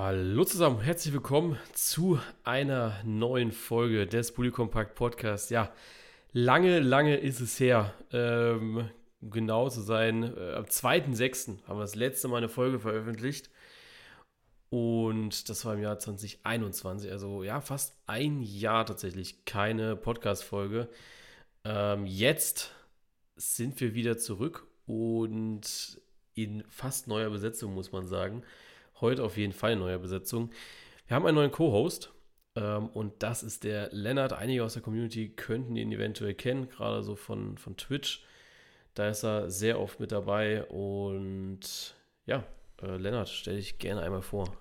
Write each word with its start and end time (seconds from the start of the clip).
Hallo 0.00 0.44
zusammen, 0.44 0.80
herzlich 0.80 1.12
willkommen 1.12 1.58
zu 1.72 2.20
einer 2.44 3.02
neuen 3.04 3.50
Folge 3.50 4.06
des 4.06 4.30
Bully 4.30 4.52
Compact 4.52 4.94
Podcast. 4.94 5.50
Ja, 5.50 5.72
lange, 6.30 6.78
lange 6.78 7.16
ist 7.16 7.40
es 7.40 7.58
her, 7.58 7.92
ähm, 8.12 8.88
genau 9.20 9.68
zu 9.68 9.80
sein. 9.80 10.22
Äh, 10.22 10.52
am 10.54 10.66
2.6. 10.66 11.64
haben 11.66 11.78
wir 11.78 11.80
das 11.80 11.96
letzte 11.96 12.28
Mal 12.28 12.36
eine 12.36 12.48
Folge 12.48 12.78
veröffentlicht. 12.78 13.50
Und 14.70 15.48
das 15.48 15.64
war 15.64 15.74
im 15.74 15.82
Jahr 15.82 15.98
2021, 15.98 17.10
also 17.10 17.42
ja, 17.42 17.60
fast 17.60 17.96
ein 18.06 18.40
Jahr 18.40 18.86
tatsächlich 18.86 19.44
keine 19.46 19.96
Podcast-Folge. 19.96 20.88
Ähm, 21.64 22.06
jetzt 22.06 22.72
sind 23.34 23.80
wir 23.80 23.94
wieder 23.94 24.16
zurück 24.16 24.64
und 24.86 26.00
in 26.34 26.62
fast 26.68 27.08
neuer 27.08 27.30
Besetzung, 27.30 27.74
muss 27.74 27.90
man 27.90 28.06
sagen. 28.06 28.44
Heute 29.00 29.22
auf 29.22 29.36
jeden 29.36 29.52
Fall 29.52 29.72
in 29.72 29.78
neuer 29.78 29.98
Besetzung. 29.98 30.50
Wir 31.06 31.14
haben 31.14 31.26
einen 31.26 31.36
neuen 31.36 31.52
Co-Host 31.52 32.12
ähm, 32.56 32.88
und 32.88 33.22
das 33.22 33.42
ist 33.42 33.64
der 33.64 33.90
Lennart. 33.92 34.32
Einige 34.32 34.64
aus 34.64 34.74
der 34.74 34.82
Community 34.82 35.30
könnten 35.30 35.76
ihn 35.76 35.92
eventuell 35.92 36.34
kennen, 36.34 36.68
gerade 36.68 37.02
so 37.02 37.14
von, 37.14 37.56
von 37.58 37.76
Twitch. 37.76 38.24
Da 38.94 39.08
ist 39.08 39.22
er 39.22 39.50
sehr 39.50 39.80
oft 39.80 40.00
mit 40.00 40.10
dabei 40.10 40.64
und 40.64 41.94
ja, 42.26 42.44
äh, 42.82 42.96
Lennart, 42.96 43.28
stell 43.28 43.56
dich 43.56 43.78
gerne 43.78 44.02
einmal 44.02 44.22
vor. 44.22 44.52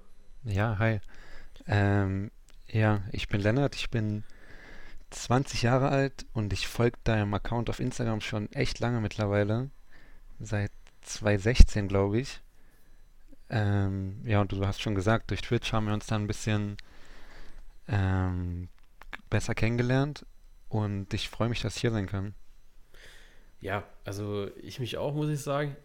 Ja, 0.43 0.77
hi. 0.77 0.99
Ähm, 1.67 2.31
ja, 2.67 3.01
ich 3.11 3.27
bin 3.27 3.41
Lennart, 3.41 3.75
ich 3.75 3.89
bin 3.89 4.23
20 5.09 5.63
Jahre 5.63 5.89
alt 5.89 6.25
und 6.33 6.53
ich 6.53 6.67
folge 6.67 6.97
deinem 7.03 7.33
Account 7.33 7.69
auf 7.69 7.79
Instagram 7.79 8.21
schon 8.21 8.51
echt 8.51 8.79
lange 8.79 9.01
mittlerweile. 9.01 9.69
Seit 10.39 10.71
2016, 11.01 11.87
glaube 11.87 12.19
ich. 12.19 12.41
Ähm, 13.49 14.21
ja, 14.25 14.41
und 14.41 14.51
du 14.51 14.65
hast 14.65 14.81
schon 14.81 14.95
gesagt, 14.95 15.31
durch 15.31 15.41
Twitch 15.41 15.71
haben 15.71 15.87
wir 15.87 15.93
uns 15.93 16.07
dann 16.07 16.23
ein 16.23 16.27
bisschen 16.27 16.77
ähm, 17.87 18.67
besser 19.29 19.55
kennengelernt 19.55 20.25
und 20.69 21.13
ich 21.13 21.29
freue 21.29 21.49
mich, 21.49 21.61
dass 21.61 21.75
ich 21.75 21.81
hier 21.81 21.91
sein 21.91 22.07
kann. 22.07 22.33
Ja, 23.61 23.83
also 24.03 24.49
ich 24.61 24.79
mich 24.79 24.97
auch, 24.97 25.13
muss 25.13 25.29
ich 25.29 25.41
sagen. 25.41 25.75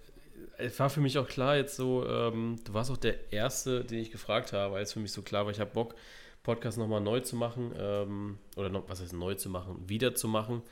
Es 0.58 0.78
war 0.78 0.90
für 0.90 1.00
mich 1.00 1.18
auch 1.18 1.28
klar, 1.28 1.56
jetzt 1.56 1.76
so, 1.76 2.06
ähm, 2.06 2.58
du 2.64 2.74
warst 2.74 2.90
auch 2.90 2.96
der 2.96 3.32
Erste, 3.32 3.84
den 3.84 4.00
ich 4.00 4.10
gefragt 4.10 4.52
habe, 4.52 4.76
als 4.76 4.92
für 4.92 5.00
mich 5.00 5.12
so 5.12 5.22
klar 5.22 5.44
war, 5.44 5.52
ich 5.52 5.60
habe 5.60 5.70
Bock, 5.70 5.94
Podcast 6.42 6.78
nochmal 6.78 7.00
neu 7.00 7.20
zu 7.20 7.36
machen, 7.36 7.72
ähm, 7.78 8.38
oder 8.56 8.68
noch, 8.68 8.88
was 8.88 9.00
heißt 9.00 9.12
neu 9.12 9.34
zu 9.34 9.48
machen, 9.48 9.88
wieder 9.88 10.14
zu 10.14 10.28
machen. 10.28 10.62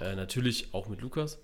Äh, 0.00 0.14
natürlich 0.14 0.72
auch 0.72 0.88
mit 0.88 1.00
Lukas. 1.00 1.38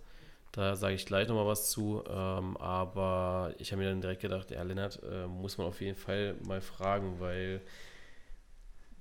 Da 0.54 0.76
sage 0.76 0.94
ich 0.94 1.04
gleich 1.04 1.26
nochmal 1.26 1.46
was 1.46 1.70
zu. 1.70 2.04
Ähm, 2.08 2.56
aber 2.58 3.52
ich 3.58 3.72
habe 3.72 3.82
mir 3.82 3.88
dann 3.88 4.00
direkt 4.00 4.22
gedacht, 4.22 4.52
ja, 4.52 4.62
Lennart, 4.62 5.02
äh, 5.02 5.26
muss 5.26 5.58
man 5.58 5.66
auf 5.66 5.80
jeden 5.80 5.96
Fall 5.96 6.36
mal 6.46 6.60
fragen, 6.60 7.18
weil 7.18 7.60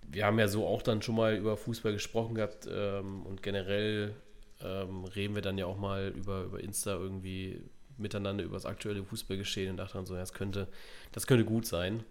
wir 0.02 0.26
haben 0.26 0.40
ja 0.40 0.48
so 0.48 0.66
auch 0.66 0.82
dann 0.82 1.04
schon 1.04 1.16
mal 1.16 1.36
über 1.36 1.56
Fußball 1.56 1.94
gesprochen 1.94 2.34
gehabt 2.34 2.68
ähm, 2.72 3.24
und 3.24 3.44
generell 3.44 4.16
ähm, 4.62 5.06
reden 5.06 5.36
wir 5.36 5.44
dann 5.44 5.60
ja 5.60 5.68
auch 5.68 5.78
mal 5.78 6.12
über, 6.16 6.42
über 6.42 6.60
Insta 6.60 6.94
irgendwie 6.94 7.62
miteinander 7.98 8.44
über 8.44 8.56
das 8.56 8.66
aktuelle 8.66 9.04
Fußballgeschehen 9.04 9.70
und 9.70 9.78
dachte 9.78 9.94
dann 9.94 10.08
so, 10.08 10.16
ja, 10.16 10.22
das 10.22 10.34
könnte, 10.34 10.68
das 11.12 11.28
könnte 11.28 11.46
gut 11.46 11.68
sein. 11.68 12.04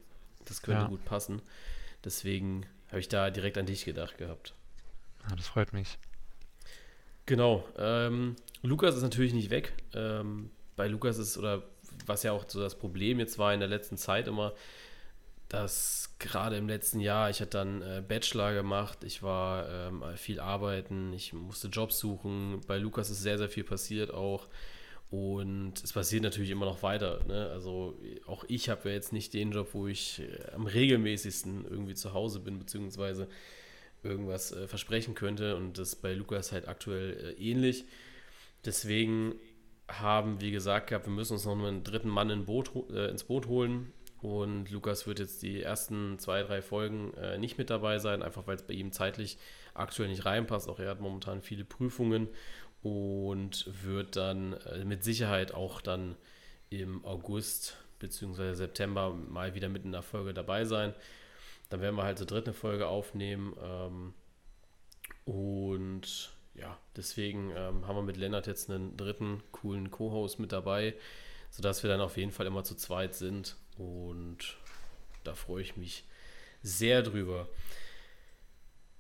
Das 0.44 0.62
könnte 0.62 0.82
ja. 0.82 0.88
gut 0.88 1.04
passen. 1.04 1.42
Deswegen 2.04 2.64
habe 2.88 3.00
ich 3.00 3.08
da 3.08 3.30
direkt 3.30 3.58
an 3.58 3.66
dich 3.66 3.84
gedacht 3.84 4.18
gehabt. 4.18 4.54
Ja, 5.28 5.34
das 5.34 5.48
freut 5.48 5.72
mich. 5.72 5.98
Genau. 7.26 7.64
Ähm, 7.78 8.36
Lukas 8.62 8.96
ist 8.96 9.02
natürlich 9.02 9.32
nicht 9.32 9.50
weg. 9.50 9.72
Ähm, 9.94 10.50
bei 10.76 10.88
Lukas 10.88 11.18
ist, 11.18 11.38
oder 11.38 11.62
was 12.06 12.22
ja 12.22 12.32
auch 12.32 12.44
so 12.48 12.60
das 12.60 12.78
Problem 12.78 13.18
jetzt 13.18 13.38
war 13.38 13.52
in 13.54 13.60
der 13.60 13.68
letzten 13.68 13.96
Zeit 13.96 14.26
immer, 14.26 14.54
dass 15.48 16.14
gerade 16.18 16.56
im 16.56 16.66
letzten 16.66 16.98
Jahr, 17.00 17.28
ich 17.28 17.40
hatte 17.40 17.58
dann 17.58 17.82
äh, 17.82 18.02
Bachelor 18.06 18.54
gemacht, 18.54 19.04
ich 19.04 19.22
war 19.22 19.68
ähm, 19.68 20.02
viel 20.16 20.40
arbeiten, 20.40 21.12
ich 21.12 21.32
musste 21.34 21.68
Jobs 21.68 21.98
suchen. 21.98 22.62
Bei 22.66 22.78
Lukas 22.78 23.10
ist 23.10 23.22
sehr, 23.22 23.38
sehr 23.38 23.50
viel 23.50 23.64
passiert 23.64 24.12
auch. 24.12 24.48
Und 25.11 25.74
es 25.84 25.92
passiert 25.92 26.22
natürlich 26.22 26.48
immer 26.48 26.64
noch 26.64 26.82
weiter. 26.82 27.22
Ne? 27.27 27.50
Also 27.50 27.98
auch 28.27 28.44
ich 28.48 28.70
habe 28.70 28.88
ja 28.88 28.94
jetzt 28.94 29.12
nicht 29.12 29.34
den 29.34 29.52
Job, 29.52 29.68
wo 29.74 29.86
ich 29.86 30.20
äh, 30.20 30.52
am 30.55 30.64
regelmäßigsten 30.64 31.66
irgendwie 31.68 31.94
zu 31.94 32.14
Hause 32.14 32.40
bin, 32.40 32.58
beziehungsweise 32.58 33.28
irgendwas 34.02 34.52
äh, 34.52 34.67
versprechen 34.67 35.14
könnte. 35.14 35.57
Und 35.57 35.79
das 35.79 35.96
bei 35.96 36.13
Lukas 36.14 36.52
halt 36.52 36.68
aktuell 36.68 37.36
äh, 37.39 37.42
ähnlich. 37.42 37.85
Deswegen 38.64 39.35
haben 39.89 40.40
wir 40.40 40.51
gesagt 40.51 40.89
gehabt, 40.89 41.07
wir 41.07 41.13
müssen 41.13 41.35
uns 41.35 41.45
noch 41.45 41.58
einen 41.58 41.85
dritten 41.85 42.08
Mann 42.08 42.30
in 42.30 42.45
Boot, 42.46 42.70
äh, 42.91 43.08
ins 43.08 43.24
Boot 43.24 43.46
holen. 43.46 43.92
Und 44.20 44.70
Lukas 44.70 45.07
wird 45.08 45.18
jetzt 45.18 45.42
die 45.42 45.62
ersten 45.62 46.18
zwei, 46.20 46.45
drei 46.45 46.62
Folgen 46.62 47.12
äh, 47.14 47.39
nicht 47.39 47.58
mit 47.58 47.70
dabei 47.70 47.98
sein, 47.98 48.23
einfach 48.23 48.46
weil 48.46 48.55
es 48.55 48.62
bei 48.62 48.74
ihm 48.74 48.92
zeitlich 48.92 49.36
aktuell 49.74 50.08
nicht 50.08 50.24
reinpasst. 50.24 50.68
Auch 50.68 50.79
er 50.79 50.91
hat 50.91 51.01
momentan 51.01 51.42
viele 51.42 51.64
Prüfungen 51.64 52.29
und 52.83 53.68
wird 53.85 54.14
dann 54.17 54.52
äh, 54.52 54.85
mit 54.85 55.02
Sicherheit 55.02 55.52
auch 55.55 55.80
dann 55.80 56.17
im 56.70 57.05
August 57.05 57.77
bzw. 57.98 58.55
September 58.55 59.12
mal 59.12 59.55
wieder 59.55 59.68
mitten 59.68 59.89
in 59.89 59.92
der 59.92 60.02
Folge 60.02 60.33
dabei 60.33 60.64
sein. 60.64 60.95
Dann 61.72 61.80
werden 61.80 61.96
wir 61.96 62.02
halt 62.02 62.18
zur 62.18 62.27
dritten 62.27 62.52
Folge 62.52 62.86
aufnehmen. 62.86 63.56
Ähm, 63.64 64.14
und 65.24 66.30
ja, 66.55 66.77
deswegen 66.94 67.50
ähm, 67.56 67.86
haben 67.86 67.96
wir 67.96 68.02
mit 68.02 68.18
Lennart 68.18 68.46
jetzt 68.46 68.70
einen 68.70 68.94
dritten 68.98 69.42
coolen 69.52 69.90
Co-Host 69.90 70.38
mit 70.38 70.52
dabei, 70.52 70.94
sodass 71.48 71.82
wir 71.82 71.88
dann 71.88 72.02
auf 72.02 72.18
jeden 72.18 72.30
Fall 72.30 72.46
immer 72.46 72.62
zu 72.62 72.74
zweit 72.74 73.14
sind. 73.14 73.56
Und 73.78 74.58
da 75.24 75.34
freue 75.34 75.62
ich 75.62 75.78
mich 75.78 76.05
sehr 76.62 77.02
drüber. 77.02 77.48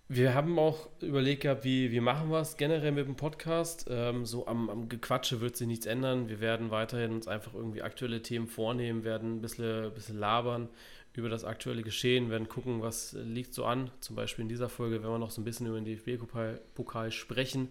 Wir 0.08 0.32
haben 0.32 0.58
auch 0.58 0.88
überlegt 1.00 1.42
gehabt, 1.42 1.64
wie, 1.64 1.90
wie 1.90 2.00
machen 2.00 2.30
wir 2.30 2.40
es 2.40 2.56
generell 2.56 2.92
mit 2.92 3.06
dem 3.06 3.16
Podcast. 3.16 3.86
Ähm, 3.90 4.24
so 4.24 4.46
am, 4.46 4.70
am 4.70 4.88
Gequatsche 4.88 5.42
wird 5.42 5.58
sich 5.58 5.66
nichts 5.66 5.84
ändern. 5.84 6.30
Wir 6.30 6.40
werden 6.40 6.70
weiterhin 6.70 7.12
uns 7.12 7.28
einfach 7.28 7.52
irgendwie 7.52 7.82
aktuelle 7.82 8.22
Themen 8.22 8.46
vornehmen, 8.46 9.04
werden 9.04 9.36
ein 9.36 9.40
bisschen, 9.42 9.84
ein 9.84 9.94
bisschen 9.94 10.18
labern 10.18 10.70
über 11.14 11.28
das 11.28 11.44
aktuelle 11.44 11.82
Geschehen, 11.82 12.30
werden 12.30 12.48
gucken, 12.48 12.80
was 12.80 13.12
liegt 13.12 13.54
so 13.54 13.64
an. 13.64 13.90
Zum 14.00 14.16
Beispiel 14.16 14.42
in 14.42 14.48
dieser 14.48 14.68
Folge 14.68 15.02
werden 15.02 15.12
wir 15.12 15.18
noch 15.18 15.30
so 15.30 15.40
ein 15.40 15.44
bisschen 15.44 15.66
über 15.66 15.80
den 15.80 15.84
DFB-Pokal 15.84 17.10
sprechen 17.10 17.68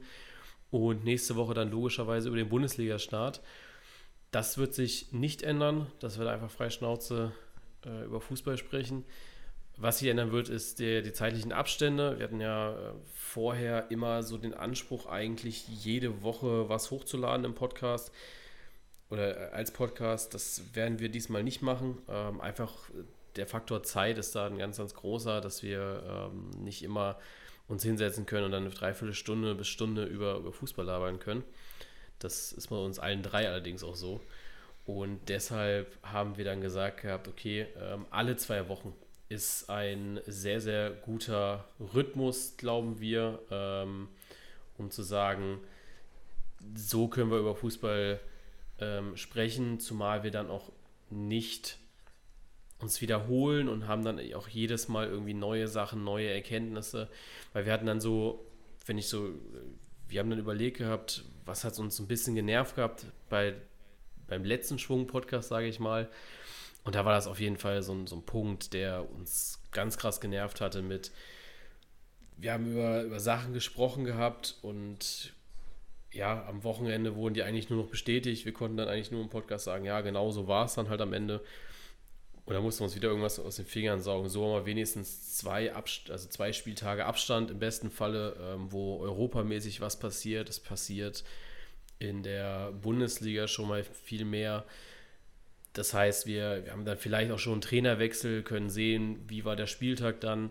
und 0.69 1.03
nächste 1.03 1.35
Woche 1.35 1.53
dann 1.53 1.71
logischerweise 1.71 2.27
über 2.27 2.37
den 2.37 2.49
Bundesliga-Start. 2.49 3.41
Das 4.31 4.57
wird 4.57 4.73
sich 4.73 5.11
nicht 5.11 5.43
ändern, 5.43 5.87
dass 5.99 6.17
wir 6.17 6.25
da 6.25 6.31
einfach 6.31 6.51
frei 6.51 6.69
Schnauze 6.69 7.31
äh, 7.85 8.05
über 8.05 8.21
Fußball 8.21 8.57
sprechen. 8.57 9.03
Was 9.77 9.99
sich 9.99 10.09
ändern 10.09 10.31
wird, 10.31 10.47
ist 10.47 10.79
der, 10.79 11.01
die 11.01 11.11
zeitlichen 11.11 11.51
Abstände. 11.51 12.17
Wir 12.19 12.25
hatten 12.25 12.39
ja 12.39 12.71
äh, 12.71 12.93
vorher 13.13 13.89
immer 13.89 14.21
so 14.21 14.37
den 14.37 14.53
Anspruch, 14.53 15.07
eigentlich 15.07 15.67
jede 15.67 16.21
Woche 16.21 16.69
was 16.69 16.91
hochzuladen 16.91 17.45
im 17.45 17.55
Podcast 17.55 18.11
oder 19.09 19.51
äh, 19.51 19.51
als 19.53 19.71
Podcast. 19.71 20.33
Das 20.33 20.75
werden 20.75 20.99
wir 20.99 21.09
diesmal 21.09 21.43
nicht 21.43 21.61
machen. 21.61 21.97
Ähm, 22.07 22.39
einfach 22.39 22.89
der 23.35 23.47
Faktor 23.47 23.83
Zeit 23.83 24.17
ist 24.17 24.35
da 24.35 24.45
ein 24.45 24.57
ganz, 24.57 24.77
ganz 24.77 24.93
großer, 24.93 25.41
dass 25.41 25.63
wir 25.63 26.31
ähm, 26.33 26.49
nicht 26.63 26.83
immer 26.83 27.17
uns 27.67 27.83
hinsetzen 27.83 28.25
können 28.25 28.45
und 28.45 28.51
dann 28.51 28.63
eine 28.63 28.73
Dreiviertelstunde 28.73 29.55
bis 29.55 29.67
Stunde 29.67 30.05
über, 30.05 30.37
über 30.37 30.51
Fußball 30.51 30.85
labern 30.85 31.19
können. 31.19 31.43
Das 32.19 32.51
ist 32.51 32.67
bei 32.67 32.75
uns 32.75 32.99
allen 32.99 33.23
drei 33.23 33.47
allerdings 33.47 33.83
auch 33.83 33.95
so. 33.95 34.21
Und 34.85 35.29
deshalb 35.29 35.97
haben 36.03 36.37
wir 36.37 36.45
dann 36.45 36.61
gesagt 36.61 37.01
gehabt, 37.01 37.27
okay, 37.27 37.67
ähm, 37.79 38.05
alle 38.09 38.35
zwei 38.35 38.67
Wochen 38.67 38.93
ist 39.29 39.69
ein 39.69 40.19
sehr, 40.27 40.59
sehr 40.59 40.91
guter 40.91 41.65
Rhythmus, 41.93 42.57
glauben 42.57 42.99
wir, 42.99 43.39
ähm, 43.49 44.09
um 44.77 44.91
zu 44.91 45.03
sagen, 45.03 45.59
so 46.75 47.07
können 47.07 47.31
wir 47.31 47.39
über 47.39 47.55
Fußball 47.55 48.19
ähm, 48.79 49.15
sprechen, 49.15 49.79
zumal 49.79 50.23
wir 50.23 50.31
dann 50.31 50.49
auch 50.49 50.71
nicht 51.09 51.77
uns 52.81 53.01
wiederholen 53.01 53.69
und 53.69 53.87
haben 53.87 54.03
dann 54.03 54.19
auch 54.33 54.47
jedes 54.47 54.87
Mal 54.87 55.07
irgendwie 55.07 55.33
neue 55.33 55.67
Sachen, 55.67 56.03
neue 56.03 56.29
Erkenntnisse, 56.29 57.09
weil 57.53 57.65
wir 57.65 57.73
hatten 57.73 57.85
dann 57.85 58.01
so, 58.01 58.45
wenn 58.85 58.97
ich 58.97 59.07
so, 59.07 59.29
wir 60.07 60.19
haben 60.19 60.29
dann 60.29 60.39
überlegt 60.39 60.77
gehabt, 60.77 61.23
was 61.45 61.63
hat 61.63 61.77
uns 61.79 61.99
ein 61.99 62.07
bisschen 62.07 62.35
genervt 62.35 62.75
gehabt 62.75 63.05
bei, 63.29 63.55
beim 64.27 64.43
letzten 64.43 64.79
Schwung-Podcast, 64.79 65.49
sage 65.49 65.67
ich 65.67 65.79
mal. 65.79 66.09
Und 66.83 66.95
da 66.95 67.05
war 67.05 67.13
das 67.13 67.27
auf 67.27 67.39
jeden 67.39 67.57
Fall 67.57 67.83
so 67.83 67.93
ein, 67.93 68.07
so 68.07 68.15
ein 68.15 68.23
Punkt, 68.23 68.73
der 68.73 69.09
uns 69.11 69.59
ganz 69.71 69.97
krass 69.97 70.19
genervt 70.19 70.61
hatte 70.61 70.81
mit, 70.81 71.11
wir 72.37 72.53
haben 72.53 72.71
über, 72.71 73.03
über 73.03 73.19
Sachen 73.19 73.53
gesprochen 73.53 74.03
gehabt 74.03 74.57
und 74.61 75.33
ja, 76.11 76.45
am 76.47 76.63
Wochenende 76.63 77.15
wurden 77.15 77.35
die 77.35 77.43
eigentlich 77.43 77.69
nur 77.69 77.83
noch 77.83 77.89
bestätigt. 77.89 78.45
Wir 78.45 78.53
konnten 78.53 78.77
dann 78.77 78.89
eigentlich 78.89 79.11
nur 79.11 79.21
im 79.21 79.29
Podcast 79.29 79.65
sagen, 79.65 79.85
ja, 79.85 80.01
genau 80.01 80.31
so 80.31 80.47
war 80.47 80.65
es 80.65 80.73
dann 80.73 80.89
halt 80.89 81.01
am 81.01 81.13
Ende. 81.13 81.41
Da 82.53 82.61
mussten 82.61 82.81
wir 82.81 82.85
uns 82.85 82.95
wieder 82.95 83.09
irgendwas 83.09 83.39
aus 83.39 83.57
den 83.57 83.65
Fingern 83.65 84.01
saugen. 84.01 84.29
So 84.29 84.43
haben 84.45 84.53
wir 84.53 84.65
wenigstens 84.65 85.37
zwei, 85.37 85.73
Abst 85.73 86.09
also 86.09 86.27
zwei 86.29 86.53
Spieltage 86.53 87.05
Abstand, 87.05 87.51
im 87.51 87.59
besten 87.59 87.89
Falle, 87.89 88.35
ähm, 88.41 88.71
wo 88.71 88.99
europamäßig 88.99 89.81
was 89.81 89.99
passiert. 89.99 90.49
Es 90.49 90.59
passiert 90.59 91.23
in 91.99 92.23
der 92.23 92.71
Bundesliga 92.71 93.47
schon 93.47 93.67
mal 93.67 93.83
viel 93.83 94.25
mehr. 94.25 94.65
das 95.73 95.93
heißt, 95.93 96.25
wir, 96.25 96.65
wir 96.65 96.71
haben 96.73 96.83
dann 96.83 96.97
vielleicht 96.97 97.31
auch 97.31 97.39
schon 97.39 97.53
einen 97.53 97.61
Trainerwechsel, 97.61 98.43
können 98.43 98.69
sehen, 98.69 99.23
wie 99.27 99.45
war 99.45 99.55
der 99.55 99.67
Spieltag 99.67 100.19
dann 100.19 100.49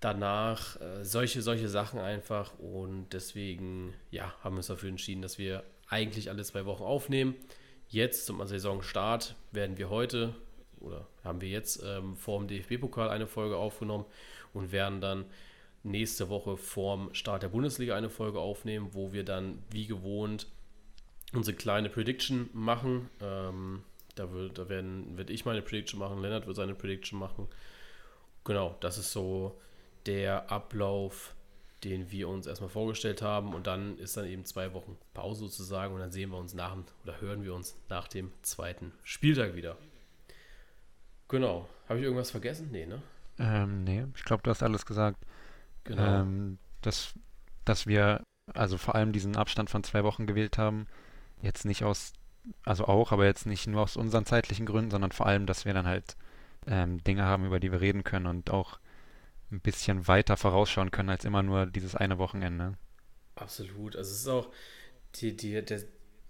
danach, 0.00 0.80
äh, 0.80 1.04
solche, 1.04 1.42
solche 1.42 1.68
Sachen 1.68 2.00
einfach. 2.00 2.58
Und 2.58 3.10
deswegen, 3.12 3.94
ja, 4.10 4.34
haben 4.42 4.54
wir 4.54 4.58
uns 4.58 4.66
dafür 4.66 4.88
entschieden, 4.88 5.22
dass 5.22 5.38
wir 5.38 5.62
eigentlich 5.88 6.30
alle 6.30 6.42
zwei 6.42 6.64
Wochen 6.64 6.82
aufnehmen. 6.82 7.36
Jetzt 7.88 8.26
zum 8.26 8.44
Saisonstart 8.46 9.36
werden 9.52 9.76
wir 9.76 9.90
heute 9.90 10.34
oder 10.82 11.06
haben 11.24 11.40
wir 11.40 11.48
jetzt 11.48 11.82
ähm, 11.84 12.16
vor 12.16 12.38
dem 12.38 12.48
DFB-Pokal 12.48 13.08
eine 13.08 13.26
Folge 13.26 13.56
aufgenommen 13.56 14.04
und 14.52 14.72
werden 14.72 15.00
dann 15.00 15.24
nächste 15.82 16.28
Woche 16.28 16.56
vorm 16.56 17.12
Start 17.14 17.42
der 17.42 17.48
Bundesliga 17.48 17.96
eine 17.96 18.10
Folge 18.10 18.38
aufnehmen, 18.38 18.90
wo 18.92 19.12
wir 19.12 19.24
dann 19.24 19.62
wie 19.70 19.86
gewohnt 19.86 20.46
unsere 21.32 21.56
kleine 21.56 21.88
Prediction 21.88 22.50
machen. 22.52 23.08
Ähm, 23.20 23.82
da 24.14 24.30
wird, 24.30 24.58
da 24.58 24.68
werden, 24.68 25.16
wird 25.16 25.30
ich 25.30 25.44
meine 25.44 25.62
Prediction 25.62 25.98
machen, 25.98 26.20
Lennart 26.20 26.46
wird 26.46 26.56
seine 26.56 26.74
Prediction 26.74 27.18
machen. 27.18 27.48
Genau, 28.44 28.76
das 28.80 28.98
ist 28.98 29.12
so 29.12 29.58
der 30.06 30.50
Ablauf, 30.50 31.34
den 31.84 32.10
wir 32.10 32.28
uns 32.28 32.46
erstmal 32.46 32.70
vorgestellt 32.70 33.22
haben. 33.22 33.54
Und 33.54 33.66
dann 33.66 33.98
ist 33.98 34.16
dann 34.16 34.26
eben 34.26 34.44
zwei 34.44 34.72
Wochen 34.74 34.96
Pause 35.14 35.42
sozusagen 35.42 35.94
und 35.94 36.00
dann 36.00 36.12
sehen 36.12 36.30
wir 36.30 36.38
uns 36.38 36.54
nach 36.54 36.76
oder 37.04 37.20
hören 37.20 37.44
wir 37.44 37.54
uns 37.54 37.76
nach 37.88 38.08
dem 38.08 38.30
zweiten 38.42 38.92
Spieltag 39.02 39.54
wieder. 39.54 39.76
Genau. 41.32 41.66
Habe 41.88 41.98
ich 41.98 42.04
irgendwas 42.04 42.30
vergessen? 42.30 42.68
Nee, 42.70 42.84
ne? 42.84 43.00
Ähm, 43.38 43.84
nee, 43.84 44.04
ich 44.14 44.22
glaube, 44.22 44.42
du 44.42 44.50
hast 44.50 44.62
alles 44.62 44.84
gesagt. 44.84 45.16
Genau. 45.84 46.20
Ähm, 46.20 46.58
dass, 46.82 47.14
dass 47.64 47.86
wir 47.86 48.22
also 48.52 48.76
vor 48.76 48.94
allem 48.94 49.12
diesen 49.12 49.34
Abstand 49.36 49.70
von 49.70 49.82
zwei 49.82 50.04
Wochen 50.04 50.26
gewählt 50.26 50.58
haben. 50.58 50.86
Jetzt 51.40 51.64
nicht 51.64 51.84
aus, 51.84 52.12
also 52.64 52.84
auch, 52.84 53.12
aber 53.12 53.24
jetzt 53.24 53.46
nicht 53.46 53.66
nur 53.66 53.80
aus 53.80 53.96
unseren 53.96 54.26
zeitlichen 54.26 54.66
Gründen, 54.66 54.90
sondern 54.90 55.10
vor 55.10 55.24
allem, 55.24 55.46
dass 55.46 55.64
wir 55.64 55.72
dann 55.72 55.86
halt 55.86 56.16
ähm, 56.66 57.02
Dinge 57.02 57.24
haben, 57.24 57.46
über 57.46 57.60
die 57.60 57.72
wir 57.72 57.80
reden 57.80 58.04
können 58.04 58.26
und 58.26 58.50
auch 58.50 58.78
ein 59.50 59.60
bisschen 59.60 60.06
weiter 60.08 60.36
vorausschauen 60.36 60.90
können 60.90 61.08
als 61.08 61.24
immer 61.24 61.42
nur 61.42 61.64
dieses 61.64 61.94
eine 61.96 62.18
Wochenende. 62.18 62.74
Absolut. 63.36 63.96
Also 63.96 64.10
es 64.10 64.18
ist 64.18 64.28
auch, 64.28 64.50
die, 65.14 65.34
die, 65.34 65.64
der, 65.64 65.80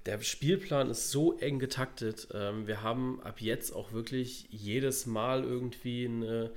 der 0.06 0.20
Spielplan 0.20 0.90
ist 0.90 1.10
so 1.10 1.38
eng 1.38 1.58
getaktet. 1.58 2.28
Ähm, 2.32 2.66
wir 2.66 2.82
haben 2.82 3.20
ab 3.22 3.40
jetzt 3.40 3.72
auch 3.72 3.92
wirklich 3.92 4.46
jedes 4.50 5.06
Mal 5.06 5.44
irgendwie 5.44 6.06
eine, 6.06 6.50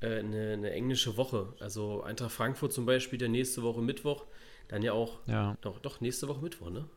äh, 0.00 0.18
eine, 0.18 0.52
eine, 0.52 0.70
englische 0.72 1.16
Woche. 1.16 1.54
Also 1.60 2.02
Eintracht 2.02 2.32
Frankfurt 2.32 2.72
zum 2.72 2.86
Beispiel, 2.86 3.18
der 3.18 3.28
nächste 3.28 3.62
Woche 3.62 3.80
Mittwoch. 3.80 4.26
Dann 4.68 4.82
ja 4.82 4.92
auch, 4.92 5.20
ja. 5.26 5.56
Doch, 5.60 5.78
doch, 5.80 6.00
nächste 6.00 6.28
Woche 6.28 6.42
Mittwoch, 6.42 6.70
ne? 6.70 6.88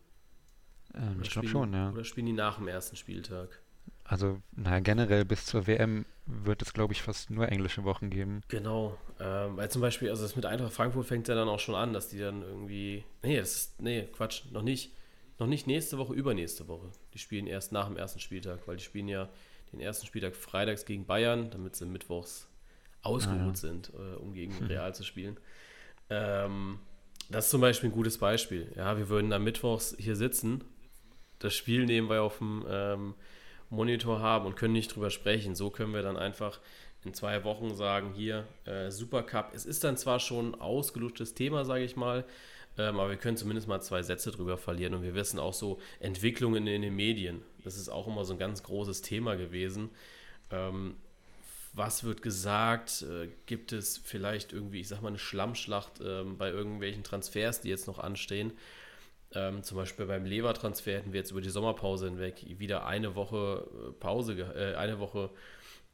Ähm, 0.94 1.20
ich 1.22 1.30
glaube 1.30 1.48
schon, 1.48 1.74
ja. 1.74 1.92
Oder 1.92 2.04
spielen 2.04 2.26
die 2.26 2.34
nach 2.34 2.58
dem 2.58 2.68
ersten 2.68 2.96
Spieltag? 2.96 3.62
Also, 4.04 4.40
naja, 4.56 4.80
generell 4.80 5.26
bis 5.26 5.46
zur 5.46 5.66
WM 5.66 6.06
wird 6.28 6.62
es, 6.62 6.74
glaube 6.74 6.94
ich, 6.94 7.02
fast 7.02 7.32
nur 7.32 7.50
englische 7.50 7.84
Wochen 7.84 8.10
geben. 8.10 8.42
Genau. 8.50 8.98
Ähm, 9.20 9.58
weil 9.58 9.70
zum 9.72 9.82
Beispiel, 9.82 10.10
also 10.10 10.24
das 10.24 10.36
mit 10.36 10.46
Eintracht 10.46 10.74
Frankfurt 10.74 11.08
fängt 11.08 11.28
ja 11.28 11.36
dann 11.36 11.50
auch 11.50 11.60
schon 11.60 11.76
an, 11.76 11.94
dass 11.94 12.10
die 12.10 12.20
dann 12.20 12.42
irgendwie. 12.44 13.04
Nee, 13.24 13.38
das 13.38 13.56
ist. 13.56 13.82
Nee, 13.82 14.08
Quatsch, 14.12 14.44
noch 14.52 14.62
nicht. 14.62 14.92
Noch 15.38 15.48
nicht 15.48 15.68
nächste 15.68 15.98
Woche, 15.98 16.14
übernächste 16.14 16.68
Woche. 16.68 16.90
Die 17.14 17.20
spielen 17.20 17.48
erst 17.48 17.72
nach 17.72 17.88
dem 17.88 17.98
ersten 17.98 18.20
Spieltag, 18.20 18.68
weil 18.68 18.78
die 18.78 18.84
spielen 18.84 19.08
ja 19.08 19.30
den 19.72 19.82
ersten 19.82 20.06
Spieltag 20.06 20.36
freitags 20.36 20.86
gegen 20.86 21.06
Bayern, 21.06 21.50
damit 21.50 21.76
sie 21.76 21.86
mittwochs 21.86 22.48
ausgeruht 23.02 23.40
ah, 23.40 23.48
ja. 23.48 23.56
sind, 23.56 23.92
äh, 23.94 24.16
um 24.16 24.34
gegen. 24.34 24.54
Real 24.66 24.96
zu 24.96 25.04
spielen. 25.04 25.38
Ähm, 26.10 26.80
das 27.30 27.46
ist 27.46 27.52
zum 27.52 27.62
Beispiel 27.62 27.90
ein 27.90 27.94
gutes 27.94 28.18
Beispiel. 28.18 28.72
Ja, 28.76 28.98
wir 28.98 29.10
würden 29.10 29.34
am 29.34 29.44
Mittwochs 29.44 29.96
hier 29.98 30.16
sitzen, 30.16 30.64
das 31.40 31.54
Spiel 31.54 31.86
nebenbei 31.86 32.20
auf 32.20 32.38
dem 32.38 32.66
ähm, 32.70 33.16
Monitor 33.70 34.20
haben 34.20 34.46
und 34.46 34.56
können 34.56 34.74
nicht 34.74 34.96
drüber 34.96 35.10
sprechen. 35.10 35.56
So 35.56 35.70
können 35.70 35.94
wir 35.94 36.02
dann 36.02 36.18
einfach 36.18 36.60
in 37.04 37.14
zwei 37.14 37.44
Wochen 37.44 37.76
sagen, 37.76 38.14
hier, 38.14 38.48
äh, 38.66 38.90
Supercup. 38.90 39.52
Es 39.54 39.66
ist 39.66 39.84
dann 39.84 39.98
zwar 39.98 40.20
schon 40.20 40.56
ausgelutschtes 40.56 41.34
Thema, 41.34 41.66
sage 41.66 41.84
ich 41.84 41.96
mal, 41.96 42.26
ähm, 42.78 43.00
aber 43.00 43.10
wir 43.10 43.18
können 43.18 43.38
zumindest 43.38 43.68
mal 43.68 43.82
zwei 43.82 44.04
Sätze 44.04 44.32
drüber 44.32 44.58
verlieren. 44.58 44.94
Und 44.94 45.04
wir 45.04 45.16
wissen 45.16 45.40
auch 45.40 45.54
so 45.54 45.80
Entwicklungen 46.00 46.68
in 46.68 46.82
den 46.82 46.96
Medien. 46.96 47.42
Das 47.64 47.78
ist 47.78 47.90
auch 47.90 48.08
immer 48.08 48.26
so 48.26 48.34
ein 48.34 48.40
ganz 48.40 48.64
großes 48.64 49.02
Thema 49.02 49.36
gewesen. 49.36 49.90
Ähm, 50.52 50.96
was 51.74 52.04
wird 52.04 52.22
gesagt? 52.22 53.04
Äh, 53.04 53.30
gibt 53.46 53.74
es 53.74 53.98
vielleicht 53.98 54.54
irgendwie, 54.54 54.80
ich 54.80 54.88
sag 54.88 55.02
mal, 55.02 55.10
eine 55.10 55.20
Schlammschlacht 55.20 56.00
ähm, 56.04 56.38
bei 56.38 56.50
irgendwelchen 56.50 57.04
Transfers, 57.04 57.62
die 57.62 57.70
jetzt 57.70 57.88
noch 57.88 58.00
anstehen? 58.00 58.54
Ähm, 59.34 59.64
zum 59.64 59.78
Beispiel 59.78 60.06
beim 60.06 60.26
Lever-Transfer 60.26 60.94
hätten 60.94 61.12
wir 61.12 61.20
jetzt 61.20 61.32
über 61.32 61.42
die 61.42 61.50
Sommerpause 61.50 62.06
hinweg 62.06 62.46
wieder 62.58 62.86
eine 62.86 63.16
Woche 63.16 63.68
äh, 63.90 63.92
Pause, 63.92 64.34
äh, 64.34 64.76
eine 64.76 65.00
Woche, 65.00 65.30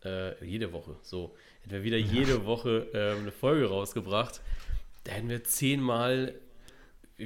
äh, 0.04 0.44
jede 0.46 0.72
Woche, 0.74 0.96
so, 1.02 1.36
hätten 1.62 1.72
wir 1.72 1.84
wieder 1.84 1.98
jede 1.98 2.46
Woche 2.46 2.88
äh, 2.94 3.20
eine 3.20 3.32
Folge 3.32 3.68
rausgebracht. 3.68 4.42
Da 5.06 5.14
hätten 5.14 5.30
wir 5.30 5.44
zehnmal, 5.44 6.36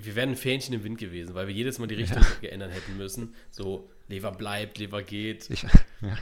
wir 0.04 0.16
wären 0.16 0.30
ein 0.30 0.36
Fähnchen 0.36 0.74
im 0.74 0.84
Wind 0.84 0.98
gewesen, 0.98 1.36
weil 1.36 1.48
wir 1.48 1.54
jedes 1.54 1.80
Mal 1.80 1.88
die 1.88 1.96
Richtung 1.96 2.22
ja. 2.22 2.28
geändert 2.42 2.74
hätten 2.74 2.98
müssen. 2.98 3.36
So, 3.52 3.90
Lever 4.08 4.32
bleibt, 4.32 4.78
Lever 4.78 5.04
geht. 5.04 5.50
Ich, 5.50 5.64
ja. 5.64 6.18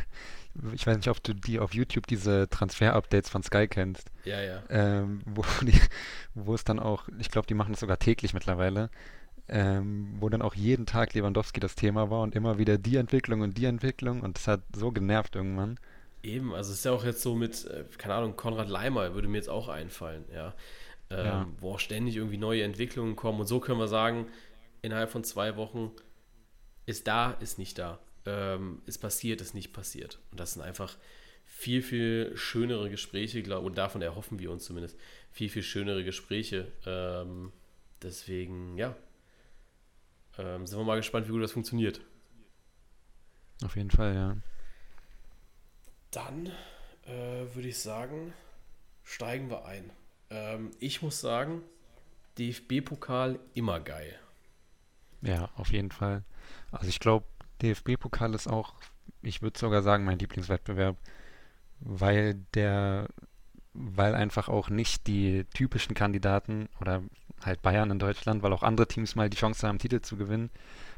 ich 0.73 0.85
weiß 0.85 0.97
nicht, 0.97 1.09
ob 1.09 1.21
du 1.23 1.33
die 1.33 1.59
auf 1.59 1.73
YouTube 1.73 2.07
diese 2.07 2.49
Transfer-Updates 2.49 3.29
von 3.29 3.43
Sky 3.43 3.67
kennst. 3.67 4.11
Ja, 4.25 4.41
ja. 4.41 4.63
Ähm, 4.69 5.21
wo, 5.25 5.43
die, 5.61 5.79
wo 6.33 6.53
es 6.55 6.63
dann 6.63 6.79
auch, 6.79 7.09
ich 7.19 7.29
glaube, 7.29 7.47
die 7.47 7.53
machen 7.53 7.73
das 7.73 7.81
sogar 7.81 7.99
täglich 7.99 8.33
mittlerweile 8.33 8.89
ähm, 9.49 10.15
wo 10.19 10.29
dann 10.29 10.41
auch 10.41 10.55
jeden 10.55 10.85
Tag 10.85 11.13
Lewandowski 11.13 11.59
das 11.59 11.75
Thema 11.75 12.09
war 12.09 12.21
und 12.21 12.35
immer 12.35 12.57
wieder 12.57 12.77
die 12.77 12.95
Entwicklung 12.95 13.41
und 13.41 13.57
die 13.57 13.65
Entwicklung 13.65 14.21
und 14.21 14.37
das 14.37 14.47
hat 14.47 14.61
so 14.75 14.91
genervt 14.91 15.35
irgendwann. 15.35 15.79
Eben, 16.23 16.53
also 16.53 16.71
es 16.71 16.79
ist 16.79 16.85
ja 16.85 16.91
auch 16.91 17.03
jetzt 17.03 17.21
so 17.21 17.35
mit, 17.35 17.65
äh, 17.65 17.83
keine 17.97 18.15
Ahnung, 18.15 18.37
Konrad 18.37 18.69
Leimer 18.69 19.13
würde 19.13 19.27
mir 19.27 19.37
jetzt 19.37 19.49
auch 19.49 19.67
einfallen, 19.67 20.23
ja. 20.33 20.53
Ähm, 21.09 21.25
ja. 21.25 21.47
Wo 21.59 21.73
auch 21.73 21.79
ständig 21.79 22.15
irgendwie 22.15 22.38
neue 22.38 22.63
Entwicklungen 22.63 23.15
kommen 23.15 23.39
und 23.39 23.47
so 23.47 23.59
können 23.59 23.79
wir 23.79 23.88
sagen, 23.88 24.27
innerhalb 24.81 25.09
von 25.09 25.23
zwei 25.23 25.55
Wochen 25.57 25.91
ist 26.85 27.07
da, 27.07 27.31
ist 27.31 27.57
nicht 27.57 27.77
da. 27.77 28.00
Ähm, 28.25 28.81
ist 28.85 29.00
passiert, 29.00 29.41
ist 29.41 29.53
nicht 29.53 29.73
passiert. 29.73 30.19
Und 30.31 30.39
das 30.39 30.53
sind 30.53 30.61
einfach 30.61 30.97
viel, 31.45 31.81
viel 31.81 32.31
schönere 32.35 32.89
Gespräche, 32.89 33.44
glaub, 33.44 33.65
und 33.65 33.77
davon 33.77 34.01
erhoffen 34.01 34.39
wir 34.39 34.51
uns 34.51 34.65
zumindest, 34.65 34.97
viel, 35.31 35.50
viel 35.50 35.63
schönere 35.63 36.03
Gespräche. 36.03 36.71
Ähm, 36.85 37.51
deswegen, 38.01 38.77
ja, 38.77 38.95
ähm, 40.38 40.65
sind 40.65 40.79
wir 40.79 40.85
mal 40.85 40.97
gespannt, 40.97 41.27
wie 41.27 41.31
gut 41.31 41.44
das 41.44 41.51
funktioniert. 41.51 42.01
Auf 43.63 43.75
jeden 43.75 43.91
Fall, 43.91 44.15
ja. 44.15 44.38
Dann 46.11 46.47
äh, 47.06 47.53
würde 47.53 47.67
ich 47.67 47.77
sagen, 47.77 48.33
steigen 49.03 49.49
wir 49.49 49.66
ein. 49.66 49.92
Ähm, 50.33 50.71
ich 50.80 51.02
muss 51.02 51.21
sagen, 51.21 51.61
DFB-Pokal 52.37 53.40
immer 53.54 53.80
geil. 53.80 54.19
Ja, 55.21 55.49
auf 55.56 55.71
jeden 55.71 55.92
Fall. 55.92 56.23
Also 56.71 56.87
ich 56.87 56.99
glaube, 56.99 57.25
DFB-Pokal 57.61 58.33
ist 58.33 58.47
auch, 58.47 58.73
ich 59.21 59.42
würde 59.42 59.57
sogar 59.57 59.83
sagen, 59.83 60.04
mein 60.04 60.19
Lieblingswettbewerb, 60.19 60.97
weil 61.80 62.35
der, 62.56 63.07
weil 63.73 64.16
einfach 64.16 64.49
auch 64.49 64.69
nicht 64.69 65.07
die 65.07 65.45
typischen 65.54 65.94
Kandidaten 65.94 66.68
oder 66.81 67.04
halt 67.42 67.61
Bayern 67.61 67.92
in 67.92 67.99
Deutschland, 67.99 68.42
weil 68.42 68.54
auch 68.54 68.63
andere 68.63 68.87
Teams 68.87 69.16
mal 69.16 69.30
die 69.30 69.37
Chance 69.37 69.68
haben, 69.68 69.80
Titel 69.80 70.02
zu 70.02 70.18
gewinnen 70.18 70.49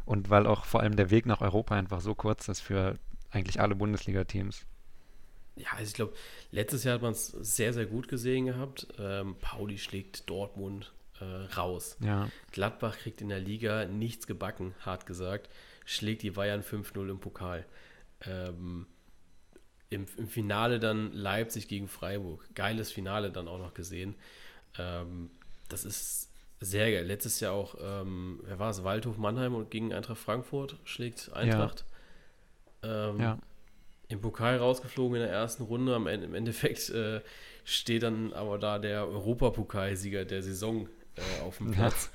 und 0.05 0.29
weil 0.29 0.47
auch 0.47 0.65
vor 0.65 0.79
allem 0.79 0.95
der 0.95 1.11
Weg 1.11 1.25
nach 1.25 1.41
Europa 1.41 1.75
einfach 1.75 2.01
so 2.01 2.15
kurz 2.15 2.47
ist 2.47 2.61
für 2.61 2.97
eigentlich 3.31 3.59
alle 3.59 3.75
Bundesliga-Teams. 3.75 4.65
Ja, 5.55 5.69
also 5.71 5.87
ich 5.87 5.93
glaube, 5.93 6.13
letztes 6.51 6.83
Jahr 6.83 6.95
hat 6.95 7.01
man 7.01 7.13
es 7.13 7.27
sehr, 7.27 7.73
sehr 7.73 7.85
gut 7.85 8.07
gesehen 8.07 8.45
gehabt. 8.45 8.87
Ähm, 8.99 9.35
Pauli 9.39 9.77
schlägt 9.77 10.29
Dortmund 10.29 10.93
äh, 11.19 11.23
raus. 11.55 11.97
Ja. 12.01 12.29
Gladbach 12.51 12.97
kriegt 12.97 13.21
in 13.21 13.29
der 13.29 13.39
Liga 13.39 13.85
nichts 13.85 14.27
gebacken, 14.27 14.73
hart 14.81 15.05
gesagt. 15.05 15.49
Schlägt 15.85 16.23
die 16.23 16.31
Bayern 16.31 16.61
5-0 16.61 17.09
im 17.09 17.19
Pokal. 17.19 17.65
Ähm, 18.21 18.87
im, 19.89 20.05
im, 20.17 20.27
Finale 20.27 20.79
dann 20.79 21.13
Leipzig 21.13 21.67
gegen 21.67 21.87
Freiburg. 21.87 22.49
Geiles 22.53 22.91
Finale 22.91 23.31
dann 23.31 23.47
auch 23.47 23.59
noch 23.59 23.73
gesehen. 23.73 24.15
Ähm, 24.77 25.29
das 25.69 25.85
ist 25.85 26.31
sehr 26.59 26.91
geil. 26.91 27.05
Letztes 27.05 27.39
Jahr 27.39 27.53
auch, 27.53 27.75
ähm, 27.79 28.41
wer 28.43 28.59
war 28.59 28.71
es? 28.71 28.83
Waldhof 28.83 29.17
Mannheim 29.17 29.55
und 29.55 29.71
gegen 29.71 29.93
Eintracht 29.93 30.17
Frankfurt 30.17 30.77
schlägt 30.83 31.31
Eintracht. 31.33 31.85
Ja. 32.83 33.09
Ähm, 33.09 33.19
ja. 33.19 33.39
Im 34.07 34.21
Pokal 34.21 34.57
rausgeflogen 34.57 35.15
in 35.15 35.23
der 35.23 35.31
ersten 35.31 35.63
Runde. 35.63 35.95
Am 35.95 36.07
Ende, 36.07 36.27
Im 36.27 36.35
Endeffekt 36.35 36.89
äh, 36.89 37.21
steht 37.63 38.03
dann 38.03 38.33
aber 38.33 38.57
da 38.57 38.79
der 38.79 39.07
Europapokalsieger 39.07 40.25
der 40.25 40.43
Saison 40.43 40.87
äh, 41.15 41.41
auf 41.43 41.57
dem 41.57 41.71
Platz. 41.71 42.09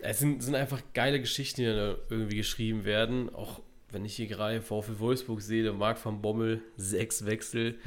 Ja. 0.00 0.08
Es 0.08 0.18
sind, 0.18 0.42
sind 0.42 0.54
einfach 0.54 0.82
geile 0.92 1.20
Geschichten, 1.20 1.62
die 1.62 1.66
da 1.66 1.96
irgendwie 2.10 2.36
geschrieben 2.36 2.84
werden. 2.84 3.34
Auch 3.34 3.60
wenn 3.90 4.04
ich 4.04 4.16
hier 4.16 4.26
gerade 4.26 4.60
VfL 4.60 4.98
Wolfsburg 4.98 5.40
sehe, 5.40 5.72
Marc 5.72 6.04
van 6.04 6.20
Bommel, 6.20 6.60
sechs 6.76 7.24
Wechsel. 7.24 7.78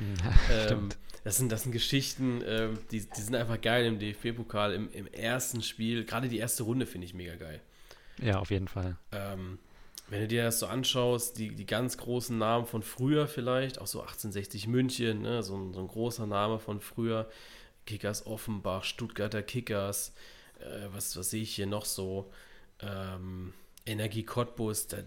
Ja, 0.50 0.72
ähm, 0.72 0.90
das, 1.24 1.38
sind, 1.38 1.52
das 1.52 1.64
sind 1.64 1.72
Geschichten, 1.72 2.42
äh, 2.42 2.70
die, 2.92 3.02
die 3.02 3.22
sind 3.22 3.36
einfach 3.36 3.62
geil 3.62 3.86
im 3.86 4.00
DFB-Pokal, 4.00 4.74
im, 4.74 4.92
im 4.92 5.08
ersten 5.08 5.62
Spiel. 5.62 6.06
Gerade 6.06 6.30
die 6.30 6.40
erste 6.40 6.64
Runde 6.64 6.86
finde 6.86 7.06
ich 7.06 7.14
mega 7.14 7.36
geil. 7.36 7.62
Ja, 8.22 8.40
auf 8.40 8.50
jeden 8.50 8.68
Fall. 8.68 8.98
Ähm, 9.12 9.60
wenn 10.10 10.22
du 10.22 10.28
dir 10.28 10.44
das 10.44 10.60
so 10.60 10.68
anschaust, 10.68 11.38
die, 11.38 11.54
die 11.56 11.66
ganz 11.66 11.98
großen 11.98 12.38
Namen 12.38 12.66
von 12.66 12.82
früher 12.82 13.28
vielleicht, 13.28 13.80
auch 13.80 13.88
so 13.88 14.02
1860 14.02 14.68
München, 14.68 15.22
ne, 15.22 15.44
so, 15.44 15.56
ein, 15.56 15.74
so 15.74 15.80
ein 15.80 15.88
großer 15.88 16.26
Name 16.26 16.60
von 16.60 16.80
früher, 16.80 17.30
Kickers 17.86 18.26
Offenbach, 18.26 18.84
Stuttgarter 18.84 19.44
Kickers, 19.44 20.14
äh, 20.60 20.88
was, 20.92 21.16
was 21.16 21.30
sehe 21.30 21.44
ich 21.44 21.56
hier 21.56 21.68
noch 21.68 21.86
so, 21.86 22.32
ähm, 22.82 23.54
Energie 23.86 24.24
Cottbus, 24.24 24.88
da, 24.88 24.98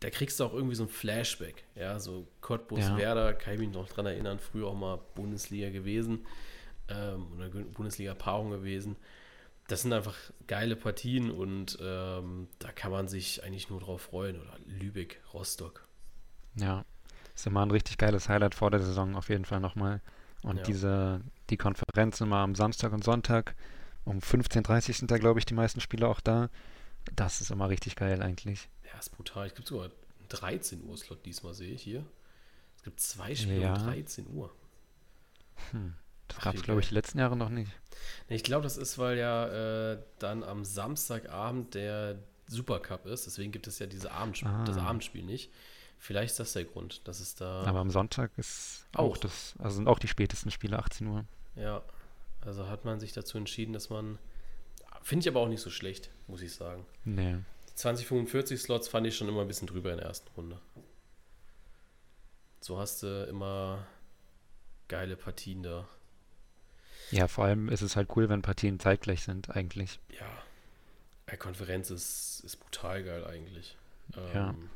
da 0.00 0.10
kriegst 0.10 0.38
du 0.40 0.44
auch 0.44 0.52
irgendwie 0.52 0.74
so 0.74 0.84
ein 0.84 0.90
Flashback, 0.90 1.64
ja, 1.74 1.98
so 1.98 2.26
Cottbus, 2.42 2.80
ja. 2.80 2.96
Werder, 2.98 3.32
kann 3.32 3.54
ich 3.54 3.60
mich 3.60 3.70
noch 3.70 3.88
dran 3.88 4.06
erinnern, 4.06 4.38
früher 4.38 4.68
auch 4.68 4.74
mal 4.74 5.00
Bundesliga 5.14 5.70
gewesen 5.70 6.26
ähm, 6.88 7.26
oder 7.34 7.48
Bundesliga-Paarung 7.48 8.50
gewesen 8.50 8.96
das 9.68 9.82
sind 9.82 9.92
einfach 9.92 10.16
geile 10.46 10.76
Partien 10.76 11.30
und 11.30 11.78
ähm, 11.80 12.48
da 12.58 12.70
kann 12.72 12.90
man 12.90 13.08
sich 13.08 13.42
eigentlich 13.42 13.70
nur 13.70 13.80
drauf 13.80 14.02
freuen. 14.02 14.40
Oder 14.40 14.58
Lübeck, 14.66 15.22
Rostock. 15.32 15.86
Ja, 16.56 16.84
ist 17.34 17.46
immer 17.46 17.64
ein 17.64 17.70
richtig 17.70 17.96
geiles 17.98 18.28
Highlight 18.28 18.54
vor 18.54 18.70
der 18.70 18.80
Saison 18.80 19.16
auf 19.16 19.28
jeden 19.28 19.44
Fall 19.44 19.60
nochmal. 19.60 20.02
Und 20.42 20.58
ja. 20.58 20.62
diese, 20.64 21.20
die 21.48 21.56
Konferenz 21.56 22.20
immer 22.20 22.38
am 22.38 22.54
Samstag 22.54 22.92
und 22.92 23.02
Sonntag 23.02 23.54
um 24.04 24.18
15.30 24.18 24.88
Uhr 24.88 24.94
sind 24.94 25.10
da, 25.10 25.16
glaube 25.16 25.38
ich, 25.38 25.46
die 25.46 25.54
meisten 25.54 25.80
Spiele 25.80 26.06
auch 26.06 26.20
da. 26.20 26.50
Das 27.16 27.40
ist 27.40 27.50
immer 27.50 27.70
richtig 27.70 27.96
geil 27.96 28.22
eigentlich. 28.22 28.68
Ja, 28.84 28.98
ist 28.98 29.10
brutal. 29.10 29.46
Es 29.46 29.54
gibt 29.54 29.68
sogar 29.68 29.90
13 30.28 30.84
Uhr 30.84 30.96
Slot 30.98 31.24
diesmal, 31.24 31.54
sehe 31.54 31.72
ich 31.72 31.82
hier. 31.82 32.04
Es 32.76 32.82
gibt 32.82 33.00
zwei 33.00 33.34
Spiele 33.34 33.62
ja. 33.62 33.74
um 33.74 33.82
13 33.84 34.26
Uhr. 34.28 34.52
Hm. 35.70 35.94
Das 36.28 36.40
gab 36.40 36.54
es, 36.54 36.62
glaube 36.62 36.80
ich, 36.80 36.88
die 36.88 36.94
letzten 36.94 37.18
Jahre 37.18 37.36
noch 37.36 37.50
nicht. 37.50 37.70
Ich 38.28 38.42
glaube, 38.42 38.62
das 38.64 38.76
ist, 38.76 38.98
weil 38.98 39.18
ja 39.18 39.92
äh, 39.92 39.98
dann 40.18 40.42
am 40.42 40.64
Samstagabend 40.64 41.74
der 41.74 42.18
Supercup 42.46 43.06
ist. 43.06 43.26
Deswegen 43.26 43.52
gibt 43.52 43.66
es 43.66 43.78
ja 43.78 43.86
diese 43.86 44.10
Abendspiel, 44.10 44.50
ah. 44.50 44.64
das 44.64 44.78
Abendspiel 44.78 45.22
nicht. 45.22 45.50
Vielleicht 45.98 46.32
ist 46.32 46.40
das 46.40 46.52
der 46.52 46.64
Grund, 46.64 47.06
dass 47.08 47.20
es 47.20 47.34
da. 47.34 47.62
Aber 47.62 47.78
am 47.78 47.90
Sonntag 47.90 48.30
ist 48.36 48.86
auch, 48.94 49.12
auch 49.12 49.16
das, 49.16 49.54
also 49.58 49.76
sind 49.76 49.88
auch 49.88 49.98
die 49.98 50.08
spätesten 50.08 50.50
Spiele 50.50 50.78
18 50.78 51.06
Uhr. 51.06 51.24
Ja, 51.56 51.82
also 52.42 52.68
hat 52.68 52.84
man 52.84 53.00
sich 53.00 53.12
dazu 53.12 53.38
entschieden, 53.38 53.72
dass 53.72 53.90
man. 53.90 54.18
Finde 55.02 55.24
ich 55.24 55.28
aber 55.28 55.40
auch 55.40 55.48
nicht 55.48 55.60
so 55.60 55.70
schlecht, 55.70 56.10
muss 56.26 56.42
ich 56.42 56.54
sagen. 56.54 56.84
Nee. 57.04 57.36
Die 57.68 57.74
2045 57.74 58.60
Slots 58.60 58.88
fand 58.88 59.06
ich 59.06 59.16
schon 59.16 59.28
immer 59.28 59.42
ein 59.42 59.48
bisschen 59.48 59.66
drüber 59.66 59.92
in 59.92 59.98
der 59.98 60.06
ersten 60.06 60.28
Runde. 60.36 60.60
So 62.60 62.78
hast 62.78 63.02
du 63.02 63.24
immer 63.24 63.86
geile 64.88 65.16
Partien 65.16 65.62
da. 65.62 65.86
Ja, 67.14 67.28
vor 67.28 67.44
allem 67.44 67.68
ist 67.68 67.82
es 67.82 67.96
halt 67.96 68.08
cool, 68.16 68.28
wenn 68.28 68.42
Partien 68.42 68.80
zeitgleich 68.80 69.22
sind, 69.22 69.54
eigentlich. 69.54 70.00
Ja. 70.18 70.26
Die 71.32 71.36
Konferenz 71.36 71.90
ist, 71.90 72.42
ist 72.44 72.56
brutal 72.56 73.02
geil 73.02 73.24
eigentlich. 73.24 73.76
ja. 74.34 74.50
Ähm, 74.50 74.70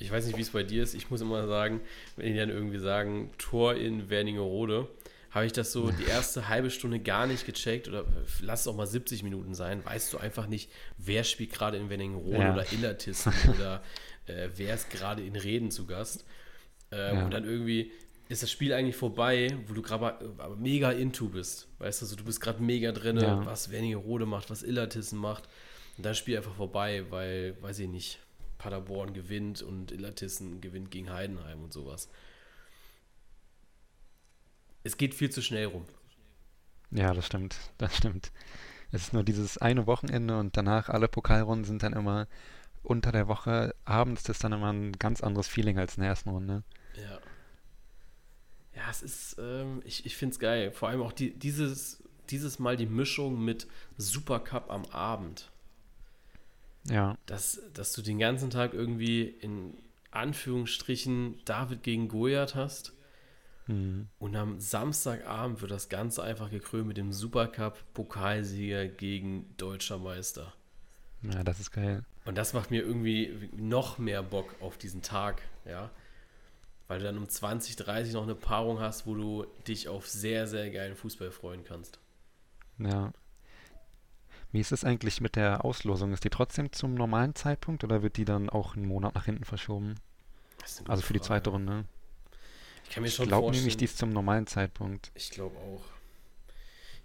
ich 0.00 0.10
weiß 0.10 0.26
nicht, 0.26 0.38
wie 0.38 0.42
es 0.42 0.50
bei 0.50 0.62
dir 0.62 0.82
ist. 0.82 0.94
Ich 0.94 1.10
muss 1.10 1.20
immer 1.20 1.46
sagen, 1.46 1.80
wenn 2.16 2.32
die 2.32 2.38
dann 2.38 2.48
irgendwie 2.48 2.78
sagen, 2.78 3.30
Tor 3.36 3.74
in 3.74 4.08
Wernigerode, 4.08 4.88
habe 5.30 5.46
ich 5.46 5.52
das 5.52 5.72
so 5.72 5.90
die 5.90 6.04
erste 6.08 6.48
halbe 6.48 6.70
Stunde 6.70 7.00
gar 7.00 7.26
nicht 7.26 7.44
gecheckt 7.44 7.86
oder 7.86 8.06
lass 8.40 8.62
es 8.62 8.68
auch 8.68 8.74
mal 8.74 8.86
70 8.86 9.22
Minuten 9.22 9.54
sein, 9.54 9.84
weißt 9.84 10.12
du 10.12 10.18
einfach 10.18 10.46
nicht, 10.46 10.70
wer 10.96 11.22
spielt 11.22 11.52
gerade 11.52 11.76
in 11.76 11.90
Wernigerode 11.90 12.38
ja. 12.38 12.52
oder 12.54 12.72
Illertissen 12.72 13.32
oder 13.54 13.82
äh, 14.26 14.48
wer 14.56 14.74
ist 14.74 14.90
gerade 14.90 15.22
in 15.22 15.36
Reden 15.36 15.70
zu 15.70 15.86
Gast. 15.86 16.24
Äh, 16.90 17.14
ja. 17.14 17.24
Und 17.24 17.30
dann 17.32 17.44
irgendwie 17.44 17.92
ist 18.30 18.44
das 18.44 18.50
Spiel 18.50 18.72
eigentlich 18.72 18.94
vorbei, 18.94 19.58
wo 19.66 19.74
du 19.74 19.82
gerade 19.82 20.32
mega 20.56 20.92
into 20.92 21.28
bist. 21.28 21.66
Weißt 21.78 22.00
du, 22.00 22.04
also 22.06 22.14
du 22.14 22.22
bist 22.22 22.40
gerade 22.40 22.62
mega 22.62 22.92
drin, 22.92 23.18
ja. 23.18 23.44
was 23.44 23.72
Wernigerode 23.72 24.24
macht, 24.24 24.50
was 24.50 24.62
Illertissen 24.62 25.18
macht. 25.18 25.48
Und 25.96 26.06
dann 26.06 26.14
Spiel 26.14 26.36
einfach 26.36 26.54
vorbei, 26.54 27.04
weil, 27.10 27.60
weiß 27.60 27.80
ich 27.80 27.88
nicht, 27.88 28.20
Paderborn 28.56 29.14
gewinnt 29.14 29.62
und 29.62 29.90
Illertissen 29.90 30.60
gewinnt 30.60 30.92
gegen 30.92 31.12
Heidenheim 31.12 31.64
und 31.64 31.72
sowas. 31.72 32.08
Es 34.84 34.96
geht 34.96 35.12
viel 35.12 35.30
zu 35.30 35.42
schnell 35.42 35.66
rum. 35.66 35.84
Ja, 36.92 37.12
das 37.12 37.26
stimmt. 37.26 37.56
Das 37.78 37.96
stimmt. 37.96 38.30
Es 38.92 39.02
ist 39.02 39.12
nur 39.12 39.24
dieses 39.24 39.58
eine 39.58 39.88
Wochenende 39.88 40.38
und 40.38 40.56
danach 40.56 40.88
alle 40.88 41.08
Pokalrunden 41.08 41.64
sind 41.64 41.82
dann 41.82 41.94
immer 41.94 42.28
unter 42.84 43.10
der 43.10 43.26
Woche. 43.26 43.74
Abends 43.84 44.28
ist 44.28 44.44
dann 44.44 44.52
immer 44.52 44.72
ein 44.72 44.92
ganz 44.92 45.20
anderes 45.20 45.48
Feeling 45.48 45.80
als 45.80 45.96
in 45.96 46.02
der 46.02 46.10
ersten 46.10 46.30
Runde. 46.30 46.62
Ja. 46.94 47.18
Ja, 48.80 48.90
es 48.90 49.02
ist, 49.02 49.36
ähm, 49.38 49.82
ich, 49.84 50.06
ich 50.06 50.16
finde 50.16 50.32
es 50.32 50.38
geil. 50.38 50.72
Vor 50.72 50.88
allem 50.88 51.02
auch 51.02 51.12
die, 51.12 51.32
dieses, 51.32 52.02
dieses 52.30 52.58
Mal 52.58 52.78
die 52.78 52.86
Mischung 52.86 53.44
mit 53.44 53.66
Supercup 53.98 54.70
am 54.70 54.86
Abend. 54.86 55.50
Ja. 56.88 57.18
Dass, 57.26 57.60
dass 57.74 57.92
du 57.92 58.00
den 58.00 58.18
ganzen 58.18 58.48
Tag 58.48 58.72
irgendwie 58.72 59.22
in 59.24 59.74
Anführungsstrichen 60.12 61.40
David 61.44 61.82
gegen 61.82 62.08
Goliath 62.08 62.54
hast. 62.54 62.94
Mhm. 63.66 64.08
Und 64.18 64.34
am 64.34 64.58
Samstagabend 64.58 65.60
wird 65.60 65.72
das 65.72 65.90
Ganze 65.90 66.22
einfach 66.22 66.50
gekrönt 66.50 66.86
mit 66.86 66.96
dem 66.96 67.12
Supercup 67.12 67.84
Pokalsieger 67.92 68.86
gegen 68.86 69.54
Deutscher 69.58 69.98
Meister. 69.98 70.54
Ja, 71.20 71.44
das 71.44 71.60
ist 71.60 71.70
geil. 71.70 72.02
Und 72.24 72.38
das 72.38 72.54
macht 72.54 72.70
mir 72.70 72.80
irgendwie 72.80 73.50
noch 73.54 73.98
mehr 73.98 74.22
Bock 74.22 74.54
auf 74.60 74.78
diesen 74.78 75.02
Tag, 75.02 75.42
ja 75.66 75.90
weil 76.90 76.98
du 76.98 77.04
dann 77.04 77.18
um 77.18 77.28
20, 77.28 77.76
30 77.76 78.14
noch 78.14 78.24
eine 78.24 78.34
Paarung 78.34 78.80
hast, 78.80 79.06
wo 79.06 79.14
du 79.14 79.46
dich 79.68 79.86
auf 79.86 80.08
sehr, 80.08 80.48
sehr 80.48 80.72
geilen 80.72 80.96
Fußball 80.96 81.30
freuen 81.30 81.62
kannst. 81.62 82.00
Ja. 82.78 83.12
Wie 84.50 84.58
ist 84.58 84.72
es 84.72 84.84
eigentlich 84.84 85.20
mit 85.20 85.36
der 85.36 85.64
Auslosung? 85.64 86.12
Ist 86.12 86.24
die 86.24 86.30
trotzdem 86.30 86.72
zum 86.72 86.94
normalen 86.94 87.36
Zeitpunkt 87.36 87.84
oder 87.84 88.02
wird 88.02 88.16
die 88.16 88.24
dann 88.24 88.50
auch 88.50 88.74
einen 88.74 88.86
Monat 88.86 89.14
nach 89.14 89.26
hinten 89.26 89.44
verschoben? 89.44 89.94
Also 90.88 91.02
für 91.02 91.12
die 91.12 91.20
zweite 91.20 91.50
Runde. 91.50 91.84
Ich 92.82 92.90
kann 92.90 93.04
mir 93.04 93.08
ich 93.08 93.14
schon 93.14 93.28
glaube 93.28 93.52
nämlich, 93.52 93.76
die 93.76 93.84
ist 93.84 93.96
zum 93.96 94.10
normalen 94.10 94.48
Zeitpunkt. 94.48 95.12
Ich 95.14 95.30
glaube 95.30 95.56
auch. 95.58 95.84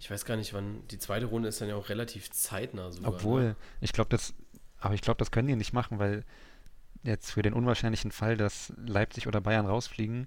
Ich 0.00 0.10
weiß 0.10 0.24
gar 0.24 0.36
nicht, 0.36 0.52
wann. 0.52 0.82
Die 0.88 0.98
zweite 0.98 1.26
Runde 1.26 1.48
ist 1.48 1.60
dann 1.60 1.68
ja 1.68 1.76
auch 1.76 1.90
relativ 1.90 2.32
zeitnah 2.32 2.90
sogar. 2.90 3.14
Obwohl, 3.14 3.42
ne? 3.42 3.56
ich 3.80 3.92
glaube, 3.92 4.10
das. 4.10 4.34
Aber 4.80 4.94
ich 4.94 5.00
glaube, 5.00 5.18
das 5.18 5.30
können 5.30 5.46
die 5.46 5.54
nicht 5.54 5.72
machen, 5.72 6.00
weil 6.00 6.24
jetzt 7.02 7.30
für 7.30 7.42
den 7.42 7.52
unwahrscheinlichen 7.52 8.10
Fall, 8.10 8.36
dass 8.36 8.72
Leipzig 8.76 9.26
oder 9.26 9.40
Bayern 9.40 9.66
rausfliegen, 9.66 10.26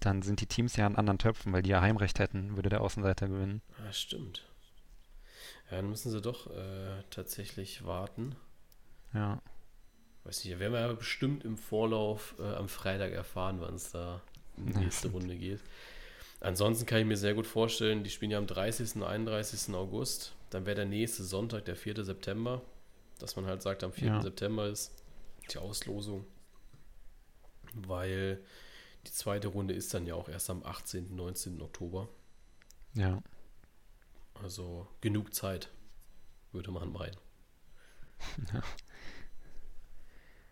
dann 0.00 0.22
sind 0.22 0.40
die 0.40 0.46
Teams 0.46 0.76
ja 0.76 0.86
an 0.86 0.96
anderen 0.96 1.18
Töpfen, 1.18 1.52
weil 1.52 1.62
die 1.62 1.70
ja 1.70 1.80
Heimrecht 1.80 2.18
hätten, 2.18 2.56
würde 2.56 2.68
der 2.68 2.80
Außenseiter 2.80 3.28
gewinnen. 3.28 3.62
Ah, 3.86 3.92
stimmt. 3.92 4.44
Ja, 5.70 5.78
dann 5.78 5.88
müssen 5.88 6.10
sie 6.10 6.20
doch 6.20 6.48
äh, 6.48 7.02
tatsächlich 7.10 7.84
warten. 7.84 8.36
Ja. 9.12 9.40
Weiß 10.24 10.44
nicht, 10.44 10.58
werden 10.58 10.72
wir 10.72 10.80
ja 10.80 10.92
bestimmt 10.92 11.44
im 11.44 11.56
Vorlauf 11.56 12.34
äh, 12.38 12.54
am 12.54 12.68
Freitag 12.68 13.12
erfahren, 13.12 13.60
wann 13.60 13.74
es 13.74 13.90
da 13.92 14.20
in 14.56 14.66
die 14.66 14.78
nächste 14.78 15.08
Runde 15.08 15.36
geht. 15.36 15.60
Ansonsten 16.40 16.86
kann 16.86 16.98
ich 16.98 17.06
mir 17.06 17.16
sehr 17.16 17.34
gut 17.34 17.46
vorstellen, 17.46 18.04
die 18.04 18.10
spielen 18.10 18.30
ja 18.30 18.38
am 18.38 18.46
30. 18.46 18.96
und 18.96 19.04
31. 19.04 19.74
August. 19.74 20.34
Dann 20.50 20.66
wäre 20.66 20.76
der 20.76 20.84
nächste 20.84 21.24
Sonntag, 21.24 21.64
der 21.64 21.76
4. 21.76 22.04
September. 22.04 22.62
Dass 23.18 23.36
man 23.36 23.46
halt 23.46 23.62
sagt, 23.62 23.82
am 23.82 23.92
4. 23.92 24.06
Ja. 24.06 24.20
September 24.20 24.68
ist 24.68 24.92
die 25.50 25.58
Auslosung, 25.58 26.26
weil 27.74 28.42
die 29.06 29.12
zweite 29.12 29.48
Runde 29.48 29.74
ist 29.74 29.92
dann 29.94 30.06
ja 30.06 30.14
auch 30.14 30.28
erst 30.28 30.50
am 30.50 30.62
18., 30.62 31.14
19. 31.14 31.60
Oktober. 31.60 32.08
Ja. 32.94 33.22
Also 34.34 34.88
genug 35.00 35.34
Zeit, 35.34 35.70
würde 36.52 36.70
man 36.70 36.92
meinen. 36.92 37.16
Ja, 38.52 38.62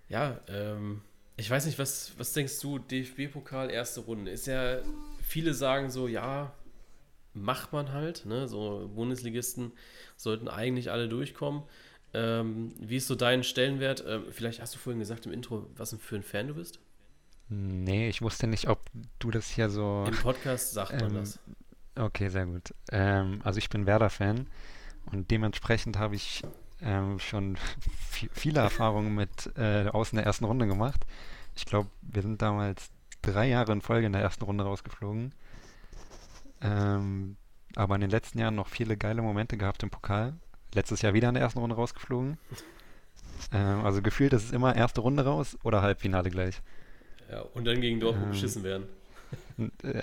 ja 0.08 0.40
ähm, 0.49 1.02
ich 1.37 1.49
weiß 1.49 1.66
nicht, 1.66 1.78
was, 1.78 2.12
was 2.18 2.32
denkst 2.32 2.61
du, 2.61 2.78
DFB-Pokal, 2.78 3.70
erste 3.70 4.00
Runde? 4.00 4.30
Ist 4.30 4.46
ja, 4.46 4.80
viele 5.22 5.54
sagen 5.54 5.90
so, 5.90 6.06
ja, 6.06 6.54
macht 7.34 7.72
man 7.72 7.92
halt, 7.92 8.26
ne? 8.26 8.46
So 8.49 8.90
Bundesligisten 8.94 9.72
sollten 10.16 10.49
eigentlich 10.49 10.90
alle 10.90 11.08
durchkommen. 11.08 11.62
Ähm, 12.14 12.73
wie 12.78 12.97
ist 12.97 13.07
so 13.07 13.14
dein 13.14 13.42
Stellenwert? 13.42 14.04
Ähm, 14.07 14.25
vielleicht 14.31 14.61
hast 14.61 14.75
du 14.75 14.78
vorhin 14.78 15.00
gesagt 15.00 15.26
im 15.26 15.33
Intro, 15.33 15.66
was 15.76 15.97
für 15.99 16.16
ein 16.16 16.23
Fan 16.23 16.49
du 16.49 16.54
bist? 16.54 16.78
Nee, 17.49 18.09
ich 18.09 18.23
wusste 18.23 18.47
nicht, 18.47 18.69
ob 18.69 18.81
du 19.19 19.31
das 19.31 19.49
hier 19.49 19.71
so. 19.71 20.04
Im 20.07 20.16
Podcast 20.16 20.73
sagt 20.73 20.92
man 20.92 21.11
ähm, 21.11 21.14
das. 21.16 21.38
Okay, 21.97 22.28
sehr 22.28 22.47
gut. 22.47 22.75
Ähm, 22.90 23.40
also 23.45 23.59
ich 23.59 23.69
bin 23.69 23.87
Werder-Fan 23.87 24.47
und 25.07 25.31
dementsprechend 25.31 25.99
habe 25.99 26.14
ich 26.14 26.42
ähm, 26.81 27.19
schon 27.19 27.57
viele 28.33 28.61
Erfahrungen 28.61 29.14
mit 29.14 29.50
äh, 29.57 29.88
Außen 29.88 30.16
der 30.16 30.26
ersten 30.26 30.45
Runde 30.45 30.66
gemacht. 30.66 31.04
Ich 31.54 31.66
glaube, 31.66 31.90
wir 32.02 32.23
sind 32.23 32.40
damals 32.40 32.90
drei 33.21 33.49
Jahre 33.49 33.73
in 33.73 33.83
Folge 33.83 34.07
in 34.07 34.12
der 34.12 34.23
ersten 34.23 34.45
Runde 34.45 34.64
rausgeflogen. 34.64 35.35
Ähm, 36.62 37.37
aber 37.75 37.95
in 37.95 38.02
den 38.02 38.11
letzten 38.11 38.38
Jahren 38.38 38.54
noch 38.54 38.69
viele 38.69 38.97
geile 38.97 39.23
Momente 39.23 39.57
gehabt 39.57 39.83
im 39.83 39.90
Pokal 39.90 40.35
letztes 40.74 41.02
Jahr 41.02 41.14
wieder 41.14 41.28
in 41.28 41.34
der 41.34 41.42
ersten 41.42 41.58
Runde 41.58 41.76
rausgeflogen. 41.76 42.38
Ähm, 43.52 43.84
also 43.84 44.02
gefühlt 44.02 44.32
ist 44.32 44.44
es 44.44 44.52
immer 44.52 44.76
erste 44.76 45.00
Runde 45.00 45.24
raus 45.24 45.58
oder 45.64 45.82
Halbfinale 45.82 46.30
gleich. 46.30 46.62
Ja, 47.28 47.40
und 47.40 47.66
dann 47.66 47.80
gegen 47.80 47.98
Dortmund 47.98 48.26
ähm, 48.26 48.30
beschissen 48.30 48.62
werden. 48.62 48.86
Äh, 49.82 50.00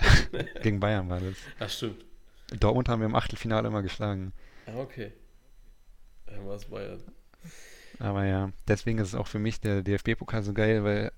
gegen 0.62 0.78
Bayern 0.78 1.08
war 1.08 1.20
das. 1.20 1.36
Ach, 1.58 1.70
stimmt. 1.70 2.04
Dortmund 2.58 2.88
haben 2.88 3.00
wir 3.00 3.06
im 3.06 3.14
Achtelfinale 3.14 3.66
immer 3.66 3.82
geschlagen. 3.82 4.32
Ah, 4.66 4.76
okay. 4.76 5.12
Dann 6.26 6.46
war 6.46 6.56
es 6.56 6.66
Bayern. 6.66 7.00
Aber 7.98 8.24
ja, 8.24 8.50
deswegen 8.68 8.98
ist 8.98 9.08
es 9.08 9.14
auch 9.14 9.26
für 9.26 9.38
mich 9.38 9.60
der 9.60 9.82
DFB-Pokal 9.82 10.42
so 10.42 10.52
geil, 10.52 10.84
weil 10.84 11.12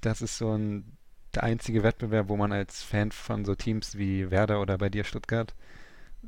das 0.00 0.22
ist 0.22 0.38
so 0.38 0.56
ein 0.56 0.96
der 1.34 1.44
einzige 1.44 1.82
Wettbewerb, 1.82 2.28
wo 2.28 2.36
man 2.36 2.52
als 2.52 2.82
Fan 2.82 3.10
von 3.10 3.44
so 3.44 3.54
Teams 3.54 3.96
wie 3.96 4.30
Werder 4.30 4.60
oder 4.60 4.76
bei 4.78 4.90
dir 4.90 5.04
Stuttgart 5.04 5.54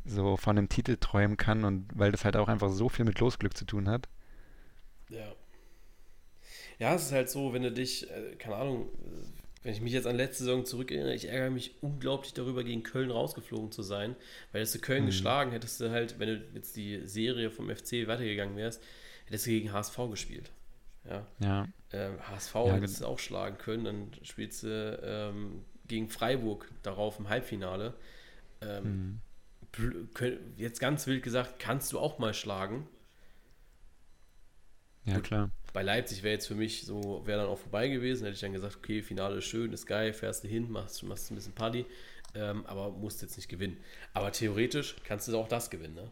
so 0.05 0.37
von 0.37 0.59
einem 0.59 0.69
Titel 0.69 0.97
träumen 0.97 1.37
kann 1.37 1.65
und 1.65 1.89
weil 1.95 2.13
das 2.13 2.25
halt 2.25 2.37
auch 2.37 2.49
einfach 2.49 2.71
so 2.71 2.89
viel 2.89 3.05
mit 3.05 3.19
Losglück 3.21 3.57
zu 3.57 3.65
tun 3.65 3.89
hat. 3.89 4.09
Ja. 5.09 5.33
Ja, 6.79 6.95
es 6.95 7.07
ist 7.07 7.13
halt 7.13 7.31
so, 7.31 7.53
wenn 7.53 7.63
du 7.63 7.71
dich, 7.71 8.11
äh, 8.11 8.35
keine 8.37 8.57
Ahnung, 8.57 8.89
wenn 9.63 9.73
ich 9.73 9.81
mich 9.81 9.93
jetzt 9.93 10.07
an 10.07 10.17
letzte 10.17 10.45
Saison 10.45 10.67
zurückerinnere, 10.67 11.15
ich 11.15 11.29
ärgere 11.29 11.51
mich 11.51 11.77
unglaublich 11.81 12.35
darüber, 12.35 12.65
gegen 12.65 12.83
Köln 12.83 13.11
rausgeflogen 13.11 13.73
zu 13.73 13.83
sein, 13.83 14.15
weil 14.53 14.61
hättest 14.61 14.75
du 14.75 14.81
Köln 14.81 15.05
mhm. 15.05 15.07
geschlagen, 15.07 15.53
hättest 15.53 15.81
du 15.81 15.91
halt, 15.91 16.19
wenn 16.19 16.29
du 16.29 16.45
jetzt 16.55 16.77
die 16.77 17.07
Serie 17.07 17.51
vom 17.51 17.75
FC 17.75 18.07
weitergegangen 18.07 18.57
wärst, 18.57 18.83
hättest 19.25 19.47
du 19.47 19.51
gegen 19.51 19.73
HSV 19.73 19.97
gespielt. 20.11 20.51
Ja. 21.09 21.27
ja. 21.39 21.69
Ähm, 21.93 22.19
HSV 22.29 22.55
ja, 22.55 22.73
hättest 22.75 23.01
du 23.01 23.07
auch 23.07 23.19
schlagen 23.19 23.57
können, 23.57 23.85
dann 23.85 24.11
spielst 24.23 24.65
du 24.65 25.01
ähm, 25.03 25.65
gegen 25.87 26.09
Freiburg 26.09 26.71
darauf 26.83 27.19
im 27.19 27.29
Halbfinale. 27.29 27.95
Ähm, 28.61 28.85
mhm. 28.85 29.21
Jetzt 30.57 30.81
ganz 30.81 31.07
wild 31.07 31.23
gesagt, 31.23 31.59
kannst 31.59 31.93
du 31.93 31.99
auch 31.99 32.19
mal 32.19 32.35
schlagen. 32.35 32.89
Ja, 35.05 35.17
Gut, 35.17 35.25
klar. 35.25 35.51
Bei 35.73 35.83
Leipzig 35.83 36.23
wäre 36.23 36.35
jetzt 36.35 36.47
für 36.47 36.55
mich 36.55 36.85
so, 36.85 37.23
wäre 37.25 37.41
dann 37.41 37.49
auch 37.49 37.59
vorbei 37.59 37.89
gewesen. 37.89 38.25
Hätte 38.25 38.35
ich 38.35 38.41
dann 38.41 38.53
gesagt, 38.53 38.77
okay, 38.77 39.03
Finale 39.03 39.39
ist 39.39 39.47
schön, 39.47 39.73
ist 39.73 39.87
geil, 39.87 40.13
fährst 40.13 40.45
du 40.45 40.49
hin, 40.49 40.71
machst, 40.71 41.03
machst 41.03 41.31
ein 41.31 41.35
bisschen 41.35 41.53
Party, 41.53 41.85
ähm, 42.35 42.65
aber 42.67 42.91
musst 42.91 43.23
jetzt 43.23 43.37
nicht 43.37 43.49
gewinnen. 43.49 43.77
Aber 44.13 44.33
theoretisch 44.33 44.97
kannst 45.05 45.29
du 45.29 45.37
auch 45.37 45.49
das 45.49 45.71
gewinnen, 45.71 45.95
ne? 45.95 46.11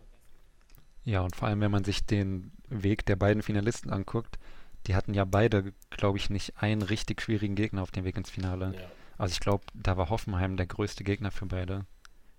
Ja, 1.05 1.23
und 1.23 1.35
vor 1.35 1.49
allem, 1.49 1.61
wenn 1.61 1.71
man 1.71 1.85
sich 1.85 2.05
den 2.05 2.53
Weg 2.69 3.07
der 3.07 3.17
beiden 3.17 3.43
Finalisten 3.43 3.91
anguckt, 3.91 4.39
die 4.87 4.95
hatten 4.95 5.15
ja 5.15 5.25
beide, 5.25 5.73
glaube 5.91 6.19
ich, 6.19 6.31
nicht 6.31 6.61
einen 6.61 6.83
richtig 6.83 7.23
schwierigen 7.23 7.55
Gegner 7.55 7.83
auf 7.83 7.91
dem 7.91 8.05
Weg 8.05 8.17
ins 8.17 8.31
Finale. 8.31 8.75
Ja. 8.77 8.91
Also 9.19 9.33
ich 9.33 9.41
glaube, 9.41 9.65
da 9.75 9.97
war 9.97 10.11
Hoffenheim 10.11 10.57
der 10.57 10.67
größte 10.67 11.05
Gegner 11.05 11.31
für 11.31 11.47
beide. 11.47 11.87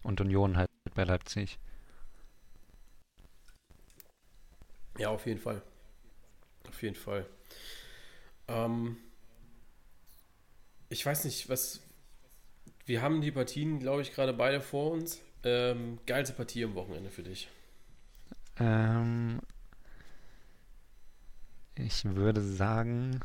Und 0.03 0.22
Union 0.22 0.57
halt 0.57 0.69
bei 0.93 1.03
Leipzig. 1.05 1.57
Ja, 4.98 5.10
auf 5.10 5.25
jeden 5.25 5.39
Fall. 5.39 5.62
Auf 6.67 6.81
jeden 6.83 6.95
Fall. 6.95 7.25
Ähm, 8.48 8.98
ich 10.89 11.05
weiß 11.05 11.25
nicht, 11.25 11.50
was. 11.50 11.81
Wir 12.86 13.01
haben 13.01 13.22
die 13.22 13.31
Partien, 13.31 13.79
glaube 13.79 14.01
ich, 14.01 14.13
gerade 14.13 14.33
beide 14.33 14.62
vor 14.62 14.91
uns. 14.91 15.22
Ähm, 15.43 16.00
geilste 16.05 16.36
Partie 16.36 16.63
am 16.63 16.75
Wochenende 16.75 17.10
für 17.10 17.24
dich? 17.24 17.50
Ähm, 18.57 19.41
ich 21.75 22.05
würde 22.05 22.41
sagen. 22.41 23.19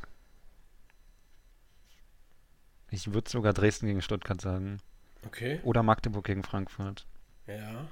Ich 2.90 3.12
würde 3.12 3.28
sogar 3.28 3.52
Dresden 3.52 3.86
gegen 3.86 4.00
Stuttgart 4.00 4.40
sagen. 4.40 4.80
Okay. 5.26 5.60
Oder 5.62 5.82
Magdeburg 5.82 6.24
gegen 6.24 6.42
Frankfurt. 6.42 7.06
Ja. 7.46 7.88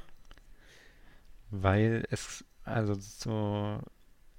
Weil 1.51 2.05
es, 2.11 2.45
also 2.65 2.95
so 2.95 3.81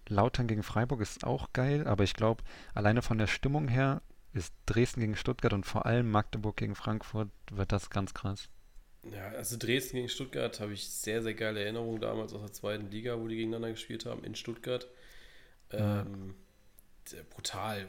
Lautern 0.08 0.48
gegen 0.48 0.64
Freiburg 0.64 1.02
ist 1.02 1.24
auch 1.26 1.52
geil, 1.54 1.88
aber 1.88 2.04
ich 2.04 2.14
glaube, 2.14 2.44
alleine 2.74 3.02
von 3.02 3.18
der 3.18 3.28
Stimmung 3.28 3.68
her 3.68 4.02
ist 4.34 4.54
Dresden 4.66 5.02
gegen 5.02 5.16
Stuttgart 5.16 5.54
und 5.54 5.66
vor 5.66 5.86
allem 5.86 6.10
Magdeburg 6.12 6.58
gegen 6.58 6.76
Frankfurt 6.76 7.30
wird 7.52 7.72
das 7.72 7.90
ganz 7.90 8.14
krass. 8.14 8.50
Ja, 9.12 9.30
also 9.30 9.58
Dresden 9.58 9.98
gegen 9.98 10.10
Stuttgart 10.10 10.60
habe 10.60 10.74
ich 10.74 10.90
sehr, 10.90 11.22
sehr 11.24 11.34
geile 11.34 11.62
Erinnerungen 11.62 12.02
damals 12.02 12.34
aus 12.34 12.42
der 12.42 12.54
zweiten 12.54 12.92
Liga, 12.92 13.20
wo 13.20 13.28
die 13.28 13.36
gegeneinander 13.36 13.72
gespielt 13.72 14.06
haben, 14.06 14.24
in 14.24 14.36
Stuttgart. 14.36 14.88
Ähm, 15.72 16.36
brutal. 17.30 17.88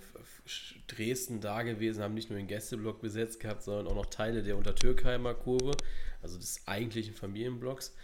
Dresden 0.87 1.41
da 1.41 1.63
gewesen, 1.63 2.03
haben 2.03 2.15
nicht 2.15 2.31
nur 2.31 2.39
den 2.39 2.47
Gästeblock 2.47 3.01
besetzt 3.01 3.41
gehabt, 3.41 3.63
sondern 3.63 3.87
auch 3.87 3.95
noch 3.95 4.07
Teile 4.07 4.43
der 4.43 4.57
Untertürkheimer 4.57 5.35
Kurve, 5.35 5.73
also 6.23 6.39
des 6.39 6.67
eigentlichen 6.67 7.15
Familienblocks. 7.15 7.95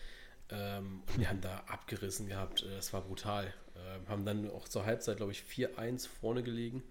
Ähm, 0.50 1.02
und 1.06 1.20
die 1.20 1.26
haben 1.26 1.40
da 1.40 1.64
abgerissen 1.66 2.28
gehabt. 2.28 2.62
Äh, 2.62 2.76
das 2.76 2.92
war 2.92 3.02
brutal. 3.02 3.52
Ähm, 3.76 4.08
haben 4.08 4.24
dann 4.24 4.50
auch 4.50 4.68
zur 4.68 4.84
Halbzeit, 4.84 5.16
glaube 5.16 5.32
ich, 5.32 5.42
4-1 5.42 6.08
vorne 6.08 6.42
gelegen. 6.42 6.82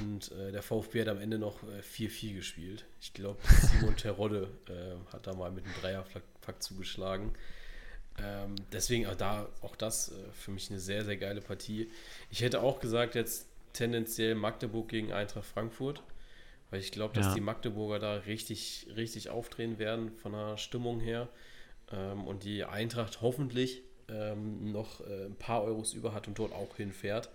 Und 0.00 0.32
äh, 0.32 0.52
der 0.52 0.62
VfB 0.62 1.02
hat 1.02 1.08
am 1.08 1.20
Ende 1.20 1.38
noch 1.38 1.62
4-4 1.62 2.30
äh, 2.30 2.32
gespielt. 2.34 2.84
Ich 3.00 3.12
glaube, 3.12 3.38
Simon 3.46 3.96
Terodde 3.96 4.48
äh, 4.68 5.12
hat 5.12 5.26
da 5.26 5.34
mal 5.34 5.50
mit 5.50 5.64
einem 5.64 5.74
Dreierpack 5.80 6.62
zugeschlagen. 6.62 7.32
Ähm, 8.22 8.54
deswegen 8.72 9.06
auch 9.06 9.16
da 9.16 9.48
auch 9.60 9.76
das 9.76 10.10
äh, 10.10 10.14
für 10.32 10.50
mich 10.50 10.70
eine 10.70 10.78
sehr, 10.78 11.04
sehr 11.04 11.16
geile 11.16 11.40
Partie. 11.40 11.90
Ich 12.30 12.42
hätte 12.42 12.60
auch 12.60 12.80
gesagt, 12.80 13.14
jetzt 13.14 13.48
tendenziell 13.72 14.34
Magdeburg 14.34 14.88
gegen 14.88 15.12
Eintracht 15.12 15.46
Frankfurt, 15.46 16.02
weil 16.70 16.80
ich 16.80 16.92
glaube, 16.92 17.14
dass 17.14 17.26
ja. 17.26 17.34
die 17.34 17.40
Magdeburger 17.40 17.98
da 17.98 18.14
richtig, 18.14 18.86
richtig 18.94 19.30
aufdrehen 19.30 19.78
werden 19.78 20.12
von 20.16 20.32
der 20.32 20.56
Stimmung 20.58 21.00
her. 21.00 21.28
Ähm, 21.92 22.26
und 22.26 22.44
die 22.44 22.64
Eintracht 22.64 23.20
hoffentlich 23.20 23.82
ähm, 24.08 24.70
noch 24.70 25.00
äh, 25.00 25.26
ein 25.26 25.36
paar 25.36 25.64
Euros 25.64 25.92
über 25.92 26.14
hat 26.14 26.28
und 26.28 26.38
dort 26.38 26.52
auch 26.52 26.76
hinfährt. 26.76 27.30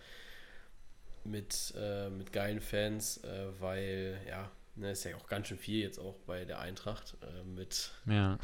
Mit, 1.25 1.73
äh, 1.77 2.09
mit 2.09 2.31
geilen 2.31 2.61
Fans, 2.61 3.17
äh, 3.25 3.47
weil 3.59 4.19
ja, 4.27 4.49
ne, 4.75 4.91
ist 4.91 5.03
ja 5.03 5.15
auch 5.17 5.27
ganz 5.27 5.49
schön 5.49 5.57
viel 5.57 5.83
jetzt 5.83 5.99
auch 5.99 6.15
bei 6.25 6.45
der 6.45 6.59
Eintracht 6.59 7.17
äh, 7.21 7.43
mit 7.43 7.91
ja. 8.05 8.39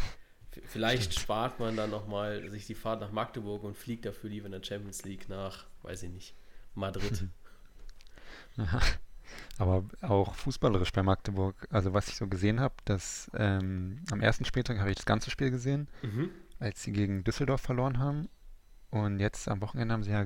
Vielleicht 0.66 1.12
Stimmt. 1.12 1.20
spart 1.20 1.60
man 1.60 1.76
dann 1.76 1.90
nochmal 1.90 2.50
sich 2.50 2.66
die 2.66 2.76
Fahrt 2.76 3.02
nach 3.02 3.12
Magdeburg 3.12 3.64
und 3.64 3.76
fliegt 3.76 4.06
dafür 4.06 4.30
lieber 4.30 4.46
in 4.46 4.52
der 4.52 4.64
Champions 4.64 5.04
League 5.04 5.30
nach, 5.30 5.66
weiß 5.84 6.04
ich 6.04 6.12
nicht, 6.12 6.36
Madrid. 6.74 7.26
Aber 9.58 9.84
auch 10.02 10.36
fußballerisch 10.36 10.92
bei 10.92 11.04
Magdeburg. 11.04 11.68
Also 11.70 11.94
was 11.94 12.08
ich 12.08 12.16
so 12.16 12.28
gesehen 12.28 12.60
habe, 12.60 12.76
dass 12.86 13.30
ähm, 13.36 14.02
am 14.12 14.22
ersten 14.22 14.46
Spieltag 14.46 14.80
habe 14.80 14.90
ich 14.90 14.96
das 14.96 15.06
ganze 15.06 15.30
Spiel 15.32 15.52
gesehen, 15.52 15.88
mhm. 16.04 16.30
als 16.60 16.84
sie 16.84 16.92
gegen 16.92 17.24
Düsseldorf 17.24 17.62
verloren 17.62 18.00
haben. 18.00 18.30
Und 18.92 19.20
jetzt 19.20 19.48
am 19.50 19.62
Wochenende 19.62 19.94
haben 19.94 20.04
sie 20.04 20.12
ja 20.12 20.26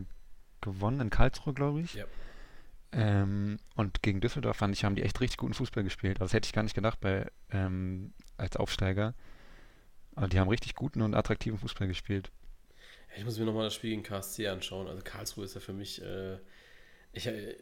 gewonnen 0.61 0.99
in 0.99 1.09
Karlsruhe, 1.09 1.53
glaube 1.53 1.81
ich. 1.81 1.95
Ja. 1.95 2.05
Ähm, 2.91 3.57
und 3.75 4.01
gegen 4.01 4.19
Düsseldorf 4.19 4.57
fand 4.57 4.75
ich, 4.75 4.83
haben 4.83 4.95
die 4.95 5.03
echt 5.03 5.19
richtig 5.21 5.37
guten 5.37 5.53
Fußball 5.53 5.83
gespielt. 5.83 6.19
Also 6.19 6.25
das 6.25 6.33
hätte 6.33 6.47
ich 6.47 6.53
gar 6.53 6.63
nicht 6.63 6.75
gedacht 6.75 6.99
bei 6.99 7.31
ähm, 7.51 8.13
als 8.37 8.57
Aufsteiger. 8.57 9.13
Aber 10.15 10.27
die 10.27 10.39
haben 10.39 10.49
richtig 10.49 10.75
guten 10.75 11.01
und 11.01 11.13
attraktiven 11.15 11.57
Fußball 11.57 11.87
gespielt. 11.87 12.31
Ich 13.17 13.25
muss 13.25 13.39
mir 13.39 13.45
nochmal 13.45 13.65
das 13.65 13.73
Spiel 13.73 13.91
gegen 13.91 14.03
KSC 14.03 14.47
anschauen. 14.47 14.87
Also 14.87 15.01
Karlsruhe 15.03 15.45
ist 15.45 15.55
ja 15.55 15.61
für 15.61 15.73
mich 15.73 16.01
äh, 16.01 16.37
ich, 17.13 17.27
äh, 17.27 17.55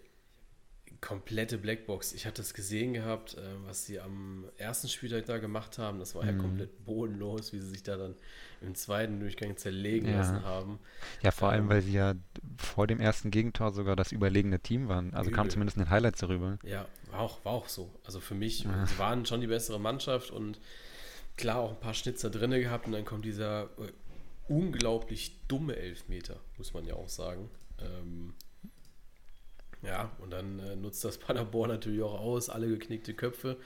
komplette 1.01 1.57
Blackbox. 1.57 2.13
Ich 2.13 2.25
hatte 2.25 2.41
es 2.41 2.53
gesehen 2.53 2.93
gehabt, 2.93 3.35
äh, 3.35 3.41
was 3.65 3.85
sie 3.85 3.99
am 3.99 4.45
ersten 4.57 4.87
Spieltag 4.87 5.25
da 5.25 5.37
gemacht 5.37 5.77
haben. 5.77 5.99
Das 5.99 6.15
war 6.15 6.23
mhm. 6.23 6.29
ja 6.29 6.35
komplett 6.35 6.85
bodenlos, 6.85 7.53
wie 7.53 7.59
sie 7.59 7.69
sich 7.69 7.83
da 7.83 7.97
dann 7.97 8.15
im 8.61 8.75
zweiten 8.75 9.19
Durchgang 9.19 9.57
zerlegen 9.57 10.09
ja. 10.09 10.17
lassen 10.17 10.43
haben. 10.43 10.79
Ja, 11.21 11.31
vor 11.31 11.49
ähm, 11.49 11.53
allem, 11.53 11.69
weil 11.69 11.81
sie 11.81 11.93
ja 11.93 12.15
vor 12.57 12.87
dem 12.87 12.99
ersten 12.99 13.31
Gegentor 13.31 13.71
sogar 13.71 13.95
das 13.95 14.11
überlegene 14.11 14.59
Team 14.59 14.87
waren. 14.87 15.13
Also 15.13 15.29
übel. 15.29 15.37
kam 15.37 15.49
zumindest 15.49 15.77
in 15.77 15.83
den 15.83 15.89
Highlights 15.89 16.19
darüber. 16.19 16.57
Ja, 16.63 16.87
war 17.11 17.19
auch, 17.19 17.45
war 17.45 17.53
auch 17.53 17.69
so. 17.69 17.91
Also 18.03 18.19
für 18.19 18.35
mich, 18.35 18.63
ja. 18.63 18.85
sie 18.85 18.97
waren 18.97 19.25
schon 19.25 19.41
die 19.41 19.47
bessere 19.47 19.79
Mannschaft 19.79 20.31
und 20.31 20.59
klar 21.37 21.57
auch 21.59 21.71
ein 21.71 21.79
paar 21.79 21.93
Schnitzer 21.93 22.29
drin 22.29 22.51
gehabt 22.51 22.85
und 22.87 22.91
dann 22.91 23.05
kommt 23.05 23.25
dieser 23.25 23.63
äh, 23.63 23.91
unglaublich 24.47 25.39
dumme 25.47 25.75
Elfmeter, 25.75 26.39
muss 26.57 26.73
man 26.73 26.85
ja 26.85 26.95
auch 26.95 27.09
sagen. 27.09 27.49
Ähm, 27.79 28.33
ja, 29.83 30.11
und 30.19 30.31
dann 30.31 30.59
äh, 30.59 30.75
nutzt 30.75 31.05
das 31.05 31.17
Paderborn 31.17 31.69
natürlich 31.69 32.01
auch 32.01 32.19
aus, 32.19 32.49
alle 32.49 32.67
geknickte 32.67 33.13
Köpfe 33.13 33.57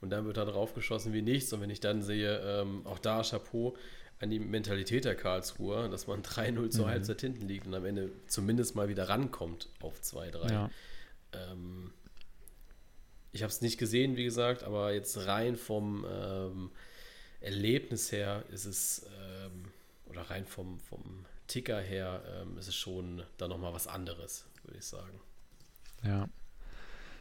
und 0.00 0.10
dann 0.10 0.24
wird 0.24 0.36
da 0.36 0.44
drauf 0.44 0.74
geschossen 0.74 1.12
wie 1.12 1.22
nichts. 1.22 1.52
Und 1.52 1.60
wenn 1.60 1.70
ich 1.70 1.80
dann 1.80 2.02
sehe, 2.02 2.38
ähm, 2.38 2.86
auch 2.86 2.98
da 2.98 3.22
Chapeau 3.22 3.76
an 4.20 4.30
die 4.30 4.38
Mentalität 4.38 5.04
der 5.04 5.14
Karlsruher, 5.14 5.88
dass 5.88 6.06
man 6.06 6.22
3-0 6.22 6.70
zur 6.70 6.86
mhm. 6.86 6.90
Halbzeit 6.90 7.20
hinten 7.20 7.46
liegt 7.46 7.66
und 7.66 7.74
am 7.74 7.84
Ende 7.84 8.12
zumindest 8.28 8.74
mal 8.76 8.88
wieder 8.88 9.08
rankommt 9.08 9.68
auf 9.80 10.00
2-3. 10.00 10.52
Ja. 10.52 10.70
Ähm, 11.32 11.92
ich 13.32 13.42
habe 13.42 13.50
es 13.50 13.60
nicht 13.60 13.76
gesehen, 13.76 14.16
wie 14.16 14.24
gesagt, 14.24 14.62
aber 14.62 14.94
jetzt 14.94 15.26
rein 15.26 15.56
vom 15.56 16.06
ähm, 16.08 16.70
Erlebnis 17.46 18.10
her 18.10 18.44
ist 18.50 18.64
es, 18.64 19.06
ähm, 19.20 19.70
oder 20.06 20.22
rein 20.22 20.46
vom, 20.46 20.80
vom 20.80 21.24
Ticker 21.46 21.80
her, 21.80 22.22
ähm, 22.28 22.58
ist 22.58 22.66
es 22.66 22.74
schon 22.74 23.22
da 23.38 23.46
nochmal 23.46 23.72
was 23.72 23.86
anderes, 23.86 24.46
würde 24.64 24.78
ich 24.78 24.84
sagen. 24.84 25.20
Ja. 26.02 26.28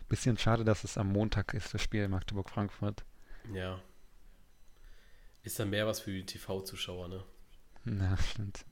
Bisschen 0.09 0.37
schade, 0.37 0.65
dass 0.65 0.83
es 0.83 0.97
am 0.97 1.11
Montag 1.11 1.53
ist, 1.53 1.73
das 1.73 1.81
Spiel 1.81 2.07
Magdeburg-Frankfurt. 2.07 3.03
Ja. 3.53 3.79
Ist 5.43 5.59
dann 5.59 5.69
mehr 5.69 5.85
was 5.85 5.99
für 5.99 6.11
die 6.11 6.25
TV-Zuschauer, 6.25 7.07
ne? 7.07 7.23
Na, 7.83 8.17
stimmt. 8.17 8.65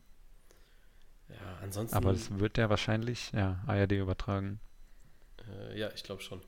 Ja, 1.29 1.59
ansonsten. 1.61 1.95
Aber 1.95 2.11
es 2.11 2.39
wird 2.39 2.57
ja 2.57 2.69
wahrscheinlich, 2.69 3.31
ja, 3.31 3.63
ARD 3.67 3.91
übertragen. 3.93 4.59
Äh, 5.47 5.79
ja, 5.79 5.91
ich 5.93 6.03
glaube 6.03 6.21
schon. 6.23 6.41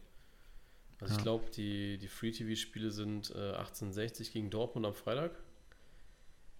Also 0.99 1.13
ja. 1.13 1.17
ich 1.17 1.23
glaube, 1.23 1.49
die, 1.51 1.97
die 1.97 2.07
Free-TV-Spiele 2.07 2.91
sind 2.91 3.31
äh, 3.31 3.53
1860 3.53 4.31
gegen 4.31 4.49
Dortmund 4.49 4.85
am 4.85 4.93
Freitag. 4.93 5.31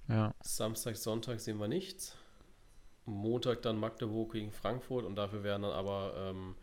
Ja. 0.07 0.33
Samstag, 0.41 0.97
Sonntag 0.97 1.39
sehen 1.39 1.59
wir 1.59 1.67
nichts. 1.67 2.15
Montag 3.05 3.61
dann 3.61 3.79
Magdeburg 3.79 4.33
gegen 4.33 4.51
Frankfurt 4.51 5.05
und 5.05 5.15
dafür 5.15 5.43
werden 5.43 5.63
dann 5.63 5.71
aber 5.71 6.13
ähm, 6.17 6.55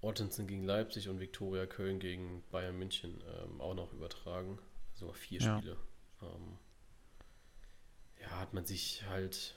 Ottensen 0.00 0.46
gegen 0.46 0.64
Leipzig 0.64 1.08
und 1.08 1.20
Viktoria 1.20 1.66
Köln 1.66 1.98
gegen 1.98 2.42
Bayern 2.50 2.78
München 2.78 3.22
ähm, 3.42 3.60
auch 3.60 3.74
noch 3.74 3.92
übertragen. 3.92 4.58
Sogar 4.94 5.14
vier 5.14 5.40
ja. 5.40 5.58
Spiele. 5.58 5.76
Ähm, 6.22 6.58
ja, 8.20 8.40
hat 8.40 8.54
man 8.54 8.64
sich 8.64 9.04
halt 9.08 9.54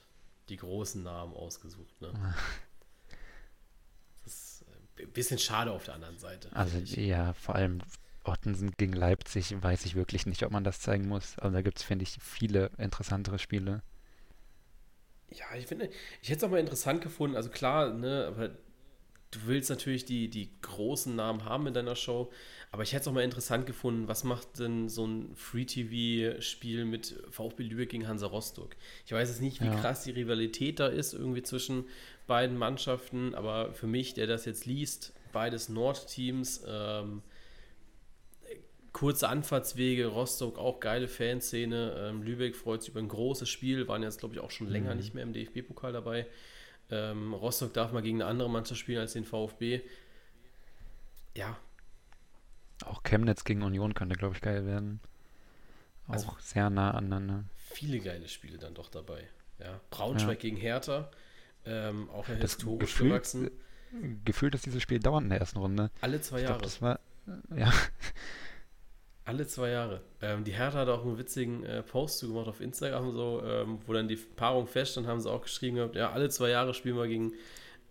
die 0.50 0.58
großen 0.58 1.04
Namen 1.04 1.34
ausgesucht. 1.34 2.02
Ne? 2.02 2.12
Ein 5.00 5.12
bisschen 5.12 5.40
schade 5.40 5.72
auf 5.72 5.86
der 5.86 5.96
anderen 5.96 6.18
Seite. 6.18 6.50
Also 6.54 6.78
ja, 6.78 7.34
vor 7.34 7.56
allem 7.56 7.82
Ottensen 8.24 8.72
gegen 8.78 8.94
Leipzig 8.94 9.56
weiß 9.62 9.86
ich 9.86 9.96
wirklich 9.96 10.26
nicht, 10.26 10.44
ob 10.44 10.52
man 10.52 10.64
das 10.64 10.82
zeigen 10.82 11.08
muss. 11.08 11.38
Also 11.40 11.54
da 11.54 11.62
gibt 11.62 11.78
es, 11.78 11.84
finde 11.84 12.04
ich, 12.04 12.18
viele 12.22 12.70
interessantere 12.78 13.40
Spiele. 13.40 13.82
Ja, 15.32 15.46
ich 15.56 15.68
finde, 15.68 15.90
ich 16.22 16.30
hätte 16.30 16.40
es 16.40 16.44
auch 16.44 16.50
mal 16.50 16.60
interessant 16.60 17.02
gefunden. 17.02 17.36
Also 17.36 17.50
klar, 17.50 17.94
ne, 17.94 18.26
aber 18.28 18.52
du 19.32 19.40
willst 19.46 19.70
natürlich 19.70 20.06
die, 20.06 20.28
die 20.30 20.50
großen 20.62 21.16
Namen 21.16 21.46
haben 21.46 21.68
in 21.68 21.74
deiner 21.74 21.96
Show, 21.96 22.32
aber 22.72 22.84
ich 22.84 22.94
hätte 22.94 23.02
es 23.02 23.08
auch 23.08 23.14
mal 23.14 23.24
interessant 23.24 23.66
gefunden, 23.66 24.08
was 24.08 24.24
macht 24.24 24.60
denn 24.60 24.90
so 24.90 25.06
ein 25.06 25.36
Free-TV-Spiel 25.36 26.86
mit 26.86 27.16
VfB 27.30 27.64
Lübeck 27.64 27.90
gegen 27.90 28.08
Hansa 28.08 28.28
Rostock? 28.28 28.76
Ich 29.06 29.12
weiß 29.12 29.30
jetzt 29.30 29.42
nicht, 29.42 29.62
wie 29.62 29.68
ja. 29.68 29.76
krass 29.76 30.04
die 30.04 30.12
Rivalität 30.12 30.80
da 30.80 30.88
ist, 30.88 31.14
irgendwie 31.14 31.44
zwischen 31.44 31.86
beiden 32.28 32.58
Mannschaften, 32.58 33.36
aber 33.36 33.74
für 33.74 33.88
mich, 33.88 34.14
der 34.14 34.28
das 34.28 34.46
jetzt 34.46 34.66
liest, 34.66 35.14
beides 35.32 35.70
Nordteams, 35.70 36.64
ähm, 36.68 37.22
kurze 38.94 39.30
Anfahrtswege, 39.30 40.08
Rostock 40.08 40.58
auch 40.58 40.80
geile 40.80 41.08
Fanszene, 41.08 41.96
ähm, 41.98 42.24
Lübeck 42.24 42.56
freut 42.56 42.82
sich 42.82 42.92
über 42.92 43.00
ein 43.00 43.08
großes 43.08 43.48
Spiel, 43.48 43.88
waren 43.88 44.04
jetzt, 44.04 44.20
glaube 44.20 44.36
ich, 44.36 44.42
auch 44.42 44.52
schon 44.52 44.68
länger 44.68 44.92
mhm. 44.92 44.98
nicht 44.98 45.14
mehr 45.14 45.24
im 45.24 45.34
DFB-Pokal 45.34 45.94
dabei. 45.94 46.26
Ähm, 46.92 47.34
Rostock 47.34 47.74
darf 47.74 47.92
mal 47.92 48.02
gegen 48.02 48.22
eine 48.22 48.30
andere 48.30 48.50
Mannschaft 48.50 48.80
spielen 48.80 49.00
als 49.00 49.14
den 49.14 49.26
VfB. 49.26 49.82
Ja. 51.36 51.58
Auch 52.86 53.04
Chemnitz 53.04 53.44
gegen 53.44 53.62
Union 53.62 53.94
könnte, 53.94 54.16
glaube 54.16 54.36
ich, 54.36 54.42
geil 54.42 54.66
werden. 54.66 55.00
Auch 56.08 56.14
also 56.14 56.38
sehr 56.40 56.70
nah 56.70 56.92
aneinander. 56.92 57.44
Viele 57.56 58.00
geile 58.00 58.28
Spiele 58.28 58.58
dann 58.58 58.74
doch 58.74 58.90
dabei. 58.90 59.28
Ja. 59.60 59.80
Braunschweig 59.92 60.38
ja. 60.38 60.50
gegen 60.50 60.58
Hertha. 60.58 61.12
Ähm, 61.66 62.10
auch 62.10 62.26
das 62.28 62.54
historisch 62.54 62.92
gefühlt, 62.92 63.12
gewachsen. 63.12 63.52
Gefühlt 64.24 64.56
ist 64.56 64.66
dieses 64.66 64.82
Spiel 64.82 65.00
dauernd 65.00 65.26
in 65.26 65.30
der 65.30 65.40
ersten 65.40 65.60
Runde. 65.60 65.92
Alle 66.02 66.22
zwei 66.22 66.42
Jahre. 66.42 66.54
Glaub, 66.54 66.62
das 66.64 66.82
war, 66.82 67.00
ja. 67.56 67.72
Alle 69.30 69.46
zwei 69.46 69.70
Jahre. 69.70 70.02
Ähm, 70.24 70.44
die 70.44 70.54
Hertha 70.54 70.80
hat 70.80 70.88
auch 70.88 71.06
einen 71.06 71.20
witzigen 71.20 71.64
äh, 71.64 71.84
Post 71.84 72.18
zu 72.18 72.30
gemacht 72.30 72.48
auf 72.48 72.62
Instagram, 72.62 73.12
so, 73.12 73.44
ähm, 73.46 73.78
wo 73.86 73.94
dann 73.94 74.08
die 74.08 74.16
Paarung 74.16 74.66
feststand, 74.66 75.06
haben 75.06 75.22
sie 75.22 75.30
auch 75.30 75.44
geschrieben 75.44 75.76
gehabt, 75.76 75.96
ja, 75.96 76.12
alle 76.12 76.30
zwei 76.30 76.50
Jahre 76.50 76.74
spielen 76.74 76.98
wir 76.98 77.08
gegen, 77.08 77.34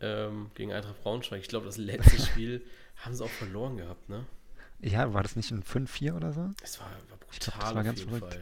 ähm, 0.00 0.50
gegen 0.54 0.72
Eintracht 0.72 1.00
Braunschweig. 1.00 1.40
Ich 1.40 1.46
glaube, 1.46 1.66
das 1.66 1.76
letzte 1.76 2.20
Spiel 2.26 2.64
haben 2.96 3.14
sie 3.14 3.24
auch 3.24 3.30
verloren 3.30 3.76
gehabt, 3.76 4.08
ne? 4.08 4.26
Ja, 4.80 5.14
war 5.14 5.22
das 5.22 5.36
nicht 5.36 5.52
ein 5.52 5.62
5-4 5.62 6.16
oder 6.16 6.32
so? 6.32 6.50
Es 6.60 6.80
war, 6.80 6.88
war 7.08 7.18
brutal 7.18 7.38
glaub, 7.38 7.60
das 7.60 7.74
war 7.76 7.84
ganz 7.84 8.00
verrückt. 8.00 8.38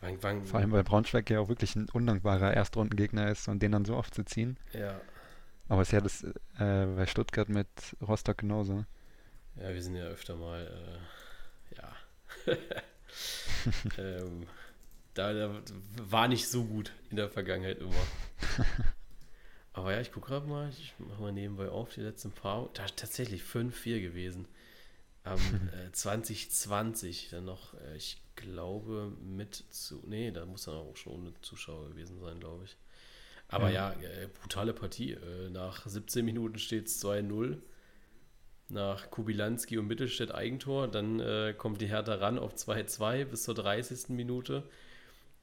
Wann, 0.00 0.22
wann, 0.22 0.46
Vor 0.46 0.60
allem, 0.60 0.72
weil 0.72 0.84
Braunschweig 0.84 1.28
ja 1.28 1.40
auch 1.40 1.50
wirklich 1.50 1.76
ein 1.76 1.90
undankbarer 1.90 2.54
Erstrundengegner 2.54 3.30
ist 3.30 3.46
und 3.46 3.62
den 3.62 3.72
dann 3.72 3.84
so 3.84 3.94
oft 3.94 4.14
zu 4.14 4.24
ziehen. 4.24 4.56
Ja. 4.72 4.98
Aber 5.68 5.82
es 5.82 5.88
ist 5.88 5.92
ja 5.92 6.00
das 6.00 6.22
äh, 6.24 6.86
bei 6.96 7.04
Stuttgart 7.04 7.50
mit 7.50 7.68
Rostock 8.00 8.38
genauso. 8.38 8.86
Ja, 9.56 9.74
wir 9.74 9.82
sind 9.82 9.96
ja 9.96 10.04
öfter 10.04 10.34
mal 10.36 10.62
äh, 10.62 11.27
ähm, 13.98 14.46
da, 15.14 15.32
da, 15.32 15.62
war 15.96 16.28
nicht 16.28 16.48
so 16.48 16.64
gut 16.64 16.92
in 17.10 17.16
der 17.16 17.28
Vergangenheit 17.28 17.78
immer. 17.78 17.92
Aber 19.72 19.92
ja, 19.92 20.00
ich 20.00 20.12
gucke 20.12 20.28
gerade 20.28 20.46
mal, 20.46 20.70
ich 20.70 20.94
mache 20.98 21.22
mal 21.22 21.32
nebenbei 21.32 21.68
auf 21.68 21.92
die 21.94 22.00
letzten 22.00 22.32
paar. 22.32 22.68
Da 22.74 22.84
ist 22.84 22.96
tatsächlich 22.96 23.42
5-4 23.42 24.00
gewesen. 24.00 24.48
Am 25.24 25.38
äh, 25.86 25.92
2020 25.92 27.28
dann 27.30 27.44
noch, 27.44 27.74
äh, 27.74 27.96
ich 27.96 28.22
glaube, 28.34 29.12
mit 29.20 29.64
zu. 29.70 30.02
Nee, 30.06 30.30
da 30.30 30.46
muss 30.46 30.64
dann 30.64 30.76
auch 30.76 30.96
schon 30.96 31.14
ohne 31.14 31.32
Zuschauer 31.42 31.90
gewesen 31.90 32.18
sein, 32.20 32.40
glaube 32.40 32.64
ich. 32.64 32.76
Aber 33.48 33.70
ja, 33.70 33.94
ja 34.00 34.08
äh, 34.08 34.28
brutale 34.28 34.72
Partie. 34.72 35.12
Äh, 35.12 35.50
nach 35.50 35.86
17 35.86 36.24
Minuten 36.24 36.58
steht 36.58 36.88
es 36.88 37.04
2-0 37.04 37.58
nach 38.68 39.10
Kubilanski 39.10 39.78
und 39.78 39.86
Mittelstädt 39.86 40.34
Eigentor. 40.34 40.88
Dann 40.88 41.20
äh, 41.20 41.54
kommt 41.56 41.80
die 41.80 41.88
Hertha 41.88 42.14
ran 42.14 42.38
auf 42.38 42.54
2-2 42.54 43.24
bis 43.24 43.44
zur 43.44 43.54
30. 43.54 44.10
Minute. 44.10 44.62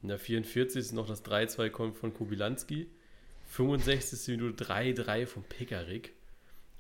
In 0.02 0.10
der 0.10 0.20
44. 0.20 0.80
ist 0.80 0.92
noch 0.92 1.08
das 1.08 1.26
3-2 1.26 1.70
kommt 1.70 1.98
von 1.98 2.14
Kubilanski. 2.14 2.88
65. 3.48 4.38
Minute 4.38 4.64
3-3 4.64 5.26
von 5.26 5.44
Pekarik. 5.44 6.14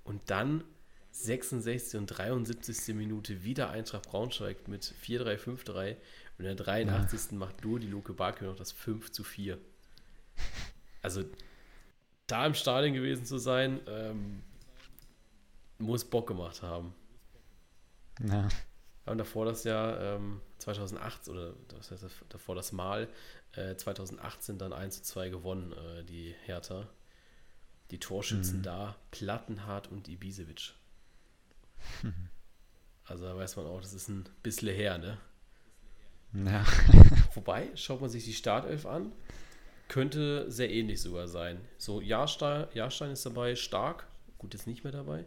Und 0.03 0.21
dann 0.29 0.63
66. 1.11 1.97
und 1.97 2.07
73. 2.07 2.93
Minute 2.93 3.43
wieder 3.43 3.69
Eintracht 3.69 4.09
Braunschweig 4.09 4.67
mit 4.67 4.83
4-3, 4.83 5.37
5-3. 5.37 5.95
Und 6.37 6.45
in 6.45 6.45
der 6.45 6.55
83. 6.55 7.31
Ja. 7.31 7.37
macht 7.37 7.63
nur 7.63 7.79
die 7.79 7.87
Luke 7.87 8.13
Barke 8.13 8.45
noch 8.45 8.55
das 8.55 8.71
5 8.71 9.11
zu 9.11 9.23
4. 9.23 9.57
Also 11.01 11.23
da 12.27 12.47
im 12.47 12.55
Stadion 12.55 12.93
gewesen 12.93 13.25
zu 13.25 13.37
sein, 13.37 13.79
ähm, 13.87 14.41
muss 15.77 16.05
Bock 16.05 16.27
gemacht 16.27 16.61
haben. 16.61 16.93
Ja. 18.23 18.47
Und 19.05 19.17
davor 19.19 19.45
das 19.45 19.63
Jahr 19.63 19.99
ähm, 20.01 20.41
2008, 20.57 21.29
oder 21.29 21.53
das 21.67 21.91
heißt 21.91 22.05
davor 22.29 22.55
das 22.55 22.71
Mal, 22.71 23.07
äh, 23.53 23.75
2018 23.75 24.57
dann 24.57 24.73
1 24.73 24.97
zu 24.97 25.03
2 25.03 25.29
gewonnen, 25.29 25.73
äh, 25.73 26.03
die 26.03 26.33
Hertha. 26.43 26.87
Die 27.91 27.99
Torschützen 27.99 28.59
mhm. 28.59 28.63
da, 28.63 28.95
Plattenhardt 29.11 29.91
und 29.91 30.07
Ibisevic. 30.07 30.73
Mhm. 32.03 32.29
Also 33.07 33.25
da 33.25 33.37
weiß 33.37 33.57
man 33.57 33.67
auch, 33.67 33.81
das 33.81 33.93
ist 33.93 34.09
ein 34.09 34.25
bisschen 34.41 34.69
her, 34.69 34.97
ne? 34.97 35.19
Ja. 36.33 36.65
Wobei, 37.35 37.69
schaut 37.75 38.01
man 38.01 38.09
sich 38.09 38.25
die 38.25 38.33
Startelf 38.33 38.87
an, 38.87 39.11
könnte 39.89 40.49
sehr 40.51 40.71
ähnlich 40.71 41.01
sogar 41.01 41.27
sein. 41.27 41.61
So, 41.77 42.01
Jahrstein, 42.01 42.67
Jahrstein 42.73 43.11
ist 43.11 43.23
dabei, 43.23 43.55
stark, 43.55 44.07
gut, 44.39 44.55
ist 44.55 44.65
nicht 44.65 44.83
mehr 44.83 44.91
dabei. 44.91 45.25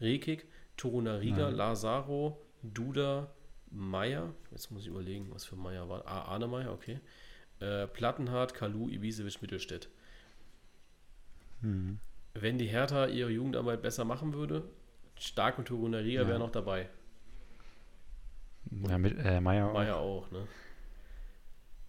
Rekik, 0.00 0.46
Torunariga, 0.76 1.46
Nein. 1.46 1.54
Lazaro, 1.54 2.40
Duda, 2.62 3.30
Meier. 3.70 4.34
Jetzt 4.50 4.70
muss 4.70 4.82
ich 4.82 4.88
überlegen, 4.88 5.30
was 5.30 5.44
für 5.44 5.56
Meier 5.56 5.88
war. 5.88 6.06
Ah, 6.06 6.22
Arne 6.22 6.48
Meier, 6.48 6.72
okay. 6.72 7.00
Äh, 7.60 7.86
Plattenhardt, 7.86 8.54
Kalu, 8.54 8.88
Ibisevic, 8.88 9.42
Mittelstädt. 9.42 9.88
Mhm. 11.60 11.98
Wenn 12.34 12.58
die 12.58 12.66
Hertha 12.66 13.06
ihre 13.06 13.30
Jugendarbeit 13.30 13.82
besser 13.82 14.04
machen 14.04 14.32
würde, 14.32 14.68
Stark 15.16 15.58
und 15.58 15.66
Torunariga 15.66 16.22
ja. 16.22 16.28
wären 16.28 16.38
noch 16.38 16.52
dabei. 16.52 16.88
Ja, 18.70 18.98
mit 18.98 19.18
äh, 19.18 19.40
Meier 19.40 19.68
auch. 19.68 19.74
Meier 19.74 19.96
auch, 19.96 20.30
ne? 20.30 20.46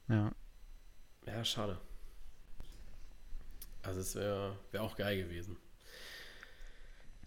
Ja. 0.10 0.32
Ja, 1.26 1.46
schade. 1.46 1.78
Also 3.84 4.00
es 4.02 4.16
wäre 4.16 4.58
wär 4.72 4.84
auch 4.84 4.96
geil 4.96 5.18
gewesen. 5.18 5.58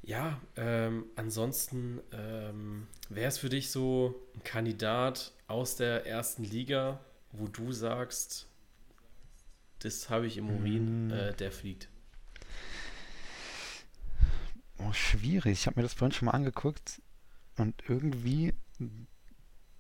Ja, 0.07 0.39
ähm, 0.57 1.07
ansonsten 1.17 1.99
ähm, 2.13 2.87
wäre 3.09 3.29
es 3.29 3.39
für 3.39 3.49
dich 3.49 3.71
so 3.71 4.15
ein 4.35 4.45
Kandidat 4.45 5.33
aus 5.47 5.77
der 5.77 6.07
ersten 6.07 6.45
Liga, 6.45 7.01
wo 7.33 7.49
du 7.49 7.73
sagst, 7.73 8.47
das 9.79 10.11
habe 10.11 10.27
ich 10.27 10.37
im 10.37 10.51
Urin, 10.51 11.09
mm. 11.09 11.11
äh, 11.11 11.33
der 11.33 11.51
fliegt. 11.51 11.89
Oh, 14.79 14.93
schwierig. 14.93 15.53
Ich 15.53 15.67
habe 15.67 15.81
mir 15.81 15.85
das 15.85 15.95
vorhin 15.95 16.13
schon 16.13 16.27
mal 16.27 16.33
angeguckt 16.33 17.01
und 17.57 17.75
irgendwie 17.89 18.53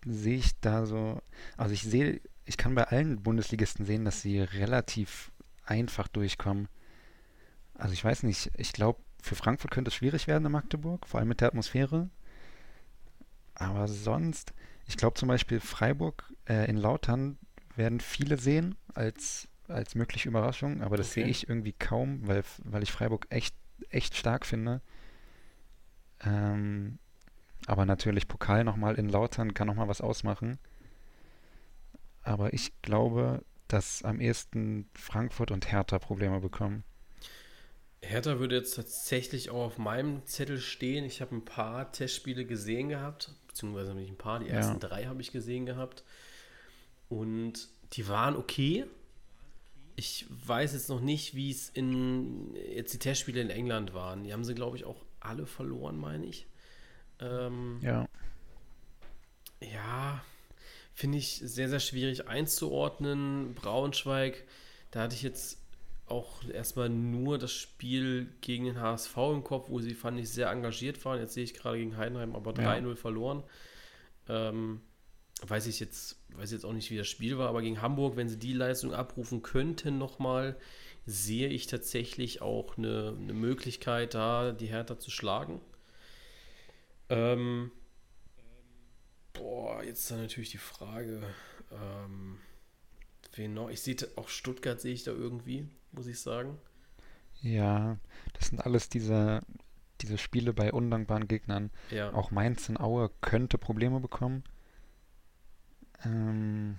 sehe 0.06 0.38
ich 0.38 0.58
da 0.60 0.87
so, 0.87 1.20
also 1.58 1.74
ich 1.74 1.82
sehe, 1.82 2.22
ich 2.46 2.56
kann 2.56 2.74
bei 2.74 2.84
allen 2.84 3.22
Bundesligisten 3.22 3.84
sehen, 3.84 4.06
dass 4.06 4.22
sie 4.22 4.40
relativ 4.40 5.32
einfach 5.66 6.08
durchkommen. 6.08 6.68
Also 7.74 7.92
ich 7.92 8.04
weiß 8.04 8.22
nicht, 8.22 8.50
ich 8.56 8.72
glaube, 8.72 9.03
für 9.24 9.37
Frankfurt 9.37 9.70
könnte 9.70 9.88
es 9.88 9.94
schwierig 9.94 10.26
werden 10.26 10.44
in 10.44 10.52
Magdeburg, 10.52 11.08
vor 11.08 11.18
allem 11.18 11.28
mit 11.28 11.40
der 11.40 11.48
Atmosphäre. 11.48 12.10
Aber 13.54 13.88
sonst, 13.88 14.52
ich 14.87 14.98
glaube 14.98 15.14
zum 15.14 15.28
Beispiel 15.28 15.60
Freiburg 15.60 16.30
äh, 16.46 16.68
in 16.68 16.76
Lautern 16.76 17.38
werden 17.74 18.00
viele 18.00 18.37
sehen 18.37 18.76
als, 18.92 19.48
als 19.66 19.94
mögliche 19.94 20.28
Überraschung, 20.28 20.82
aber 20.82 20.98
das 20.98 21.10
okay. 21.10 21.22
sehe 21.22 21.30
ich 21.30 21.48
irgendwie 21.48 21.72
kaum, 21.72 22.26
weil, 22.26 22.44
weil 22.64 22.82
ich 22.82 22.92
Freiburg 22.92 23.26
echt, 23.30 23.56
echt 23.88 24.14
stark 24.14 24.44
finde. 24.44 24.82
Ähm, 26.20 26.98
aber 27.66 27.87
natürlich 27.87 28.28
Pokal 28.28 28.62
nochmal 28.62 28.96
in 28.96 29.08
Lautern 29.08 29.54
kann 29.54 29.68
nochmal 29.68 29.88
was 29.88 30.02
ausmachen. 30.02 30.58
Aber 32.22 32.52
ich 32.52 32.72
glaube, 32.82 33.42
dass 33.68 34.02
am 34.02 34.20
ehesten 34.20 34.90
Frankfurt 34.94 35.50
und 35.50 35.72
Hertha 35.72 35.98
Probleme 35.98 36.40
bekommen. 36.40 36.84
Hertha 38.04 38.38
würde 38.38 38.56
jetzt 38.56 38.74
tatsächlich 38.74 39.50
auch 39.50 39.64
auf 39.64 39.78
meinem 39.78 40.24
Zettel 40.26 40.58
stehen. 40.58 41.04
Ich 41.04 41.20
habe 41.20 41.34
ein 41.34 41.44
paar 41.44 41.92
Testspiele 41.92 42.44
gesehen 42.44 42.88
gehabt, 42.88 43.32
beziehungsweise 43.48 43.94
nicht 43.94 44.10
ein 44.10 44.18
paar, 44.18 44.40
die 44.40 44.48
ersten 44.48 44.80
ja. 44.80 44.88
drei 44.88 45.04
habe 45.06 45.20
ich 45.20 45.32
gesehen 45.32 45.66
gehabt. 45.66 46.04
Und 47.08 47.68
die 47.92 48.08
waren 48.08 48.36
okay. 48.36 48.86
Ich 49.96 50.26
weiß 50.28 50.72
jetzt 50.72 50.88
noch 50.88 51.00
nicht, 51.00 51.34
wie 51.34 51.50
es 51.50 51.68
in 51.68 52.54
jetzt 52.54 52.92
die 52.94 52.98
Testspiele 52.98 53.40
in 53.40 53.50
England 53.50 53.94
waren. 53.94 54.24
Die 54.24 54.32
haben 54.32 54.44
sie, 54.44 54.54
glaube 54.54 54.76
ich, 54.76 54.84
auch 54.84 55.04
alle 55.20 55.46
verloren, 55.46 55.96
meine 55.96 56.26
ich. 56.26 56.46
Ähm, 57.20 57.78
Ja. 57.80 58.08
ja, 59.60 60.24
finde 60.94 61.18
ich 61.18 61.36
sehr, 61.36 61.68
sehr 61.68 61.80
schwierig 61.80 62.28
einzuordnen. 62.28 63.54
Braunschweig, 63.54 64.44
da 64.90 65.02
hatte 65.02 65.14
ich 65.14 65.22
jetzt 65.22 65.58
auch 66.06 66.44
erstmal 66.48 66.88
nur 66.88 67.38
das 67.38 67.52
Spiel 67.52 68.28
gegen 68.40 68.64
den 68.64 68.80
HSV 68.80 69.16
im 69.16 69.44
Kopf, 69.44 69.70
wo 69.70 69.80
sie, 69.80 69.94
fand 69.94 70.18
ich, 70.20 70.28
sehr 70.28 70.50
engagiert 70.50 71.02
waren. 71.04 71.18
Jetzt 71.18 71.34
sehe 71.34 71.44
ich 71.44 71.54
gerade 71.54 71.78
gegen 71.78 71.96
Heidenheim 71.96 72.36
aber 72.36 72.52
Ja. 72.60 72.74
3-0 72.74 72.96
verloren. 72.96 73.42
Ähm, 74.28 74.80
weiß 75.46 75.66
ich 75.66 75.80
jetzt, 75.80 76.16
weiß 76.36 76.52
jetzt 76.52 76.64
auch 76.64 76.72
nicht, 76.72 76.90
wie 76.90 76.96
das 76.96 77.08
Spiel 77.08 77.38
war, 77.38 77.48
aber 77.48 77.62
gegen 77.62 77.80
Hamburg, 77.82 78.16
wenn 78.16 78.28
sie 78.28 78.38
die 78.38 78.52
Leistung 78.52 78.92
abrufen 78.94 79.42
könnten 79.42 79.98
nochmal, 79.98 80.56
sehe 81.06 81.48
ich 81.48 81.66
tatsächlich 81.66 82.40
auch 82.42 82.76
eine, 82.78 83.16
eine 83.20 83.34
Möglichkeit, 83.34 84.14
da 84.14 84.52
die 84.52 84.66
Hertha 84.66 84.98
zu 84.98 85.10
schlagen. 85.10 85.60
Ähm, 87.10 87.70
boah, 89.32 89.82
jetzt 89.82 90.10
dann 90.10 90.20
natürlich 90.20 90.50
die 90.50 90.58
Frage, 90.58 91.22
ähm, 91.72 92.38
wen 93.38 93.54
noch? 93.54 93.68
Ich 93.70 93.80
sehe 93.82 93.96
auch 94.16 94.28
Stuttgart 94.28 94.80
sehe 94.80 94.94
ich 94.94 95.04
da 95.04 95.12
irgendwie, 95.12 95.68
muss 95.92 96.06
ich 96.06 96.20
sagen. 96.20 96.58
Ja, 97.42 97.98
das 98.32 98.48
sind 98.48 98.64
alles 98.64 98.88
diese, 98.88 99.40
diese 100.00 100.18
Spiele 100.18 100.52
bei 100.54 100.72
undankbaren 100.72 101.28
Gegnern. 101.28 101.70
Ja, 101.90 102.12
Auch 102.12 102.30
Mainz 102.30 102.68
in 102.68 102.78
Aue 102.78 103.10
könnte 103.20 103.58
Probleme 103.58 104.00
bekommen. 104.00 104.44
Ähm, 106.04 106.78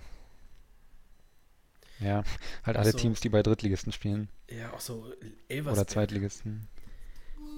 ja, 2.00 2.24
halt 2.64 2.76
alle 2.78 2.92
so. 2.92 2.98
Teams, 2.98 3.20
die 3.20 3.28
bei 3.28 3.42
Drittligisten 3.42 3.92
spielen. 3.92 4.28
ja, 4.50 4.72
auch 4.72 4.80
so 4.80 5.12
Oder 5.68 5.86
Elversberg. 5.86 5.88
Zweitligisten. 5.88 6.68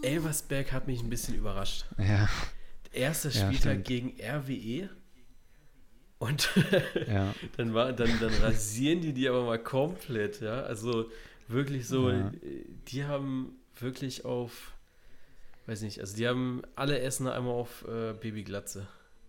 Elversberg 0.03 0.73
hat 0.73 0.87
mich 0.89 1.03
ein 1.03 1.11
bisschen 1.11 1.35
überrascht. 1.35 1.87
Ja, 1.99 2.29
Erster 2.93 3.31
Ja, 3.33 3.53
Spieltag 3.53 3.55
stimmt. 3.55 3.85
gegen 3.85 4.17
RWE 4.21 4.91
und 6.19 6.51
ja, 7.09 7.35
dann, 7.57 7.75
war, 7.75 7.93
dann, 7.93 8.11
dann 8.21 8.33
rasieren 8.35 9.01
die 9.01 9.13
die 9.13 9.29
aber 9.29 9.45
mal 9.45 9.59
komplett, 9.59 10.41
ja. 10.41 10.63
Also 10.63 11.11
wirklich 11.47 11.87
so, 11.87 12.11
Ja. 12.11 12.31
die 12.89 13.05
haben 13.05 13.57
wirklich 13.79 14.25
auf, 14.25 14.73
weiß 15.67 15.83
nicht, 15.83 16.01
also 16.01 16.17
die 16.17 16.27
haben 16.29 16.63
alle 16.75 16.99
Essener 17.01 17.35
einmal 17.35 17.55
auf 17.55 17.85
äh, 17.87 18.13
Babyglatze 18.15 18.87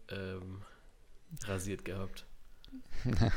ähm, 0.10 0.62
rasiert 1.43 1.86
gehabt. 1.86 2.25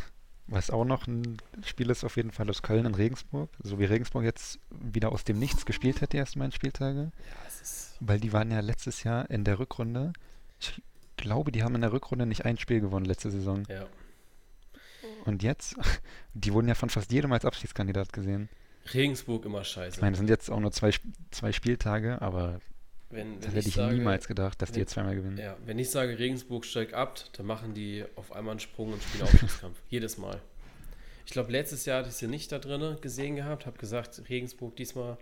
Was 0.48 0.70
auch 0.70 0.84
noch 0.84 1.06
ein 1.06 1.36
Spiel 1.64 1.88
ist, 1.90 2.04
auf 2.04 2.16
jeden 2.16 2.32
Fall 2.32 2.50
aus 2.50 2.62
Köln 2.62 2.84
in 2.84 2.94
Regensburg. 2.94 3.48
So 3.62 3.78
wie 3.78 3.84
Regensburg 3.84 4.24
jetzt 4.24 4.58
wieder 4.70 5.12
aus 5.12 5.22
dem 5.24 5.38
Nichts 5.38 5.64
gespielt 5.64 6.02
hat, 6.02 6.12
die 6.12 6.16
ersten 6.16 6.40
beiden 6.40 6.52
Spieltage. 6.52 7.12
Ja, 7.28 7.34
es 7.46 7.60
ist. 7.62 7.94
Weil 8.00 8.18
die 8.18 8.32
waren 8.32 8.50
ja 8.50 8.58
letztes 8.60 9.04
Jahr 9.04 9.30
in 9.30 9.44
der 9.44 9.60
Rückrunde. 9.60 10.12
Ich 10.60 10.82
glaube, 11.22 11.50
die 11.52 11.62
haben 11.62 11.74
in 11.74 11.80
der 11.80 11.92
Rückrunde 11.92 12.26
nicht 12.26 12.44
ein 12.44 12.58
Spiel 12.58 12.80
gewonnen 12.80 13.06
letzte 13.06 13.30
Saison. 13.30 13.64
Ja. 13.68 13.86
Und 15.24 15.42
jetzt, 15.42 15.76
die 16.34 16.52
wurden 16.52 16.68
ja 16.68 16.74
von 16.74 16.90
fast 16.90 17.10
jedem 17.12 17.32
als 17.32 17.44
Abschiedskandidat 17.44 18.12
gesehen. 18.12 18.48
Regensburg 18.92 19.44
immer 19.44 19.64
scheiße. 19.64 19.96
Ich 19.96 20.02
meine, 20.02 20.12
es 20.12 20.18
sind 20.18 20.28
jetzt 20.28 20.50
auch 20.50 20.60
nur 20.60 20.72
zwei, 20.72 20.90
zwei 21.30 21.52
Spieltage, 21.52 22.20
aber 22.20 22.60
wenn, 23.10 23.36
das 23.40 23.48
wenn 23.48 23.54
hätte 23.54 23.68
ich 23.68 23.74
sage, 23.74 23.94
niemals 23.94 24.26
gedacht, 24.26 24.60
dass 24.60 24.70
die 24.70 24.74
wenn- 24.76 24.80
jetzt 24.82 24.92
zweimal 24.92 25.14
gewinnen. 25.14 25.38
Ja, 25.38 25.56
wenn 25.64 25.78
ich 25.78 25.90
sage, 25.90 26.18
Regensburg 26.18 26.64
steigt 26.64 26.92
ab, 26.92 27.20
dann 27.34 27.46
machen 27.46 27.74
die 27.74 28.04
auf 28.16 28.32
einmal 28.32 28.52
einen 28.52 28.60
Sprung 28.60 28.92
und 28.92 29.02
spielen 29.02 29.24
Aufstiegskampf. 29.24 29.78
Jedes 29.88 30.18
Mal. 30.18 30.40
Ich 31.24 31.32
glaube, 31.32 31.52
letztes 31.52 31.84
Jahr 31.84 32.00
hatte 32.00 32.08
ich 32.08 32.16
sie 32.16 32.26
nicht 32.26 32.50
da 32.50 32.58
drin 32.58 32.96
gesehen 33.00 33.36
gehabt, 33.36 33.64
habe 33.66 33.78
gesagt, 33.78 34.22
Regensburg 34.28 34.74
diesmal 34.76 35.16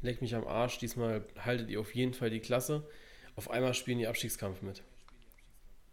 leckt 0.00 0.22
mich 0.22 0.36
am 0.36 0.46
Arsch, 0.46 0.78
diesmal 0.78 1.24
haltet 1.44 1.70
ihr 1.70 1.80
auf 1.80 1.92
jeden 1.94 2.14
Fall 2.14 2.30
die 2.30 2.38
Klasse. 2.38 2.84
Auf 3.34 3.50
einmal 3.50 3.74
spielen 3.74 3.98
die 3.98 4.06
Abstiegskampf 4.06 4.62
mit. 4.62 4.82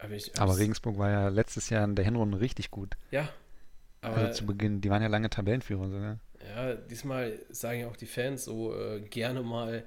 Aber, 0.05 0.13
ich, 0.13 0.39
Aber 0.39 0.57
Regensburg 0.57 0.97
war 0.97 1.09
ja 1.09 1.27
letztes 1.29 1.69
Jahr 1.69 1.83
in 1.83 1.95
der 1.95 2.05
Hinrunde 2.05 2.39
richtig 2.39 2.71
gut. 2.71 2.95
Ja, 3.11 3.29
aber 4.01 4.17
Also 4.17 4.33
zu 4.33 4.45
Beginn, 4.45 4.81
die 4.81 4.89
waren 4.89 5.01
ja 5.01 5.07
lange 5.07 5.29
Tabellenführer 5.29 5.89
sogar. 5.89 6.19
ja, 6.47 6.75
diesmal 6.75 7.39
sagen 7.49 7.79
ja 7.81 7.87
auch 7.87 7.97
die 7.97 8.05
Fans 8.05 8.45
so 8.45 8.75
äh, 8.75 9.01
gerne 9.01 9.41
mal 9.41 9.83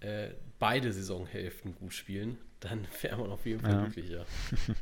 äh, 0.00 0.30
beide 0.58 0.92
Saisonhälften 0.92 1.74
gut 1.74 1.92
spielen. 1.92 2.38
Dann 2.60 2.86
wäre 3.02 3.16
man 3.18 3.30
auf 3.30 3.44
jeden 3.46 3.60
Fall 3.60 3.72
Ja. 3.72 3.84
glücklicher. 3.86 4.26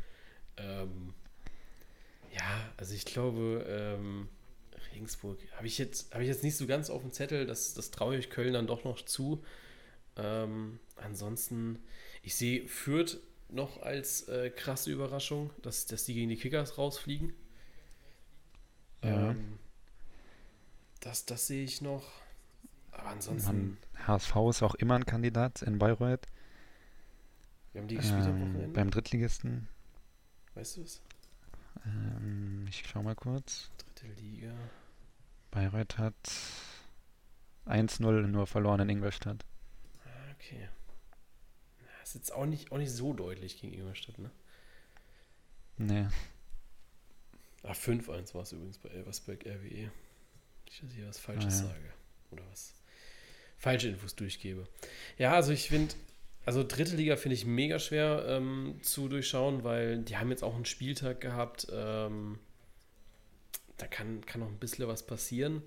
ähm, 0.56 1.14
ja, 2.34 2.70
also 2.76 2.94
ich 2.94 3.04
glaube, 3.04 3.64
ähm, 3.68 4.28
Regensburg 4.94 5.38
habe 5.56 5.66
ich, 5.66 5.78
jetzt, 5.78 6.14
hab 6.14 6.20
ich 6.20 6.28
jetzt 6.28 6.44
nicht 6.44 6.56
so 6.56 6.66
ganz 6.66 6.90
auf 6.90 7.02
dem 7.02 7.12
Zettel. 7.12 7.46
Das, 7.46 7.74
das 7.74 7.90
traue 7.90 8.16
ich 8.16 8.30
Köln 8.30 8.52
dann 8.52 8.66
doch 8.66 8.84
noch 8.84 9.02
zu. 9.04 9.42
Ähm, 10.16 10.78
ansonsten, 10.96 11.78
ich 12.22 12.34
sehe 12.36 12.66
Fürth 12.68 13.18
noch 13.48 13.82
als 13.82 14.28
äh, 14.28 14.50
krasse 14.50 14.90
Überraschung, 14.90 15.50
dass, 15.62 15.86
dass 15.86 16.04
die 16.04 16.14
gegen 16.14 16.28
die 16.30 16.36
Kickers 16.36 16.78
rausfliegen. 16.78 17.32
Ja. 19.04 19.30
Ähm, 19.30 19.58
das, 21.00 21.26
das 21.26 21.46
sehe 21.46 21.64
ich 21.64 21.80
noch. 21.80 22.04
Aber 22.90 23.08
ansonsten, 23.10 23.78
Man, 23.94 24.06
HSV 24.06 24.34
ist 24.50 24.62
auch 24.62 24.74
immer 24.76 24.94
ein 24.96 25.06
Kandidat 25.06 25.62
in 25.62 25.78
Bayreuth. 25.78 26.26
wir 27.72 27.82
haben 27.82 27.88
die 27.88 27.96
gespielt 27.96 28.22
am 28.24 28.36
Ähm, 28.36 28.40
Wochenende. 28.40 28.68
beim 28.68 28.90
Drittligisten. 28.90 29.68
weißt 30.54 30.78
du 30.78 30.82
es? 30.82 31.02
Ähm, 31.84 32.66
ich 32.68 32.82
schau 32.88 33.02
mal 33.02 33.14
kurz. 33.14 33.70
Dritte 33.94 34.20
Liga. 34.20 34.54
Bayreuth 35.50 35.98
hat 35.98 36.14
1-0 37.66 38.22
nur 38.26 38.46
verloren 38.46 38.80
in 38.80 38.88
Ingolstadt. 38.88 39.44
Ah, 40.04 40.08
okay. 40.34 40.68
Ist 42.06 42.14
jetzt 42.14 42.32
auch 42.32 42.46
nicht, 42.46 42.70
auch 42.70 42.78
nicht 42.78 42.92
so 42.92 43.12
deutlich 43.12 43.60
gegen 43.60 43.72
Ingolstadt, 43.74 44.16
ne? 44.20 44.30
Nee. 45.76 46.06
Ah, 47.64 47.72
5-1 47.72 48.32
war 48.32 48.42
es 48.42 48.52
übrigens 48.52 48.78
bei 48.78 48.90
Elversberg 48.90 49.44
RWE. 49.44 49.90
Nicht, 50.66 50.82
dass 50.82 50.90
ich 50.90 50.94
hier 50.98 51.08
was 51.08 51.18
Falsches 51.18 51.62
Ah, 51.62 51.64
ja. 51.64 51.68
sage. 51.70 51.92
Oder 52.30 52.44
was 52.52 52.74
falsche 53.58 53.88
Infos 53.88 54.14
durchgebe. 54.14 54.68
Ja, 55.18 55.32
also 55.34 55.50
ich 55.50 55.68
finde, 55.68 55.96
also 56.44 56.62
dritte 56.62 56.94
Liga 56.94 57.16
finde 57.16 57.34
ich 57.34 57.44
mega 57.44 57.80
schwer 57.80 58.24
ähm, 58.28 58.78
zu 58.82 59.08
durchschauen, 59.08 59.64
weil 59.64 59.98
die 60.04 60.16
haben 60.16 60.30
jetzt 60.30 60.44
auch 60.44 60.54
einen 60.54 60.64
Spieltag 60.64 61.20
gehabt. 61.20 61.66
Ähm, 61.72 62.38
da 63.78 63.88
kann, 63.88 64.24
kann 64.26 64.42
noch 64.42 64.48
ein 64.48 64.60
bisschen 64.60 64.86
was 64.86 65.04
passieren. 65.04 65.60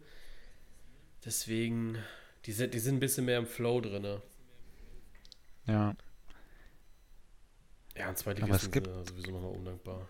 Deswegen, 1.26 1.98
die 2.46 2.54
sind, 2.54 2.74
die 2.74 2.80
sind 2.80 2.96
ein 2.96 3.00
bisschen 3.02 3.26
mehr 3.26 3.40
im 3.40 3.46
Flow 3.46 3.82
drin. 3.82 4.22
Ja. 5.68 5.98
Ja, 8.00 8.06
und 8.06 8.10
Aber 8.12 8.16
Zweitligisten 8.16 8.56
es 8.68 8.72
gibt- 8.72 8.88
sind 8.88 9.08
sowieso 9.10 9.32
nochmal 9.32 9.52
undankbar. 9.52 10.08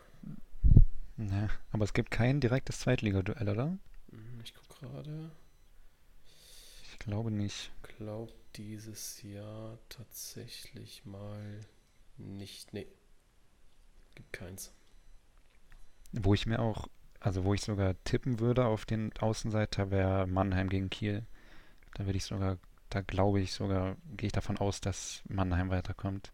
Nee. 1.18 1.48
Aber 1.72 1.84
es 1.84 1.94
gibt 1.94 2.12
kein 2.12 2.40
direktes 2.40 2.80
Zweitligaduell, 2.80 3.50
oder? 3.50 3.78
Hm, 4.12 4.40
Ich 4.44 4.54
gucke 4.54 4.80
gerade. 4.80 5.32
Ich 6.84 7.00
glaube 7.00 7.32
nicht. 7.32 7.72
glaube 7.98 8.32
dieses 8.56 9.22
Jahr 9.24 9.78
tatsächlich 9.90 11.04
mal 11.06 11.60
nicht. 12.18 12.74
Nee. 12.74 12.88
Gibt 14.16 14.34
keins. 14.34 14.72
Wo 16.12 16.34
ich 16.34 16.46
mir 16.46 16.60
auch, 16.60 16.88
also 17.20 17.44
wo 17.44 17.54
ich 17.54 17.62
sogar 17.62 17.96
tippen 18.04 18.40
würde 18.40 18.66
auf 18.66 18.86
den 18.86 19.12
Außenseiter, 19.20 19.92
wäre 19.92 20.28
Mannheim 20.28 20.70
gegen 20.70 20.90
Kiel. 20.90 21.26
Da 21.96 22.06
würde 22.06 22.18
ich 22.18 22.24
sogar, 22.26 22.58
da 22.90 23.02
glaube 23.02 23.42
ich 23.42 23.52
sogar, 23.54 23.98
gehe 24.16 24.28
ich 24.28 24.34
davon 24.34 24.58
aus, 24.58 24.80
dass 24.82 25.22
Mannheim 25.28 25.70
weiterkommt. 25.70 26.32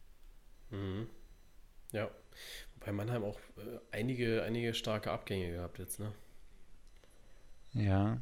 Mhm. 0.71 1.07
Ja. 1.95 2.09
Wobei 2.75 2.91
Mannheim 2.91 3.23
auch 3.23 3.39
äh, 3.57 3.79
einige, 3.91 4.43
einige 4.43 4.73
starke 4.73 5.11
Abgänge 5.11 5.51
gehabt 5.51 5.79
jetzt, 5.79 5.99
ne? 5.99 6.11
Ja. 7.73 8.21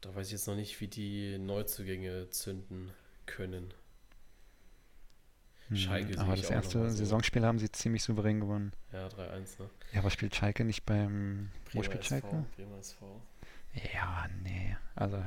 Da 0.00 0.14
weiß 0.14 0.26
ich 0.26 0.32
jetzt 0.32 0.48
noch 0.48 0.56
nicht, 0.56 0.80
wie 0.80 0.88
die 0.88 1.38
Neuzugänge 1.38 2.30
zünden 2.30 2.90
können. 3.26 3.72
Hm, 5.68 5.76
Schalke 5.76 6.18
aber 6.18 6.34
das 6.34 6.50
erste. 6.50 6.90
Saisonspiel 6.90 7.44
haben 7.44 7.60
sie 7.60 7.70
ziemlich 7.70 8.02
souverän 8.02 8.40
gewonnen. 8.40 8.72
Ja, 8.92 9.06
3-1, 9.06 9.62
ne? 9.62 9.70
Ja, 9.92 10.00
aber 10.00 10.10
spielt 10.10 10.34
Schalke 10.34 10.64
nicht 10.64 10.84
beim. 10.84 11.50
Wo 11.66 11.80
Bremer 11.80 11.84
spielt 11.84 12.04
SV. 12.04 12.08
Schalke? 12.08 12.44
Bremer 12.56 12.78
SV. 12.78 13.20
Ja, 13.94 14.26
nee. 14.42 14.76
Also, 14.96 15.22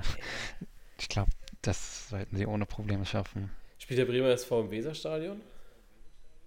ich 0.99 1.07
glaube, 1.07 1.31
das 1.61 2.09
sollten 2.09 2.35
sie 2.35 2.45
ohne 2.45 2.65
Probleme 2.65 3.05
schaffen. 3.05 3.51
Spielt 3.77 3.99
der 3.99 4.05
Bremer 4.05 4.29
SV 4.29 4.61
im 4.61 4.71
Weserstadion? 4.71 5.41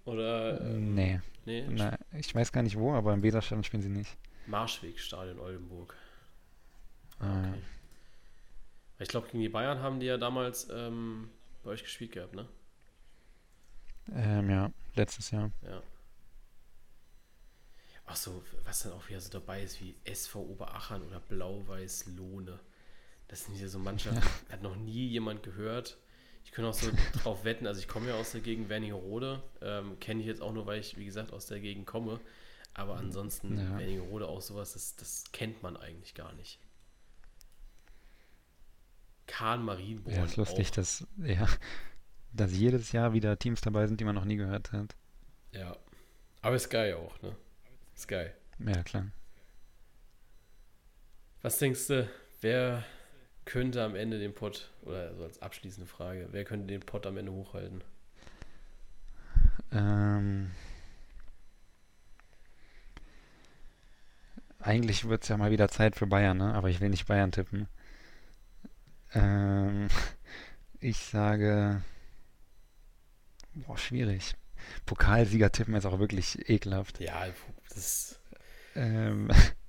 Oder? 0.05 0.61
ähm, 0.61 0.95
nee. 0.95 1.19
Nee, 1.45 1.65
Na, 1.69 1.97
ich 2.13 2.33
weiß 2.33 2.51
gar 2.51 2.63
nicht 2.63 2.77
wo, 2.77 2.93
aber 2.93 3.13
im 3.13 3.21
Weserstadion 3.21 3.63
spielen 3.63 3.83
sie 3.83 3.89
nicht. 3.89 4.17
Marschwegstadion 4.47 5.39
Oldenburg. 5.39 5.95
Ah, 7.19 7.49
Okay. 7.49 7.61
Ich 8.99 9.09
glaube, 9.09 9.27
gegen 9.27 9.41
die 9.41 9.49
Bayern 9.49 9.79
haben 9.79 9.99
die 9.99 10.05
ja 10.05 10.17
damals 10.17 10.69
ähm, 10.71 11.29
bei 11.63 11.71
euch 11.71 11.83
gespielt 11.83 12.13
gehabt, 12.13 12.33
ne? 12.33 12.47
ähm, 14.13 14.49
ja, 14.49 14.71
letztes 14.95 15.31
Jahr. 15.31 15.51
Ja. 15.63 15.81
Ach 18.07 18.15
so, 18.15 18.43
was 18.63 18.83
dann 18.83 18.93
auch 18.93 19.09
wieder 19.09 19.19
so 19.19 19.29
dabei 19.31 19.63
ist, 19.63 19.81
wie 19.81 19.95
SV 20.05 20.39
Oberachern 20.39 21.01
oder 21.03 21.19
Blau-Weiß 21.19 22.05
Lohne. 22.15 22.59
Das 23.27 23.45
sind 23.45 23.55
hier 23.55 23.67
so 23.69 23.79
Mannschaften, 23.79 24.21
ja. 24.21 24.29
hat 24.53 24.61
noch 24.61 24.75
nie 24.75 25.07
jemand 25.07 25.43
gehört. 25.43 25.97
Ich 26.45 26.51
könnte 26.51 26.69
auch 26.69 26.73
so 26.73 26.89
drauf 27.23 27.43
wetten, 27.43 27.67
also 27.67 27.79
ich 27.79 27.87
komme 27.87 28.07
ja 28.07 28.15
aus 28.15 28.31
der 28.31 28.41
Gegend 28.41 28.69
Wernigerode, 28.69 29.43
ähm, 29.61 29.99
kenne 29.99 30.21
ich 30.21 30.27
jetzt 30.27 30.41
auch 30.41 30.53
nur, 30.53 30.65
weil 30.65 30.79
ich, 30.79 30.97
wie 30.97 31.05
gesagt, 31.05 31.33
aus 31.33 31.47
der 31.47 31.59
Gegend 31.59 31.85
komme. 31.85 32.21
Aber 32.73 32.97
ansonsten, 32.97 33.57
ja. 33.57 33.77
Wernigerode 33.77 34.27
auch 34.27 34.41
sowas, 34.41 34.73
das, 34.73 34.95
das 34.95 35.23
kennt 35.31 35.63
man 35.63 35.75
eigentlich 35.75 36.13
gar 36.13 36.33
nicht. 36.33 36.59
Kahn 39.27 39.63
Marienborn. 39.63 40.15
Ja, 40.15 40.25
ist 40.25 40.37
lustig, 40.37 40.71
dass, 40.71 41.07
ja, 41.17 41.47
dass 42.31 42.51
jedes 42.51 42.91
Jahr 42.91 43.13
wieder 43.13 43.39
Teams 43.39 43.61
dabei 43.61 43.87
sind, 43.87 43.99
die 43.99 44.05
man 44.05 44.15
noch 44.15 44.25
nie 44.25 44.35
gehört 44.35 44.71
hat. 44.71 44.95
Ja. 45.51 45.75
Aber 46.41 46.55
ist 46.55 46.69
geil 46.69 46.93
auch, 46.93 47.19
ne? 47.21 47.35
Ist 47.95 48.07
geil. 48.07 48.35
Ja, 48.59 48.83
klar. 48.83 49.07
Was 51.41 51.57
denkst 51.57 51.87
du, 51.87 52.09
wer 52.41 52.83
könnte 53.45 53.83
am 53.83 53.95
Ende 53.95 54.19
den 54.19 54.33
Pott, 54.33 54.71
oder 54.83 55.15
so 55.15 55.23
als 55.23 55.41
abschließende 55.41 55.87
Frage, 55.87 56.27
wer 56.31 56.43
könnte 56.43 56.67
den 56.67 56.81
Pott 56.81 57.05
am 57.05 57.17
Ende 57.17 57.31
hochhalten? 57.31 57.83
Ähm, 59.71 60.51
eigentlich 64.59 65.07
wird 65.07 65.23
es 65.23 65.29
ja 65.29 65.37
mal 65.37 65.51
wieder 65.51 65.69
Zeit 65.69 65.95
für 65.95 66.07
Bayern, 66.07 66.37
ne? 66.37 66.53
aber 66.53 66.69
ich 66.69 66.81
will 66.81 66.89
nicht 66.89 67.07
Bayern 67.07 67.31
tippen. 67.31 67.67
Ähm, 69.13 69.87
ich 70.79 70.97
sage, 70.97 71.81
boah, 73.53 73.77
schwierig. 73.77 74.35
Pokalsieger 74.85 75.51
tippen 75.51 75.75
ist 75.75 75.85
auch 75.85 75.99
wirklich 75.99 76.49
ekelhaft. 76.49 76.99
Ja, 76.99 77.27
das, 77.69 78.19
ähm, 78.75 79.29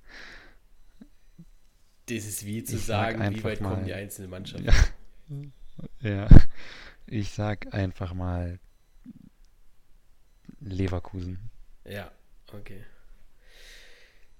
das 2.07 2.25
ist 2.25 2.45
wie 2.45 2.63
zu 2.63 2.77
sagen, 2.77 3.35
wie 3.35 3.43
weit 3.43 3.61
mal, 3.61 3.69
kommen 3.69 3.85
die 3.85 3.93
einzelnen 3.93 4.29
Mannschaften. 4.29 4.65
Ja, 6.01 6.27
ja, 6.27 6.27
ich 7.05 7.31
sag 7.31 7.73
einfach 7.73 8.13
mal 8.13 8.59
Leverkusen. 10.59 11.39
Ja, 11.85 12.11
okay. 12.53 12.83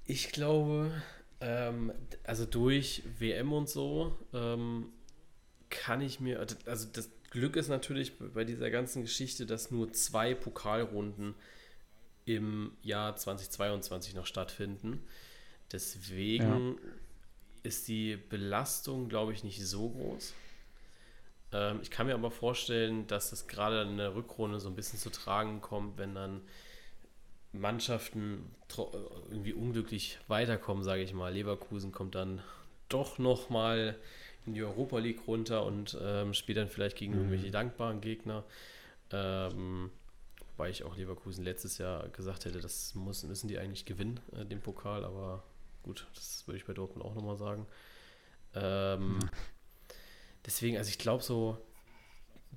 Ich 0.05 0.31
glaube, 0.31 0.91
ähm, 1.41 1.91
also 2.23 2.45
durch 2.45 3.03
WM 3.19 3.51
und 3.53 3.69
so 3.69 4.17
ähm, 4.33 4.89
kann 5.69 6.01
ich 6.01 6.19
mir, 6.19 6.39
also 6.65 6.87
das 6.91 7.09
Glück 7.29 7.57
ist 7.57 7.67
natürlich 7.67 8.17
bei 8.17 8.45
dieser 8.45 8.69
ganzen 8.69 9.01
Geschichte, 9.01 9.45
dass 9.45 9.69
nur 9.69 9.91
zwei 9.91 10.33
Pokalrunden 10.33 11.35
im 12.25 12.71
Jahr 12.81 13.15
2022 13.15 14.15
noch 14.15 14.25
stattfinden. 14.25 15.01
Deswegen 15.71 16.75
ja. 16.75 16.91
Ist 17.67 17.87
die 17.87 18.15
Belastung, 18.15 19.09
glaube 19.09 19.33
ich, 19.33 19.43
nicht 19.43 19.65
so 19.65 19.89
groß. 19.89 20.33
Ähm, 21.51 21.79
ich 21.81 21.91
kann 21.91 22.07
mir 22.07 22.13
aber 22.13 22.31
vorstellen, 22.31 23.07
dass 23.07 23.29
das 23.29 23.47
gerade 23.47 23.81
in 23.83 23.97
der 23.97 24.15
Rückrunde 24.15 24.59
so 24.59 24.69
ein 24.69 24.75
bisschen 24.75 24.99
zu 24.99 25.09
tragen 25.09 25.61
kommt, 25.61 25.97
wenn 25.97 26.15
dann 26.15 26.41
Mannschaften 27.51 28.55
irgendwie 29.29 29.53
unglücklich 29.53 30.19
weiterkommen, 30.27 30.83
sage 30.83 31.01
ich 31.01 31.13
mal. 31.13 31.33
Leverkusen 31.33 31.91
kommt 31.91 32.15
dann 32.15 32.41
doch 32.89 33.17
noch 33.19 33.49
mal 33.49 33.95
in 34.45 34.53
die 34.53 34.63
Europa 34.63 34.99
League 34.99 35.27
runter 35.27 35.65
und 35.65 35.97
ähm, 36.01 36.33
spielt 36.33 36.57
dann 36.57 36.69
vielleicht 36.69 36.97
gegen 36.97 37.13
mhm. 37.13 37.19
irgendwelche 37.19 37.51
dankbaren 37.51 38.01
Gegner. 38.01 38.43
Ähm, 39.11 39.91
wobei 40.51 40.69
ich 40.69 40.83
auch 40.83 40.95
Leverkusen 40.95 41.43
letztes 41.43 41.77
Jahr 41.77 42.07
gesagt 42.09 42.45
hätte, 42.45 42.59
das 42.59 42.95
muss, 42.95 43.23
müssen 43.23 43.47
die 43.47 43.57
eigentlich 43.57 43.85
gewinnen, 43.85 44.19
äh, 44.35 44.45
den 44.45 44.61
Pokal, 44.61 45.03
aber 45.03 45.43
gut, 45.83 46.07
das 46.15 46.47
würde 46.47 46.57
ich 46.57 46.65
bei 46.65 46.73
Dortmund 46.73 47.05
auch 47.05 47.15
nochmal 47.15 47.37
sagen. 47.37 47.67
Ähm, 48.55 49.13
mhm. 49.13 49.19
Deswegen, 50.45 50.77
also 50.77 50.89
ich 50.89 50.97
glaube 50.97 51.23
so, 51.23 51.57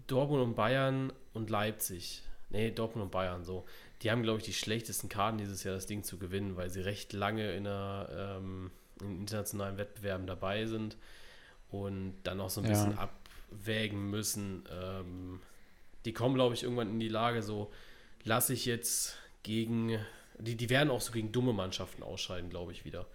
Dortmund 0.07 0.43
und 0.43 0.55
Bayern 0.55 1.13
und 1.33 1.51
Leipzig, 1.51 2.23
nee, 2.51 2.71
Dortmund 2.71 3.05
und 3.05 3.11
Bayern, 3.11 3.45
so, 3.45 3.67
die 4.03 4.11
haben, 4.11 4.23
glaube 4.23 4.39
ich, 4.39 4.45
die 4.45 4.53
schlechtesten 4.53 5.09
Karten 5.09 5.39
dieses 5.39 5.63
Jahr, 5.65 5.75
das 5.75 5.87
Ding 5.87 6.05
zu 6.05 6.19
gewinnen, 6.19 6.57
weil 6.57 6.71
sie 6.71 6.81
recht 6.81 7.13
lange 7.13 7.53
in, 7.53 7.67
einer, 7.67 8.39
ähm, 8.39 8.71
in 9.01 9.21
internationalen 9.21 9.77
Wettbewerben 9.77 10.27
dabei 10.27 10.67
sind 10.67 10.97
und 11.71 12.15
dann 12.25 12.41
auch 12.41 12.51
so 12.51 12.61
ein 12.61 12.65
ja. 12.65 12.71
bisschen 12.71 12.99
abwägen 12.99 14.11
müssen. 14.11 14.65
Ähm, 14.71 15.41
die 16.05 16.13
kommen, 16.13 16.35
glaube 16.35 16.55
ich, 16.55 16.63
irgendwann 16.63 16.91
in 16.91 17.01
die 17.01 17.09
Lage, 17.09 17.43
so 17.43 17.71
lasse 18.25 18.55
ich 18.55 18.65
jetzt 18.65 19.17
gegen, 19.43 19.99
die, 20.41 20.57
die 20.57 20.71
werden 20.71 20.91
auch 20.91 21.01
so 21.01 21.13
gegen 21.13 21.33
dumme 21.33 21.53
Mannschaften 21.53 22.03
ausscheiden, 22.03 22.51
glaube 22.51 22.73
ich, 22.73 22.85
wieder. 22.85 23.07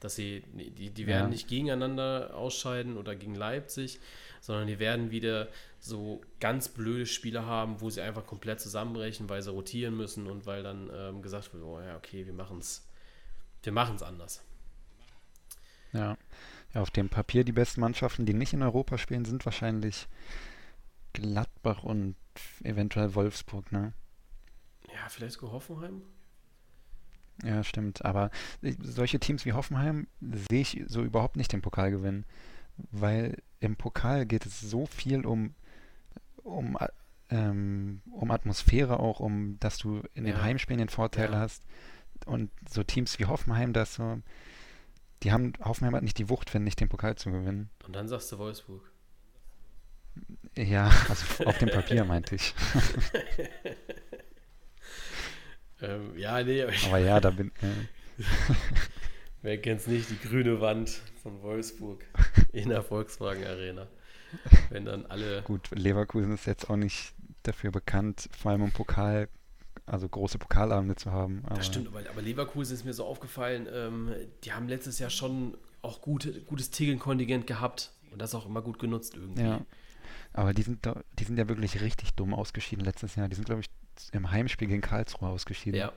Dass 0.00 0.16
sie, 0.16 0.42
die, 0.52 0.90
die 0.90 1.06
werden 1.06 1.24
ja. 1.24 1.28
nicht 1.28 1.48
gegeneinander 1.48 2.32
ausscheiden 2.34 2.96
oder 2.96 3.16
gegen 3.16 3.34
Leipzig, 3.34 4.00
sondern 4.40 4.66
die 4.66 4.78
werden 4.78 5.10
wieder 5.10 5.48
so 5.78 6.20
ganz 6.40 6.68
blöde 6.68 7.06
Spiele 7.06 7.46
haben, 7.46 7.80
wo 7.80 7.90
sie 7.90 8.02
einfach 8.02 8.26
komplett 8.26 8.60
zusammenbrechen, 8.60 9.28
weil 9.28 9.42
sie 9.42 9.50
rotieren 9.50 9.96
müssen 9.96 10.26
und 10.26 10.46
weil 10.46 10.62
dann 10.62 10.90
ähm, 10.94 11.22
gesagt 11.22 11.54
wird, 11.54 11.62
oh 11.62 11.80
ja, 11.80 11.96
okay, 11.96 12.26
wir 12.26 12.34
machen 12.34 12.58
es 12.58 12.86
wir 13.64 13.72
machen's 13.72 14.02
anders. 14.02 14.42
Ja. 15.92 16.16
Ja, 16.74 16.80
auf 16.82 16.90
dem 16.90 17.08
Papier 17.08 17.44
die 17.44 17.52
besten 17.52 17.80
Mannschaften, 17.80 18.26
die 18.26 18.34
nicht 18.34 18.52
in 18.52 18.62
Europa 18.62 18.98
spielen, 18.98 19.24
sind 19.24 19.44
wahrscheinlich 19.44 20.08
Gladbach 21.12 21.84
und 21.84 22.16
eventuell 22.64 23.14
Wolfsburg, 23.14 23.70
ne? 23.70 23.92
Ja, 24.92 25.08
vielleicht 25.08 25.34
sogar 25.34 25.52
Hoffenheim. 25.52 26.02
Ja, 27.42 27.64
stimmt. 27.64 28.04
Aber 28.04 28.30
solche 28.80 29.18
Teams 29.18 29.44
wie 29.44 29.52
Hoffenheim 29.52 30.06
sehe 30.20 30.60
ich 30.60 30.84
so 30.86 31.02
überhaupt 31.02 31.36
nicht 31.36 31.52
im 31.52 31.62
Pokal 31.62 31.90
gewinnen. 31.90 32.24
Weil 32.90 33.42
im 33.60 33.76
Pokal 33.76 34.26
geht 34.26 34.46
es 34.46 34.60
so 34.60 34.86
viel 34.86 35.26
um, 35.26 35.54
um, 36.42 36.76
ähm, 37.30 38.02
um 38.10 38.30
Atmosphäre 38.30 39.00
auch, 39.00 39.20
um 39.20 39.58
dass 39.60 39.78
du 39.78 40.02
in 40.14 40.24
den 40.24 40.40
Heimspielen 40.40 40.78
den 40.78 40.88
Vorteil 40.88 41.32
ja. 41.32 41.38
hast. 41.38 41.64
Und 42.26 42.50
so 42.68 42.82
Teams 42.82 43.18
wie 43.18 43.26
Hoffenheim, 43.26 43.72
das 43.72 43.94
so, 43.94 44.20
die 45.22 45.32
haben, 45.32 45.52
Hoffenheim 45.62 45.94
hat 45.94 46.02
nicht 46.02 46.18
die 46.18 46.28
Wucht, 46.28 46.54
wenn 46.54 46.64
nicht 46.64 46.80
den 46.80 46.88
Pokal 46.88 47.16
zu 47.16 47.30
gewinnen. 47.30 47.70
Und 47.86 47.94
dann 47.94 48.08
sagst 48.08 48.30
du 48.32 48.38
Wolfsburg. 48.38 48.90
Ja, 50.56 50.90
also 51.08 51.44
auf 51.44 51.58
dem 51.58 51.70
Papier 51.70 52.04
meinte 52.04 52.36
ich. 52.36 52.54
ähm, 55.88 56.18
ja, 56.18 56.42
nee. 56.42 56.62
Aber, 56.62 56.72
aber 56.86 56.98
ja, 56.98 57.20
da 57.20 57.30
bin 57.30 57.52
ich. 57.60 58.26
Wer 59.42 59.60
kennt 59.60 59.80
es 59.80 59.86
nicht, 59.86 60.08
die 60.10 60.18
grüne 60.18 60.60
Wand 60.60 61.00
von 61.22 61.42
Wolfsburg 61.42 62.04
in 62.52 62.70
der 62.70 62.82
Volkswagen 62.82 63.44
Arena. 63.44 63.86
Wenn 64.70 64.84
dann 64.84 65.06
alle. 65.06 65.42
Gut, 65.42 65.70
Leverkusen 65.70 66.34
ist 66.34 66.46
jetzt 66.46 66.70
auch 66.70 66.76
nicht 66.76 67.12
dafür 67.42 67.70
bekannt, 67.70 68.28
vor 68.36 68.52
allem 68.52 68.64
im 68.64 68.72
Pokal 68.72 69.28
also 69.86 70.08
große 70.08 70.38
Pokalabende 70.38 70.96
zu 70.96 71.12
haben. 71.12 71.42
Aber 71.44 71.56
das 71.56 71.66
stimmt, 71.66 71.88
aber, 71.88 72.00
aber, 72.08 72.22
Leverkusen 72.22 72.74
ist 72.74 72.84
mir 72.84 72.94
so 72.94 73.04
aufgefallen, 73.04 73.68
ähm, 73.70 74.14
die 74.42 74.52
haben 74.52 74.68
letztes 74.68 74.98
Jahr 74.98 75.10
schon 75.10 75.56
auch 75.82 76.00
gute, 76.00 76.40
gutes 76.42 76.70
Tegeln-Kontingent 76.70 77.46
gehabt 77.46 77.92
und 78.10 78.22
das 78.22 78.34
auch 78.34 78.46
immer 78.46 78.62
gut 78.62 78.78
genutzt 78.78 79.14
irgendwie. 79.14 79.42
Ja, 79.42 79.60
aber 80.32 80.54
die 80.54 80.62
sind, 80.62 80.88
die 81.18 81.24
sind 81.24 81.36
ja 81.38 81.48
wirklich 81.48 81.80
richtig 81.82 82.14
dumm 82.14 82.32
ausgeschieden 82.32 82.84
letztes 82.84 83.14
Jahr. 83.14 83.28
Die 83.28 83.34
sind, 83.34 83.44
glaube 83.44 83.60
ich, 83.60 83.68
im 84.12 84.30
Heimspiel 84.30 84.68
gegen 84.68 84.80
Karlsruhe 84.80 85.28
ausgeschieden. 85.28 85.78
Ja. 85.78 85.92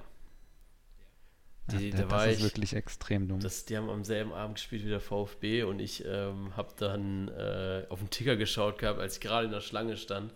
Die, 1.71 1.89
ja, 1.89 1.97
da 1.97 2.05
das 2.05 2.27
ist 2.27 2.38
ich, 2.38 2.43
wirklich 2.43 2.73
extrem 2.73 3.27
dumm. 3.27 3.41
Das, 3.41 3.65
die 3.65 3.75
haben 3.75 3.89
am 3.89 4.05
selben 4.05 4.31
Abend 4.31 4.55
gespielt 4.55 4.86
wie 4.86 4.89
der 4.89 5.01
VfB 5.01 5.63
und 5.63 5.79
ich 5.79 6.05
ähm, 6.05 6.55
habe 6.55 6.73
dann 6.77 7.27
äh, 7.27 7.86
auf 7.89 7.99
den 7.99 8.10
Ticker 8.10 8.38
geschaut 8.38 8.79
gehabt, 8.79 8.99
als 8.99 9.15
ich 9.15 9.21
gerade 9.21 9.47
in 9.47 9.51
der 9.51 9.60
Schlange 9.60 9.97
stand 9.97 10.33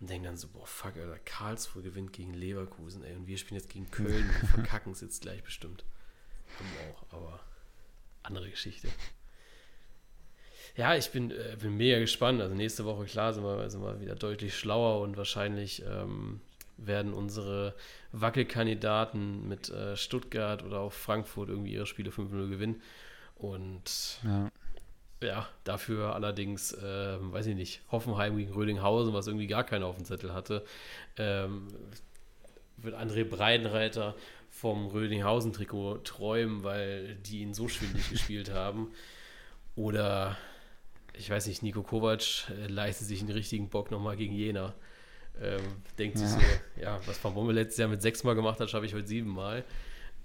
und 0.00 0.10
denke 0.10 0.28
dann 0.28 0.36
so, 0.36 0.48
boah, 0.48 0.66
fuck, 0.66 0.96
Alter, 0.96 1.18
Karlsruhe 1.24 1.82
gewinnt 1.82 2.12
gegen 2.12 2.34
Leverkusen, 2.34 3.02
ey, 3.04 3.16
und 3.16 3.26
wir 3.26 3.38
spielen 3.38 3.58
jetzt 3.58 3.70
gegen 3.70 3.90
Köln, 3.90 4.28
wir 4.40 4.48
verkacken 4.54 4.92
es 4.92 5.00
jetzt 5.00 5.22
gleich 5.22 5.42
bestimmt. 5.42 5.84
Haben 6.58 6.92
auch, 6.92 7.16
aber 7.16 7.40
andere 8.22 8.50
Geschichte. 8.50 8.88
Ja, 10.76 10.94
ich 10.94 11.10
bin, 11.10 11.30
äh, 11.30 11.56
bin 11.60 11.76
mega 11.76 11.98
gespannt. 11.98 12.40
Also 12.40 12.54
nächste 12.54 12.84
Woche, 12.84 13.04
klar, 13.04 13.32
sind 13.32 13.42
wir, 13.42 13.68
sind 13.70 13.82
wir 13.82 14.00
wieder 14.00 14.14
deutlich 14.14 14.56
schlauer 14.56 15.00
und 15.00 15.16
wahrscheinlich 15.16 15.82
ähm, 15.84 16.40
werden 16.86 17.12
unsere 17.12 17.74
Wackelkandidaten 18.12 19.48
mit 19.48 19.68
äh, 19.70 19.96
Stuttgart 19.96 20.64
oder 20.64 20.80
auch 20.80 20.92
Frankfurt 20.92 21.48
irgendwie 21.48 21.74
ihre 21.74 21.86
Spiele 21.86 22.10
5-0 22.10 22.48
gewinnen. 22.48 22.82
Und 23.36 24.20
ja. 24.24 24.50
Ja, 25.22 25.46
dafür 25.64 26.14
allerdings, 26.14 26.72
äh, 26.72 27.18
weiß 27.20 27.46
ich 27.46 27.54
nicht, 27.54 27.82
Hoffenheim 27.92 28.38
gegen 28.38 28.52
Rödinghausen, 28.52 29.12
was 29.12 29.26
irgendwie 29.26 29.46
gar 29.46 29.64
keiner 29.64 29.84
auf 29.84 29.96
dem 29.96 30.06
Zettel 30.06 30.32
hatte, 30.32 30.64
ähm, 31.18 31.68
wird 32.78 32.94
André 32.94 33.24
Breitenreiter 33.24 34.14
vom 34.48 34.86
Rödinghausen-Trikot 34.86 35.98
träumen, 36.04 36.64
weil 36.64 37.16
die 37.16 37.40
ihn 37.40 37.52
so 37.52 37.68
schwindlig 37.68 38.08
gespielt 38.10 38.50
haben. 38.50 38.92
Oder, 39.76 40.38
ich 41.12 41.28
weiß 41.28 41.46
nicht, 41.48 41.62
Nico 41.62 41.82
Kovac 41.82 42.48
äh, 42.48 42.66
leistet 42.68 43.06
sich 43.06 43.20
einen 43.20 43.30
richtigen 43.30 43.68
Bock 43.68 43.90
nochmal 43.90 44.16
gegen 44.16 44.34
Jena. 44.34 44.74
Ähm, 45.40 45.82
denkt 45.98 46.18
ja. 46.18 46.26
sich 46.26 46.38
so, 46.38 46.80
ja, 46.80 47.00
was 47.06 47.22
Van 47.22 47.34
Bommel 47.34 47.54
letztes 47.54 47.78
Jahr 47.78 47.88
mit 47.88 48.02
sechsmal 48.02 48.34
gemacht 48.34 48.60
hat, 48.60 48.70
schaffe 48.70 48.86
ich 48.86 48.94
heute 48.94 49.08
siebenmal. 49.08 49.64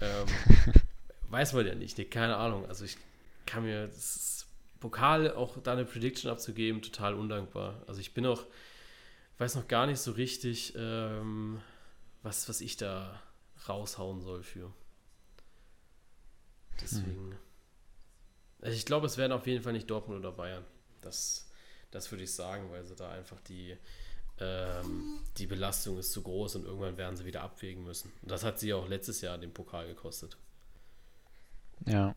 Ähm, 0.02 0.26
weiß 1.30 1.54
man 1.54 1.66
ja 1.66 1.76
nicht, 1.76 1.98
nee, 1.98 2.06
keine 2.06 2.36
Ahnung. 2.36 2.66
Also 2.68 2.86
ich 2.86 2.98
kann 3.46 3.64
mir 3.64 3.88
das 3.88 4.48
Pokal 4.80 5.32
auch 5.34 5.58
da 5.62 5.74
eine 5.74 5.86
Prediction 5.86 6.30
abzugeben, 6.30 6.82
total 6.82 7.14
undankbar. 7.14 7.82
Also 7.88 8.02
ich 8.02 8.14
bin 8.14 8.26
auch, 8.26 8.44
weiß 9.38 9.56
noch 9.56 9.68
gar 9.68 9.88
nicht 9.88 10.00
so 10.00 10.12
richtig, 10.12 10.74
ähm, 10.76 11.62
was, 12.22 12.50
was 12.50 12.60
ich 12.60 12.76
da 12.76 13.22
raushauen 13.70 14.22
soll 14.22 14.44
für. 14.44 14.72
Deswegen. 16.82 17.32
Hm. 17.32 17.38
Also 18.62 18.78
ich 18.78 18.86
glaube, 18.86 19.06
es 19.06 19.18
werden 19.18 19.32
auf 19.32 19.48
jeden 19.48 19.64
Fall 19.64 19.74
nicht 19.74 19.90
Dortmund 19.90 20.20
oder 20.20 20.32
Bayern. 20.32 20.66
Das, 21.02 21.48
das 21.92 22.12
würde 22.12 22.24
ich 22.24 22.34
sagen, 22.34 22.70
weil 22.72 22.84
sie 22.84 22.96
da 22.96 23.12
einfach 23.12 23.40
die, 23.42 23.78
ähm, 24.40 25.20
die 25.38 25.48
Belastung 25.48 25.98
ist 25.98 26.12
zu 26.12 26.22
groß 26.22 26.58
und 26.58 26.66
irgendwann 26.66 26.98
werden 26.98 27.16
sie 27.16 27.26
wieder 27.26 27.42
abwägen 27.42 27.84
müssen. 27.84 28.12
Und 28.22 28.32
das 28.32 28.44
hat 28.44 28.60
sie 28.60 28.74
auch 28.74 28.88
letztes 28.88 29.22
Jahr 29.22 29.38
den 29.38 29.54
Pokal 29.54 29.88
gekostet. 29.88 30.38
Ja. 31.86 32.16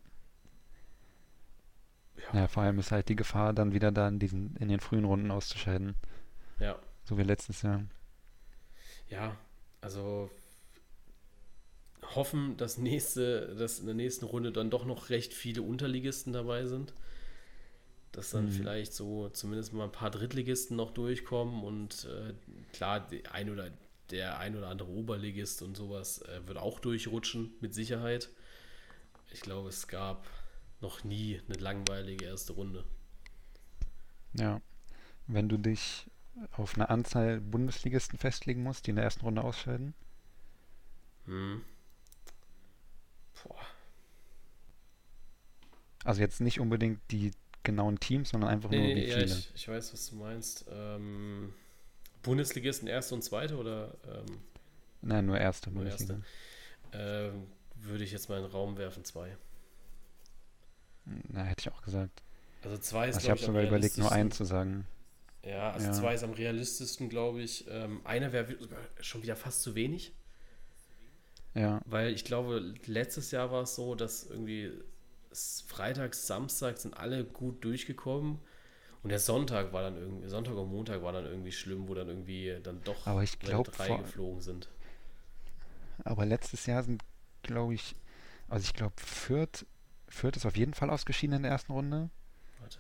ja. 2.17 2.35
Ja, 2.35 2.49
vor 2.49 2.63
allem 2.63 2.79
ist 2.79 2.93
halt 2.93 3.09
die 3.09 3.17
Gefahr, 3.17 3.53
dann 3.53 3.73
wieder 3.73 3.93
da 3.93 4.09
in, 4.09 4.19
diesen, 4.19 4.57
in 4.57 4.69
den 4.69 4.81
frühen 4.81 5.05
Runden 5.05 5.31
auszuscheiden. 5.31 5.95
Ja. 6.59 6.79
So 7.05 7.17
wie 7.19 7.23
letztes 7.23 7.63
Jahr. 7.63 7.85
Ja, 9.09 9.37
also 9.81 10.31
hoffen, 12.15 12.57
dass, 12.57 12.79
nächste, 12.79 13.55
dass 13.57 13.79
in 13.79 13.87
der 13.87 13.95
nächsten 13.95 14.25
Runde 14.25 14.53
dann 14.53 14.71
doch 14.71 14.85
noch 14.85 15.11
recht 15.11 15.33
viele 15.33 15.63
Unterligisten 15.63 16.33
dabei 16.33 16.67
sind. 16.67 16.93
Dass 18.13 18.31
dann 18.31 18.47
mhm. 18.47 18.53
vielleicht 18.53 18.95
so 18.95 19.29
zumindest 19.29 19.73
mal 19.73 19.85
ein 19.85 19.93
paar 19.93 20.11
Drittligisten 20.11 20.77
noch 20.77 20.93
durchkommen 20.93 21.63
und 21.63 22.07
äh, 22.07 22.35
klar, 22.73 23.07
ein 23.33 23.51
oder, 23.51 23.71
der 24.11 24.39
ein 24.39 24.57
oder 24.57 24.69
andere 24.69 24.89
Oberligist 24.89 25.63
und 25.63 25.77
sowas 25.77 26.23
äh, 26.23 26.41
wird 26.47 26.59
auch 26.59 26.81
durchrutschen, 26.81 27.53
mit 27.61 27.75
Sicherheit. 27.75 28.31
Ich 29.31 29.41
glaube, 29.41 29.69
es 29.69 29.89
gab 29.89 30.27
noch 30.81 31.05
nie 31.05 31.41
eine 31.47 31.59
langweilige 31.59 32.25
erste 32.25 32.55
Runde. 32.55 32.85
Ja, 34.33 34.61
wenn 35.27 35.49
du 35.49 35.59
dich 35.59 36.07
auf 36.53 36.75
eine 36.75 36.89
Anzahl 36.89 37.41
Bundesligisten 37.41 38.19
festlegen 38.19 38.63
musst, 38.63 38.87
die 38.87 38.91
in 38.91 38.97
der 38.97 39.05
ersten 39.05 39.23
Runde 39.23 39.43
ausscheiden? 39.43 39.95
Hm. 41.27 41.63
Boah. 43.43 43.61
Also 46.05 46.21
jetzt 46.21 46.41
nicht 46.41 46.61
unbedingt 46.61 47.01
die 47.11 47.33
genauen 47.69 48.01
Teams, 48.01 48.31
sondern 48.31 48.49
einfach 48.49 48.71
nee, 48.71 48.79
nur 48.79 48.97
wie 48.97 49.09
ja, 49.09 49.19
viele. 49.19 49.27
Ich, 49.27 49.51
ich, 49.55 49.69
weiß, 49.69 49.93
was 49.93 50.09
du 50.09 50.17
meinst. 50.17 50.65
Ähm, 50.71 51.53
Bundesligisten 52.23 52.89
erste 52.89 53.15
und 53.15 53.23
zweite 53.23 53.59
oder? 53.59 53.95
Ähm, 54.07 54.39
Nein, 55.03 55.27
nur 55.27 55.39
erste 55.39 55.71
nur 55.71 55.85
Erste. 55.85 56.23
Ähm, 56.93 57.47
würde 57.75 58.05
ich 58.05 58.11
jetzt 58.11 58.31
mal 58.31 58.39
in 58.39 58.45
den 58.45 58.51
Raum 58.51 58.79
werfen, 58.79 59.05
zwei. 59.05 59.37
Na, 61.05 61.45
hätte 61.45 61.61
ich 61.61 61.71
auch 61.71 61.83
gesagt. 61.83 62.23
Also 62.65 62.79
zwei 62.79 63.09
ist, 63.09 63.17
also 63.17 63.27
Ich 63.27 63.31
habe 63.31 63.41
sogar 63.41 63.63
überlegt, 63.63 63.99
nur 63.99 64.11
einen 64.11 64.31
zu 64.31 64.45
sagen. 64.45 64.87
Ja, 65.45 65.71
also 65.73 65.87
ja. 65.87 65.93
zwei 65.93 66.15
ist 66.15 66.25
am 66.25 66.33
realistischsten, 66.33 67.11
glaube 67.11 67.43
ich. 67.43 67.67
Ähm, 67.69 68.01
einer 68.05 68.33
wäre 68.33 68.57
schon 69.01 69.23
wieder 69.23 69.37
fast 69.37 69.63
zu 69.63 69.75
wenig. 69.75 70.15
Ja. 71.55 71.81
Weil 71.85 72.15
ich 72.15 72.25
glaube, 72.25 72.75
letztes 72.87 73.31
Jahr 73.31 73.51
war 73.51 73.63
es 73.63 73.75
so, 73.75 73.95
dass 73.95 74.25
irgendwie 74.25 74.73
Freitags, 75.33 76.27
Samstag 76.27 76.79
sind 76.79 76.97
alle 76.97 77.25
gut 77.25 77.65
durchgekommen. 77.65 78.39
Und 79.03 79.11
der 79.11 79.21
Sonntag 79.21 79.73
war 79.73 79.83
dann 79.83 79.97
irgendwie, 79.97 80.29
Sonntag 80.29 80.57
und 80.57 80.71
Montag 80.71 81.03
war 81.03 81.13
dann 81.13 81.25
irgendwie 81.25 81.53
schlimm, 81.53 81.89
wo 81.89 81.95
dann 81.95 82.09
irgendwie 82.09 82.59
dann 82.63 82.83
doch 82.83 83.07
aber 83.07 83.23
ich 83.23 83.39
glaub, 83.39 83.71
drei 83.71 83.87
vor, 83.87 83.99
geflogen 83.99 84.41
sind. 84.41 84.69
Aber 86.05 86.27
letztes 86.27 86.67
Jahr 86.67 86.83
sind, 86.83 87.05
glaube 87.43 87.75
ich, 87.75 87.95
also 88.49 88.65
ich 88.65 88.75
glaube, 88.75 88.95
Fürth, 88.97 89.67
Fürth 90.09 90.37
ist 90.37 90.47
auf 90.47 90.57
jeden 90.57 90.75
Fall 90.75 90.91
ausgeschieden 90.91 91.37
in 91.37 91.43
der 91.43 91.53
ersten 91.53 91.73
Runde. 91.73 92.11
Warte. 92.59 92.79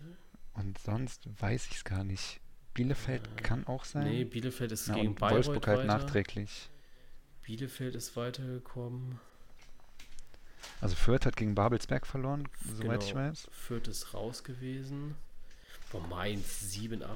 Und 0.54 0.76
sonst 0.78 1.28
weiß 1.40 1.66
ich 1.66 1.76
es 1.76 1.84
gar 1.84 2.02
nicht. 2.02 2.40
Bielefeld 2.74 3.22
äh, 3.26 3.42
kann 3.42 3.66
auch 3.66 3.84
sein. 3.84 4.04
Nee, 4.04 4.24
Bielefeld 4.24 4.72
ist 4.72 4.88
ja, 4.88 4.94
gegen 4.94 5.14
Bayreuth 5.14 5.46
Wolfsburg 5.46 5.66
halt 5.66 5.78
weiter. 5.80 5.98
nachträglich. 5.98 6.70
Bielefeld 7.42 7.94
ist 7.94 8.16
weitergekommen. 8.16 9.20
Also 10.80 10.94
Fürth 10.94 11.26
hat 11.26 11.36
gegen 11.36 11.54
Babelsberg 11.54 12.06
verloren, 12.06 12.48
soweit 12.64 13.00
genau. 13.00 13.04
ich 13.04 13.14
weiß. 13.14 13.48
Fürth 13.50 13.88
ist 13.88 14.14
raus 14.14 14.44
gewesen. 14.44 15.16
Boah, 15.90 16.06
Mainz 16.06 16.62
7-8 16.70 17.06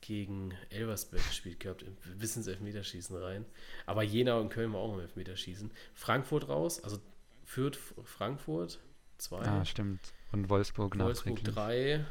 gegen 0.00 0.54
Elversberg 0.70 1.26
gespielt 1.28 1.60
gehabt, 1.60 1.82
im 1.82 1.96
Wissenselfmeterschießen 2.20 3.16
rein. 3.16 3.44
Aber 3.84 4.02
Jena 4.02 4.38
und 4.38 4.48
Köln 4.48 4.72
war 4.72 4.80
auch 4.80 4.94
im 4.94 5.00
Elfmeterschießen. 5.00 5.70
Frankfurt 5.94 6.48
raus, 6.48 6.82
also 6.82 6.98
Fürth, 7.44 7.78
Frankfurt 8.04 8.78
2. 9.18 9.40
Ah, 9.40 9.64
stimmt. 9.64 10.00
Und 10.32 10.48
Wolfsburg 10.48 10.98
Wolfsburg 10.98 11.42
3. 11.44 12.04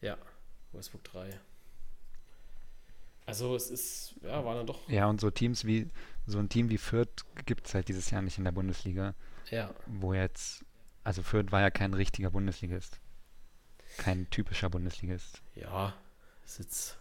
Ja, 0.00 0.16
Wolfsburg 0.72 1.04
3. 1.04 1.40
Also 3.24 3.54
es 3.54 3.70
ist, 3.70 4.14
ja, 4.22 4.44
war 4.44 4.54
dann 4.54 4.66
doch. 4.66 4.88
Ja, 4.88 5.06
und 5.06 5.20
so 5.20 5.30
Teams 5.30 5.64
wie, 5.64 5.88
so 6.26 6.38
ein 6.38 6.48
Team 6.48 6.70
wie 6.70 6.78
Fürth 6.78 7.24
gibt 7.46 7.66
es 7.66 7.74
halt 7.74 7.88
dieses 7.88 8.10
Jahr 8.10 8.22
nicht 8.22 8.38
in 8.38 8.44
der 8.44 8.52
Bundesliga. 8.52 9.14
Ja. 9.50 9.74
Wo 9.86 10.14
jetzt, 10.14 10.64
also 11.04 11.22
Fürth 11.22 11.52
war 11.52 11.60
ja 11.60 11.70
kein 11.70 11.94
richtiger 11.94 12.30
Bundesligist. 12.30 13.00
Kein 13.98 14.30
typischer 14.30 14.70
Bundesligist. 14.70 15.42
Ja, 15.54 15.94
ist 16.44 16.58
jetzt 16.58 16.98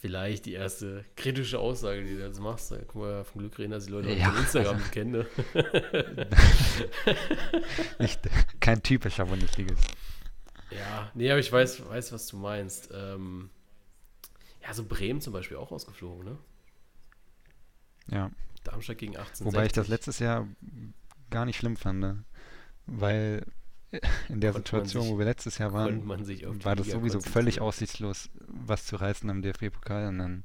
vielleicht 0.00 0.46
die 0.46 0.52
erste 0.52 1.04
kritische 1.16 1.58
Aussage, 1.58 2.04
die 2.04 2.16
du 2.16 2.22
jetzt 2.24 2.38
machst. 2.38 2.70
Da 2.70 2.76
können 2.78 3.04
wir 3.04 3.24
vom 3.24 3.40
Glück 3.40 3.58
reden, 3.58 3.72
dass 3.72 3.86
die 3.86 3.92
Leute 3.92 4.12
ja, 4.12 4.28
auf 4.28 4.38
Instagram 4.38 4.76
also, 4.76 4.90
kennen. 4.90 5.12
Ne? 5.12 5.26
nicht, 7.98 8.20
kein 8.60 8.82
typischer 8.82 9.26
Bundesligist. 9.26 9.84
Ja, 10.70 11.10
nee, 11.14 11.30
aber 11.30 11.40
ich 11.40 11.50
weiß, 11.50 11.88
weiß 11.88 12.12
was 12.12 12.26
du 12.28 12.36
meinst. 12.36 12.90
Ähm, 12.92 13.50
ja, 14.62 14.74
so 14.74 14.84
Bremen 14.84 15.20
zum 15.20 15.32
Beispiel 15.32 15.56
auch 15.56 15.72
ausgeflogen, 15.72 16.24
ne? 16.24 16.38
Ja. 18.08 18.30
Darmstadt 18.64 18.98
gegen 18.98 19.16
18. 19.16 19.46
Wobei 19.46 19.66
ich 19.66 19.72
das 19.72 19.88
letztes 19.88 20.18
Jahr 20.18 20.46
gar 21.30 21.44
nicht 21.44 21.58
schlimm 21.58 21.76
fand, 21.76 22.00
ne? 22.00 22.24
weil 22.86 23.44
in 24.28 24.40
der 24.40 24.52
Konnte 24.52 24.68
Situation, 24.68 25.02
sich, 25.04 25.12
wo 25.12 25.18
wir 25.18 25.24
letztes 25.24 25.58
Jahr 25.58 25.72
waren, 25.72 26.08
war 26.08 26.76
das 26.76 26.88
sowieso 26.88 27.20
völlig 27.20 27.60
aussichtslos, 27.60 28.30
was 28.46 28.86
zu 28.86 28.96
reißen 28.96 29.28
am 29.30 29.42
DFB-Pokal. 29.42 30.08
Und 30.08 30.18
dann, 30.18 30.44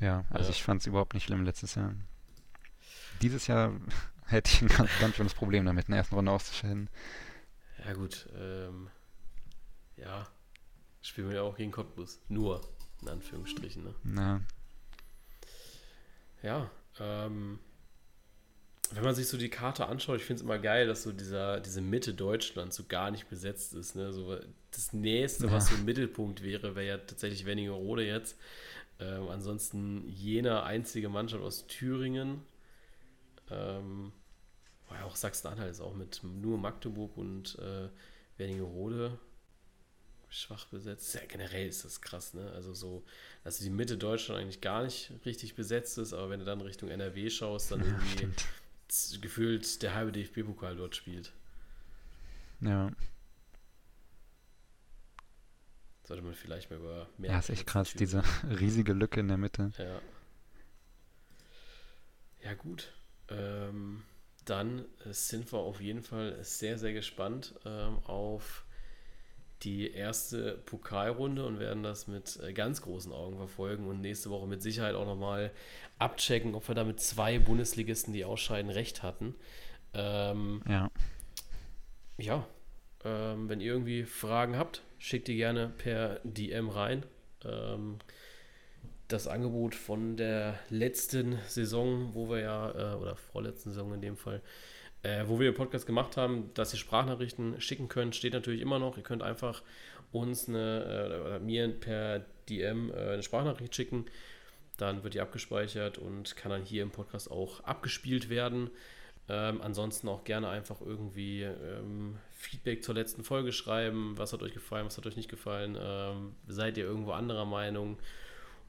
ja, 0.00 0.24
also 0.30 0.44
ja. 0.44 0.50
ich 0.50 0.62
fand 0.62 0.80
es 0.80 0.86
überhaupt 0.86 1.14
nicht 1.14 1.24
schlimm 1.24 1.44
letztes 1.44 1.74
Jahr. 1.74 1.94
Dieses 3.22 3.46
Jahr 3.46 3.72
hätte 4.26 4.50
ich 4.50 4.62
ein 4.62 4.68
ganz, 4.68 4.90
ganz 5.00 5.16
schönes 5.16 5.34
Problem 5.34 5.64
damit, 5.66 5.86
in 5.86 5.92
der 5.92 5.98
ersten 5.98 6.14
Runde 6.14 6.32
auszuscheiden. 6.32 6.88
Ja, 7.84 7.92
gut. 7.92 8.28
Ähm, 8.36 8.88
ja, 9.96 10.26
spielen 11.02 11.28
wir 11.28 11.36
ja 11.36 11.42
auch 11.42 11.56
gegen 11.56 11.72
Cottbus. 11.72 12.20
Nur, 12.28 12.60
in 13.02 13.08
Anführungsstrichen. 13.08 13.84
Ne? 13.84 13.94
Na. 14.02 14.40
Ja, 16.42 16.70
ähm, 17.00 17.58
wenn 18.92 19.02
man 19.02 19.14
sich 19.14 19.26
so 19.26 19.36
die 19.36 19.48
Karte 19.48 19.86
anschaut, 19.86 20.18
ich 20.18 20.24
finde 20.24 20.40
es 20.40 20.44
immer 20.44 20.58
geil, 20.58 20.86
dass 20.86 21.02
so 21.02 21.12
dieser, 21.12 21.60
diese 21.60 21.80
Mitte 21.80 22.14
Deutschlands 22.14 22.76
so 22.76 22.84
gar 22.84 23.10
nicht 23.10 23.28
besetzt 23.28 23.74
ist. 23.74 23.96
Ne? 23.96 24.12
So 24.12 24.38
das 24.70 24.92
nächste, 24.92 25.46
ja. 25.46 25.52
was 25.52 25.68
so 25.68 25.74
ein 25.74 25.84
Mittelpunkt 25.84 26.42
wäre, 26.42 26.76
wäre 26.76 26.86
ja 26.86 26.98
tatsächlich 26.98 27.46
Wernigerode 27.46 28.06
jetzt. 28.06 28.38
Ähm, 29.00 29.28
ansonsten 29.28 30.08
jener 30.08 30.64
einzige 30.64 31.08
Mannschaft 31.08 31.42
aus 31.42 31.66
Thüringen. 31.66 32.42
Ähm, 33.50 34.12
ja, 34.90 35.04
auch 35.04 35.16
Sachsen-Anhalt 35.16 35.70
ist 35.70 35.80
auch 35.80 35.94
mit 35.94 36.20
nur 36.22 36.56
Magdeburg 36.56 37.16
und 37.16 37.58
äh, 37.58 37.88
Wernigerode 38.38 39.18
schwach 40.28 40.66
besetzt. 40.66 41.14
Ja, 41.14 41.20
generell 41.26 41.66
ist 41.68 41.84
das 41.84 42.00
krass, 42.00 42.34
ne? 42.34 42.50
Also 42.52 42.74
so, 42.74 43.04
dass 43.44 43.58
die 43.58 43.70
Mitte 43.70 43.96
Deutschland 43.96 44.40
eigentlich 44.40 44.60
gar 44.60 44.82
nicht 44.82 45.12
richtig 45.24 45.54
besetzt 45.54 45.98
ist, 45.98 46.12
aber 46.12 46.30
wenn 46.30 46.40
du 46.40 46.46
dann 46.46 46.60
Richtung 46.60 46.88
NRW 46.88 47.30
schaust, 47.30 47.70
dann 47.70 47.80
irgendwie 47.80 48.24
ja, 48.24 49.18
gefühlt 49.20 49.82
der 49.82 49.94
halbe 49.94 50.12
DFB-Pokal 50.12 50.76
dort 50.76 50.96
spielt. 50.96 51.32
Ja. 52.60 52.90
Sollte 56.04 56.22
man 56.22 56.34
vielleicht 56.34 56.70
mal 56.70 56.78
über 56.78 57.08
mehr. 57.18 57.32
Ja, 57.32 57.38
ist 57.38 57.50
echt 57.50 57.66
krass, 57.66 57.92
diese 57.92 58.22
riesige 58.60 58.92
Lücke 58.92 59.20
in 59.20 59.28
der 59.28 59.38
Mitte. 59.38 59.72
Ja. 59.78 60.00
Ja, 62.42 62.54
gut. 62.54 62.92
Ähm, 63.28 64.04
dann 64.44 64.84
sind 65.06 65.52
wir 65.52 65.58
auf 65.58 65.80
jeden 65.80 66.02
Fall 66.02 66.42
sehr, 66.44 66.78
sehr 66.78 66.92
gespannt 66.92 67.54
ähm, 67.64 67.98
auf 68.04 68.65
die 69.62 69.90
erste 69.90 70.58
Pokalrunde 70.66 71.44
und 71.46 71.58
werden 71.58 71.82
das 71.82 72.06
mit 72.06 72.38
äh, 72.42 72.52
ganz 72.52 72.82
großen 72.82 73.12
Augen 73.12 73.36
verfolgen 73.36 73.88
und 73.88 74.00
nächste 74.00 74.30
Woche 74.30 74.46
mit 74.46 74.62
Sicherheit 74.62 74.94
auch 74.94 75.06
nochmal 75.06 75.50
abchecken, 75.98 76.54
ob 76.54 76.68
wir 76.68 76.74
da 76.74 76.84
mit 76.84 77.00
zwei 77.00 77.38
Bundesligisten, 77.38 78.12
die 78.12 78.24
ausscheiden, 78.24 78.70
recht 78.70 79.02
hatten. 79.02 79.34
Ähm, 79.94 80.62
ja. 80.68 80.90
Ja. 82.18 82.46
Ähm, 83.04 83.48
wenn 83.48 83.60
ihr 83.60 83.72
irgendwie 83.72 84.04
Fragen 84.04 84.56
habt, 84.56 84.82
schickt 84.98 85.28
die 85.28 85.36
gerne 85.36 85.68
per 85.68 86.20
DM 86.24 86.68
rein. 86.68 87.06
Ähm, 87.44 87.98
das 89.08 89.28
Angebot 89.28 89.74
von 89.74 90.16
der 90.16 90.58
letzten 90.68 91.38
Saison, 91.46 92.14
wo 92.14 92.28
wir 92.28 92.40
ja, 92.40 92.70
äh, 92.70 92.96
oder 92.96 93.16
vorletzten 93.16 93.70
Saison 93.70 93.94
in 93.94 94.00
dem 94.00 94.16
Fall, 94.16 94.42
äh, 95.06 95.28
wo 95.28 95.38
wir 95.38 95.54
Podcast 95.54 95.86
gemacht 95.86 96.16
haben, 96.16 96.50
dass 96.54 96.74
ihr 96.74 96.80
Sprachnachrichten 96.80 97.60
schicken 97.60 97.88
könnt, 97.88 98.16
steht 98.16 98.32
natürlich 98.32 98.60
immer 98.60 98.80
noch. 98.80 98.96
Ihr 98.96 99.04
könnt 99.04 99.22
einfach 99.22 99.62
uns 100.10 100.48
eine, 100.48 100.84
äh, 100.84 101.20
oder 101.20 101.38
mir 101.38 101.68
per 101.68 102.24
DM 102.48 102.90
äh, 102.90 103.12
eine 103.12 103.22
Sprachnachricht 103.22 103.74
schicken. 103.74 104.06
Dann 104.78 105.04
wird 105.04 105.14
die 105.14 105.20
abgespeichert 105.20 105.96
und 105.96 106.36
kann 106.36 106.50
dann 106.50 106.62
hier 106.62 106.82
im 106.82 106.90
Podcast 106.90 107.30
auch 107.30 107.60
abgespielt 107.60 108.28
werden. 108.28 108.70
Ähm, 109.28 109.60
ansonsten 109.62 110.08
auch 110.08 110.24
gerne 110.24 110.48
einfach 110.48 110.80
irgendwie 110.80 111.42
ähm, 111.42 112.16
Feedback 112.32 112.82
zur 112.82 112.94
letzten 112.96 113.22
Folge 113.22 113.52
schreiben. 113.52 114.14
Was 114.16 114.32
hat 114.32 114.42
euch 114.42 114.54
gefallen, 114.54 114.86
was 114.86 114.96
hat 114.98 115.06
euch 115.06 115.16
nicht 115.16 115.30
gefallen? 115.30 115.76
Ähm, 115.80 116.34
seid 116.48 116.78
ihr 116.78 116.84
irgendwo 116.84 117.12
anderer 117.12 117.44
Meinung? 117.44 117.96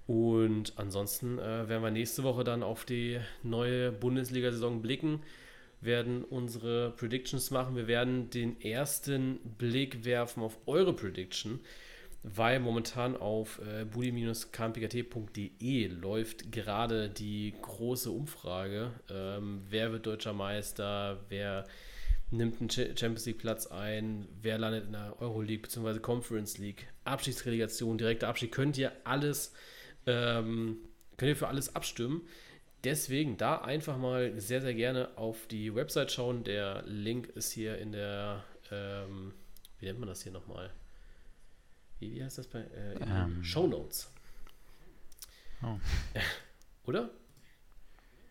Und 0.08 0.74
ansonsten 0.78 1.40
äh, 1.40 1.68
werden 1.68 1.84
wir 1.84 1.92
nächste 1.92 2.24
Woche 2.24 2.44
dann 2.44 2.64
auf 2.64 2.86
die 2.86 3.20
neue 3.44 3.92
Bundesliga-Saison 3.92 4.82
blicken, 4.82 5.22
werden 5.82 6.24
unsere 6.24 6.92
Predictions 6.92 7.52
machen. 7.52 7.76
Wir 7.76 7.88
werden 7.88 8.30
den 8.30 8.60
ersten 8.62 9.40
Blick 9.58 10.06
werfen 10.06 10.44
auf 10.44 10.58
eure 10.66 10.94
Prediction, 10.94 11.60
weil 12.24 12.60
momentan 12.60 13.16
auf 13.16 13.60
äh, 13.60 13.86
budi-kmpkt.de 13.86 15.88
läuft 15.88 16.52
gerade 16.52 17.10
die 17.10 17.54
große 17.62 18.12
Umfrage. 18.12 18.92
Ähm, 19.10 19.62
wer 19.70 19.92
wird 19.92 20.08
deutscher 20.08 20.34
Meister? 20.34 21.24
Wer 21.30 21.66
nimmt 22.32 22.60
einen 22.60 22.70
Champions 22.70 23.26
League 23.26 23.38
Platz 23.38 23.68
ein? 23.68 24.28
Wer 24.42 24.58
landet 24.58 24.88
in 24.88 24.94
der 24.94 25.22
Euroleague 25.22 25.62
bzw. 25.62 26.00
Conference 26.00 26.58
League? 26.58 26.88
Abschiedsrelegation, 27.04 27.98
direkter 27.98 28.28
Abschied. 28.28 28.52
Könnt 28.52 28.78
ihr 28.78 28.92
alles 29.04 29.54
ähm, 30.08 30.78
könnt 31.18 31.30
ihr 31.30 31.36
für 31.36 31.48
alles 31.48 31.76
abstimmen. 31.76 32.22
Deswegen 32.88 33.36
da 33.36 33.58
einfach 33.58 33.98
mal 33.98 34.40
sehr, 34.40 34.62
sehr 34.62 34.74
gerne 34.74 35.10
auf 35.18 35.46
die 35.48 35.76
Website 35.76 36.10
schauen. 36.10 36.46
Der 36.46 36.84
Link 36.84 37.28
ist 37.36 37.52
hier 37.52 37.78
in 37.80 37.92
der, 37.92 38.46
ähm, 38.72 39.34
wie 39.78 39.88
nennt 39.88 40.00
man 40.00 40.08
das 40.08 40.24
hier 40.24 40.32
nochmal? 40.32 40.72
Wie, 42.00 42.14
wie 42.14 42.24
heißt 42.24 42.38
das 42.38 42.48
bei 42.48 42.60
äh, 42.62 42.94
ähm. 43.02 43.44
Show 43.44 43.68
Notes? 43.68 44.10
Oh. 45.62 45.78
Oder? 46.86 47.10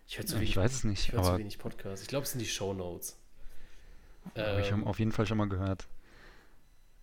Ich, 0.08 0.16
höre 0.16 0.24
zu 0.24 0.36
wenig, 0.36 0.48
ich 0.48 0.56
weiß 0.56 0.72
es 0.72 0.84
nicht. 0.84 1.08
Ich 1.08 1.12
höre 1.12 1.22
zu 1.22 1.36
wenig 1.36 1.58
Podcast. 1.58 2.02
Ich 2.04 2.08
glaube, 2.08 2.24
es 2.24 2.30
sind 2.30 2.40
die 2.40 2.46
Show 2.46 2.72
Notes. 2.72 3.18
Ähm, 4.36 4.60
ich 4.60 4.72
habe 4.72 4.86
auf 4.86 4.98
jeden 4.98 5.12
Fall 5.12 5.26
schon 5.26 5.36
mal 5.36 5.50
gehört. 5.50 5.86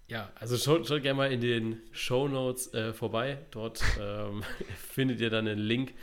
Ja, 0.08 0.32
also 0.36 0.58
schaut, 0.58 0.88
schaut 0.88 1.02
gerne 1.02 1.18
mal 1.18 1.32
in 1.32 1.42
den 1.42 1.82
Show 1.92 2.28
Notes 2.28 2.74
äh, 2.74 2.94
vorbei. 2.94 3.40
Dort 3.52 3.82
ähm, 4.00 4.44
findet 4.78 5.22
ihr 5.22 5.30
dann 5.30 5.48
einen 5.48 5.60
Link 5.60 5.94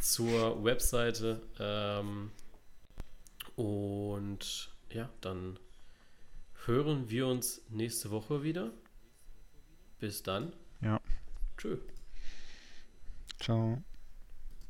zur 0.00 0.64
Webseite. 0.64 1.42
Ähm, 1.60 2.30
und 3.56 4.70
ja, 4.90 5.10
dann 5.20 5.58
hören 6.64 7.10
wir 7.10 7.26
uns 7.26 7.62
nächste 7.68 8.10
Woche 8.10 8.42
wieder. 8.42 8.72
Bis 10.00 10.22
dann. 10.22 10.52
Ja. 10.80 11.00
Tschö. 11.56 11.76
Ciao. 13.38 13.82